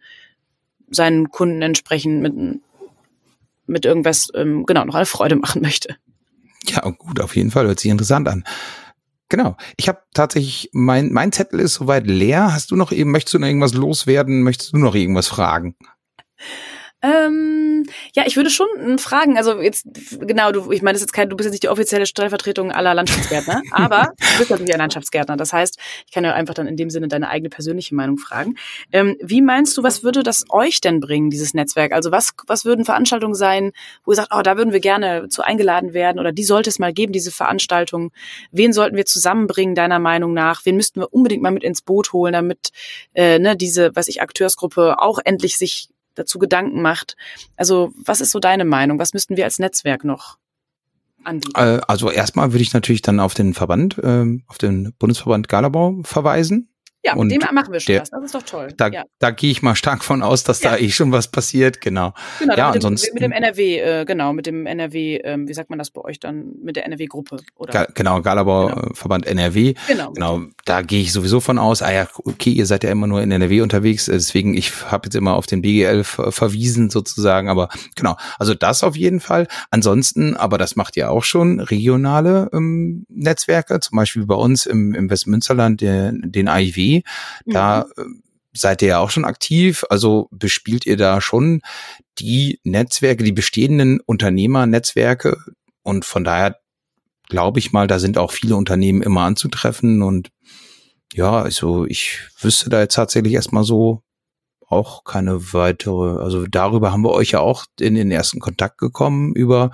seinen 0.92 1.30
Kunden 1.30 1.62
entsprechend 1.62 2.22
mit, 2.22 2.62
mit 3.66 3.86
irgendwas, 3.86 4.30
ähm, 4.36 4.66
genau, 4.66 4.86
noch 4.86 4.96
eine 4.96 5.06
Freude 5.06 5.36
machen 5.36 5.62
möchte. 5.62 5.96
Ja, 6.68 6.82
gut, 6.90 7.20
auf 7.20 7.36
jeden 7.36 7.52
Fall. 7.52 7.66
Hört 7.66 7.80
sich 7.80 7.90
interessant 7.90 8.28
an. 8.28 8.44
Genau. 9.30 9.56
Ich 9.78 9.88
habe 9.88 10.00
tatsächlich, 10.14 10.70
mein, 10.74 11.12
mein 11.12 11.32
Zettel 11.32 11.62
ist 11.62 11.76
soweit 11.76 12.06
leer. 12.06 12.54
Hast 12.54 12.70
du 12.72 12.76
noch 12.76 12.92
eben, 12.92 13.12
möchtest 13.12 13.34
du 13.34 13.40
noch 13.40 13.48
irgendwas 13.48 13.74
loswerden? 13.74 14.44
Möchtest 14.44 14.74
du 14.74 14.78
noch 14.78 14.94
irgendwas 14.94 15.28
fragen? 15.28 15.76
Ähm, 17.04 17.84
ja, 18.16 18.24
ich 18.28 18.36
würde 18.36 18.52
schon 18.52 19.00
fragen, 19.00 19.38
also 19.38 19.60
jetzt, 19.60 19.88
genau, 20.20 20.52
du, 20.52 20.72
ich 20.72 20.84
meine, 20.84 20.94
das 20.94 21.02
ist 21.02 21.08
jetzt 21.08 21.14
kein, 21.14 21.30
du 21.30 21.36
bist 21.36 21.46
jetzt 21.46 21.54
nicht 21.54 21.64
die 21.64 21.70
offizielle 21.70 22.06
Stellvertretung 22.06 22.72
aller 22.72 22.94
Landschaftsgärtner, 22.94 23.64
aber 23.72 24.14
du 24.18 24.38
bist 24.38 24.52
natürlich 24.52 24.74
ein 24.74 24.80
Landschaftsgärtner. 24.80 25.36
Das 25.36 25.52
heißt, 25.52 25.80
ich 26.06 26.12
kann 26.12 26.24
ja 26.24 26.34
einfach 26.34 26.54
dann 26.54 26.68
in 26.68 26.78
dem 26.78 26.92
Sinne 26.92 27.08
deine 27.08 27.30
eigene 27.30 27.50
persönliche 27.50 27.96
Meinung 27.96 28.18
fragen. 28.18 28.56
Ähm, 28.92 29.18
wie 29.20 29.42
meinst 29.42 29.76
du, 29.78 29.84
was 29.84 30.04
würde 30.04 30.22
das 30.22 30.46
euch 30.50 30.80
denn 30.80 31.00
bringen, 31.00 31.32
dieses 31.32 31.56
Netzwerk? 31.56 31.92
Also 31.92 32.12
was, 32.12 32.34
was 32.46 32.66
würden 32.66 32.86
Veranstaltungen 32.86 33.36
sein, 33.36 33.72
wo 34.06 34.12
ihr 34.12 34.16
sagt, 34.18 34.32
oh, 34.36 34.42
da 34.44 34.58
würden 34.58 34.72
wir 34.72 34.80
gerne 34.80 35.28
zu 35.30 35.42
eingeladen 35.42 35.94
werden 35.94 36.20
oder 36.20 36.32
die 36.32 36.44
sollte 36.44 36.70
es 36.70 36.78
mal 36.78 36.94
geben, 36.94 37.14
diese 37.14 37.32
Veranstaltung? 37.32 38.12
Wen 38.52 38.74
sollten 38.74 38.96
wir 38.96 39.06
zusammenbringen, 39.06 39.74
deiner 39.74 40.00
Meinung 40.00 40.34
nach? 40.34 40.66
Wen 40.66 40.76
müssten 40.76 41.00
wir 41.00 41.12
unbedingt 41.12 41.42
mal 41.42 41.52
mit 41.52 41.64
ins 41.64 41.82
Boot 41.82 42.14
holen, 42.14 42.34
damit 42.34 42.70
äh, 43.16 43.40
ne, 43.40 43.56
diese, 43.56 43.96
was 43.96 44.08
ich, 44.08 44.22
Akteursgruppe 44.22 45.00
auch 45.00 45.18
endlich 45.24 45.58
sich 45.58 45.90
dazu 46.16 46.40
Gedanken 46.40 46.82
macht. 46.82 47.16
Also 47.56 47.92
was 47.96 48.22
ist 48.22 48.32
so 48.32 48.40
deine 48.40 48.66
Meinung? 48.66 49.00
Was 49.00 49.14
müssten 49.14 49.38
wir 49.38 49.46
als 49.46 49.60
Netzwerk 49.60 50.04
noch 50.04 50.38
anbieten? 51.24 51.60
Äh, 51.60 51.82
also 51.88 52.12
erstmal 52.12 52.52
würde 52.52 52.64
ich 52.64 52.74
natürlich 52.74 53.02
dann 53.02 53.20
auf 53.20 53.34
den 53.34 53.54
Verband, 53.54 54.00
ähm, 54.04 54.44
auf 54.48 54.58
den 54.58 54.94
Bundesverband 54.98 55.48
Galabau 55.48 56.00
verweisen. 56.04 56.72
Ja, 57.04 57.16
mit 57.16 57.32
dem 57.32 57.42
machen 57.56 57.74
wir 57.74 57.80
schon 57.80 57.94
der, 57.94 58.02
was. 58.02 58.12
Das 58.12 58.24
ist 58.24 58.36
doch 58.36 58.44
toll. 58.44 58.68
Da, 58.78 58.88
ja. 58.88 59.06
da 59.18 59.32
gehe 59.32 59.50
ich 59.50 59.64
mal 59.64 59.76
stark 59.76 60.04
von 60.04 60.22
aus, 60.22 60.44
dass 60.44 60.62
ja. 60.62 60.72
da 60.72 60.78
eh 60.78 60.90
schon 60.90 61.12
was 61.12 61.30
passiert. 61.30 61.82
Genau. 61.82 62.14
Genau. 62.40 62.56
Ja, 62.56 62.68
mit 62.68 62.76
ansonsten 62.76 63.08
dem, 63.08 63.14
mit 63.16 63.24
dem 63.24 63.32
NRW, 63.32 63.80
äh, 63.80 64.06
genau, 64.06 64.34
mit 64.34 64.46
dem 64.46 64.68
NRW, 64.68 65.18
ähm, 65.24 65.48
wie 65.48 65.54
sagt 65.54 65.72
man 65.72 65.80
das 65.80 65.90
bei 65.90 66.02
euch 66.02 66.20
dann, 66.20 66.54
mit 66.62 66.76
der 66.76 66.86
NRW-Gruppe 66.86 67.38
oder? 67.56 67.74
Ga, 67.74 67.88
genau, 67.96 68.22
Galabau 68.22 68.68
genau. 68.68 68.82
Äh, 68.82 68.94
Verband 68.94 69.26
NRW. 69.26 69.74
Genau. 69.88 70.12
Genau. 70.12 70.42
Da 70.66 70.82
gehe 70.82 71.02
ich 71.02 71.14
sowieso 71.14 71.40
von 71.40 71.58
aus. 71.58 71.82
Ah 71.82 71.92
ja, 71.92 72.08
okay, 72.26 72.52
ihr 72.52 72.66
seid 72.66 72.84
ja 72.84 72.92
immer 72.92 73.08
nur 73.08 73.22
in 73.22 73.32
NRW 73.32 73.62
unterwegs, 73.62 74.08
äh, 74.08 74.14
deswegen 74.14 74.56
ich 74.56 74.86
habe 74.92 75.08
jetzt 75.08 75.16
immer 75.16 75.36
auf 75.36 75.48
den 75.48 75.62
BGL 75.62 76.04
verwiesen 76.04 76.90
sozusagen. 76.90 77.50
Aber 77.50 77.70
genau, 77.96 78.18
also 78.38 78.54
das 78.54 78.84
auf 78.84 78.96
jeden 78.96 79.22
Fall. 79.22 79.48
Ansonsten, 79.70 80.36
aber 80.36 80.58
das 80.58 80.76
macht 80.76 80.96
ja 80.98 81.10
auch 81.10 81.24
schon 81.24 81.60
regionale 81.60 82.50
ähm, 82.54 83.06
Netzwerke, 83.10 83.80
zum 83.80 83.96
Beispiel 83.96 84.26
bei 84.26 84.36
uns 84.36 84.66
im, 84.66 84.94
im 84.94 85.10
Westmünsterland 85.10 85.82
den, 85.82 86.22
den 86.32 86.48
AIW. 86.48 87.02
Da 87.46 87.62
da 87.62 87.86
mhm. 87.98 88.24
seid 88.54 88.82
ihr 88.82 88.90
ja 88.90 89.00
auch 89.00 89.12
schon 89.12 89.26
aktiv. 89.26 89.84
Also 89.90 90.28
bespielt 90.32 90.86
ihr 90.86 90.98
da 90.98 91.22
schon 91.22 91.62
die 92.20 92.60
Netzwerke, 92.64 93.24
die 93.24 93.32
bestehenden 93.32 94.00
Unternehmernetzwerke. 94.00 95.38
Und 95.84 96.06
von 96.06 96.24
daher 96.24 96.58
glaube 97.32 97.60
ich 97.60 97.72
mal, 97.72 97.88
da 97.88 97.98
sind 97.98 98.18
auch 98.18 98.32
viele 98.32 98.58
Unternehmen 98.58 99.02
immer 99.02 99.22
anzutreffen. 99.22 100.02
Und 100.02 100.32
ja, 101.14 101.42
also 101.42 101.86
ich 101.86 102.20
wüsste 102.42 102.70
da 102.70 102.82
jetzt 102.82 102.96
tatsächlich 102.96 103.34
erstmal 103.34 103.64
so 103.64 104.04
auch 104.68 105.06
keine 105.06 105.54
weitere, 105.54 106.22
also 106.22 106.46
darüber 106.46 106.92
haben 106.92 107.04
wir 107.04 107.12
euch 107.12 107.32
ja 107.32 107.40
auch 107.40 107.66
in 107.80 107.96
den 107.96 108.12
ersten 108.12 108.40
Kontakt 108.40 108.78
gekommen 108.78 109.34
über 109.34 109.72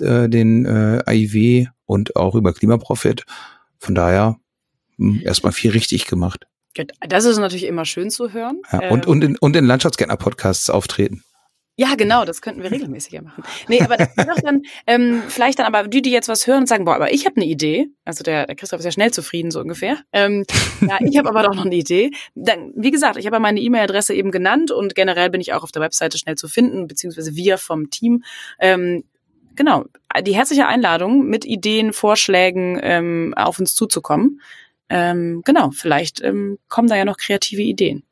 äh, 0.00 0.28
den 0.28 0.66
äh, 0.66 1.02
AIW 1.04 1.66
und 1.84 2.14
auch 2.14 2.36
über 2.36 2.52
Klimaprofit. 2.52 3.24
Von 3.78 3.96
daher 3.96 4.36
hm, 4.96 5.20
erstmal 5.24 5.52
viel 5.52 5.72
richtig 5.72 6.06
gemacht. 6.06 6.46
Das 7.08 7.24
ist 7.24 7.38
natürlich 7.38 7.66
immer 7.66 7.84
schön 7.84 8.10
zu 8.10 8.32
hören. 8.32 8.62
Ja, 8.72 8.90
und, 8.90 9.04
ähm, 9.04 9.10
und 9.10 9.24
in, 9.24 9.38
und 9.38 9.56
in 9.56 9.64
Landschaftsgärtner-Podcasts 9.64 10.70
auftreten. 10.70 11.24
Ja, 11.76 11.96
genau, 11.96 12.24
das 12.24 12.40
könnten 12.40 12.62
wir 12.62 12.70
regelmäßiger 12.70 13.20
machen. 13.20 13.42
Nee, 13.66 13.80
aber 13.80 13.96
das 13.96 14.08
ist 14.16 14.28
doch 14.28 14.40
dann, 14.40 14.62
ähm, 14.86 15.24
vielleicht 15.26 15.58
dann 15.58 15.66
aber 15.66 15.88
die, 15.88 16.02
die 16.02 16.12
jetzt 16.12 16.28
was 16.28 16.46
hören 16.46 16.60
und 16.60 16.66
sagen, 16.68 16.84
boah, 16.84 16.94
aber 16.94 17.12
ich 17.12 17.26
habe 17.26 17.36
eine 17.36 17.46
Idee. 17.46 17.88
Also 18.04 18.22
der, 18.22 18.46
der 18.46 18.54
Christoph 18.54 18.78
ist 18.78 18.84
ja 18.84 18.92
schnell 18.92 19.10
zufrieden, 19.10 19.50
so 19.50 19.60
ungefähr. 19.60 19.98
Ähm, 20.12 20.44
ja, 20.80 20.98
ich 21.00 21.18
habe 21.18 21.28
aber 21.28 21.42
doch 21.42 21.54
noch 21.54 21.64
eine 21.64 21.74
Idee. 21.74 22.12
Dann, 22.36 22.72
wie 22.76 22.92
gesagt, 22.92 23.16
ich 23.16 23.26
habe 23.26 23.40
meine 23.40 23.60
E-Mail-Adresse 23.60 24.14
eben 24.14 24.30
genannt 24.30 24.70
und 24.70 24.94
generell 24.94 25.30
bin 25.30 25.40
ich 25.40 25.52
auch 25.52 25.64
auf 25.64 25.72
der 25.72 25.82
Webseite 25.82 26.16
schnell 26.16 26.36
zu 26.36 26.46
finden, 26.46 26.86
beziehungsweise 26.86 27.34
wir 27.34 27.58
vom 27.58 27.90
Team. 27.90 28.22
Ähm, 28.60 29.02
genau, 29.56 29.84
die 30.22 30.34
herzliche 30.34 30.66
Einladung, 30.66 31.26
mit 31.26 31.44
Ideen, 31.44 31.92
Vorschlägen 31.92 32.78
ähm, 32.82 33.34
auf 33.36 33.58
uns 33.58 33.74
zuzukommen. 33.74 34.40
Ähm, 34.88 35.42
genau, 35.44 35.72
vielleicht 35.72 36.22
ähm, 36.22 36.58
kommen 36.68 36.86
da 36.86 36.96
ja 36.96 37.04
noch 37.04 37.16
kreative 37.16 37.62
Ideen. 37.62 38.04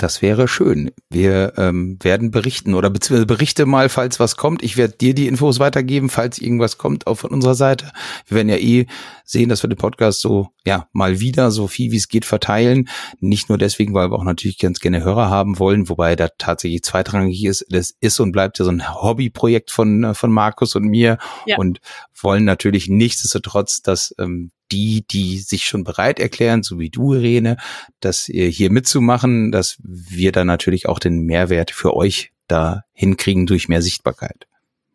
Das 0.00 0.22
wäre 0.22 0.48
schön. 0.48 0.92
Wir 1.10 1.52
ähm, 1.58 1.98
werden 2.00 2.30
berichten 2.30 2.72
oder 2.74 2.88
beziehungsweise 2.88 3.26
berichte 3.26 3.66
mal, 3.66 3.90
falls 3.90 4.18
was 4.18 4.38
kommt. 4.38 4.62
Ich 4.62 4.78
werde 4.78 4.96
dir 4.96 5.14
die 5.14 5.26
Infos 5.26 5.58
weitergeben, 5.58 6.08
falls 6.08 6.38
irgendwas 6.38 6.78
kommt 6.78 7.06
auch 7.06 7.16
von 7.16 7.32
unserer 7.32 7.54
Seite. 7.54 7.92
Wir 8.26 8.36
werden 8.36 8.48
ja 8.48 8.56
eh 8.56 8.86
sehen, 9.26 9.50
dass 9.50 9.62
wir 9.62 9.68
den 9.68 9.76
Podcast 9.76 10.22
so 10.22 10.48
ja 10.64 10.88
mal 10.92 11.20
wieder 11.20 11.50
so 11.50 11.66
viel 11.68 11.92
wie 11.92 11.98
es 11.98 12.08
geht 12.08 12.24
verteilen. 12.24 12.88
Nicht 13.20 13.50
nur 13.50 13.58
deswegen, 13.58 13.92
weil 13.92 14.10
wir 14.10 14.18
auch 14.18 14.24
natürlich 14.24 14.58
ganz 14.58 14.80
gerne 14.80 15.04
Hörer 15.04 15.28
haben 15.28 15.58
wollen, 15.58 15.90
wobei 15.90 16.16
da 16.16 16.28
tatsächlich 16.38 16.82
zweitrangig 16.82 17.44
ist. 17.44 17.66
Das 17.68 17.94
ist 18.00 18.18
und 18.20 18.32
bleibt 18.32 18.58
ja 18.58 18.64
so 18.64 18.70
ein 18.70 18.94
Hobbyprojekt 18.94 19.70
von 19.70 20.04
äh, 20.04 20.14
von 20.14 20.32
Markus 20.32 20.76
und 20.76 20.84
mir 20.84 21.18
ja. 21.44 21.58
und 21.58 21.80
wollen 22.22 22.44
natürlich 22.44 22.88
nichtsdestotrotz, 22.88 23.82
dass 23.82 24.14
ähm, 24.18 24.50
die, 24.72 25.04
die 25.08 25.38
sich 25.38 25.66
schon 25.66 25.84
bereit 25.84 26.20
erklären, 26.20 26.62
so 26.62 26.78
wie 26.78 26.90
du, 26.90 27.14
Irene, 27.14 27.56
das 28.00 28.24
hier 28.24 28.70
mitzumachen, 28.70 29.52
dass 29.52 29.78
wir 29.82 30.32
dann 30.32 30.46
natürlich 30.46 30.88
auch 30.88 30.98
den 30.98 31.22
Mehrwert 31.22 31.70
für 31.70 31.96
euch 31.96 32.32
da 32.46 32.84
hinkriegen 32.92 33.46
durch 33.46 33.68
mehr 33.68 33.82
Sichtbarkeit. 33.82 34.46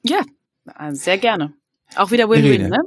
Ja, 0.03 0.21
sehr 0.91 1.17
gerne. 1.17 1.53
Auch 1.95 2.11
wieder 2.11 2.29
Win-Win, 2.29 2.69
ne? 2.69 2.79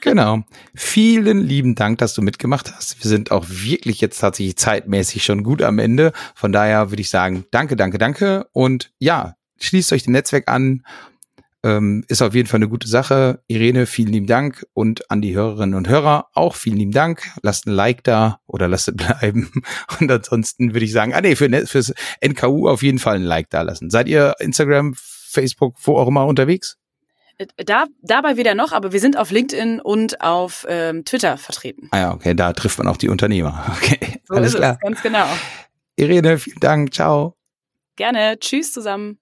genau. 0.00 0.42
Vielen 0.74 1.40
lieben 1.40 1.74
Dank, 1.74 1.98
dass 1.98 2.14
du 2.14 2.22
mitgemacht 2.22 2.72
hast. 2.74 3.02
Wir 3.02 3.08
sind 3.08 3.30
auch 3.30 3.46
wirklich 3.48 4.00
jetzt 4.00 4.18
tatsächlich 4.18 4.56
zeitmäßig 4.56 5.24
schon 5.24 5.42
gut 5.42 5.62
am 5.62 5.78
Ende. 5.78 6.12
Von 6.34 6.52
daher 6.52 6.90
würde 6.90 7.02
ich 7.02 7.10
sagen, 7.10 7.44
danke, 7.50 7.76
danke, 7.76 7.98
danke. 7.98 8.46
Und 8.52 8.92
ja, 8.98 9.36
schließt 9.60 9.92
euch 9.92 10.04
dem 10.04 10.12
Netzwerk 10.12 10.48
an 10.48 10.84
ähm, 11.64 12.04
ist 12.08 12.20
auf 12.20 12.34
jeden 12.34 12.46
Fall 12.46 12.58
eine 12.58 12.68
gute 12.68 12.86
Sache. 12.86 13.42
Irene, 13.48 13.86
vielen 13.86 14.12
lieben 14.12 14.26
Dank 14.26 14.64
und 14.74 15.10
an 15.10 15.22
die 15.22 15.34
Hörerinnen 15.34 15.74
und 15.74 15.88
Hörer 15.88 16.28
auch 16.34 16.54
vielen 16.54 16.76
lieben 16.76 16.92
Dank. 16.92 17.22
Lasst 17.42 17.66
ein 17.66 17.72
Like 17.72 18.04
da 18.04 18.38
oder 18.46 18.68
lasst 18.68 18.88
es 18.88 18.96
bleiben. 18.96 19.50
Und 19.98 20.12
ansonsten 20.12 20.74
würde 20.74 20.84
ich 20.84 20.92
sagen, 20.92 21.14
ah 21.14 21.22
nee, 21.22 21.34
für, 21.34 21.48
ne, 21.48 21.66
fürs 21.66 21.94
NKU 22.20 22.68
auf 22.68 22.82
jeden 22.82 22.98
Fall 22.98 23.16
ein 23.16 23.22
Like 23.22 23.48
da 23.48 23.62
lassen. 23.62 23.88
Seid 23.88 24.08
ihr 24.08 24.34
Instagram, 24.40 24.94
Facebook, 24.94 25.76
wo 25.82 25.96
auch 25.96 26.06
immer 26.06 26.26
unterwegs? 26.26 26.76
Äh, 27.38 27.46
da, 27.64 27.86
dabei 28.02 28.36
wieder 28.36 28.54
noch, 28.54 28.72
aber 28.72 28.92
wir 28.92 29.00
sind 29.00 29.16
auf 29.16 29.30
LinkedIn 29.30 29.80
und 29.80 30.20
auf 30.20 30.66
ähm, 30.68 31.06
Twitter 31.06 31.38
vertreten. 31.38 31.88
Ah 31.92 31.98
ja, 31.98 32.14
okay, 32.14 32.34
da 32.34 32.52
trifft 32.52 32.76
man 32.76 32.88
auch 32.88 32.98
die 32.98 33.08
Unternehmer. 33.08 33.64
Okay, 33.76 34.20
so 34.24 34.34
alles 34.34 34.54
klar. 34.54 34.74
Es, 34.74 34.80
ganz 34.80 35.02
genau. 35.02 35.26
Irene, 35.96 36.38
vielen 36.38 36.60
Dank, 36.60 36.92
ciao. 36.92 37.36
Gerne, 37.96 38.38
tschüss 38.38 38.72
zusammen. 38.72 39.18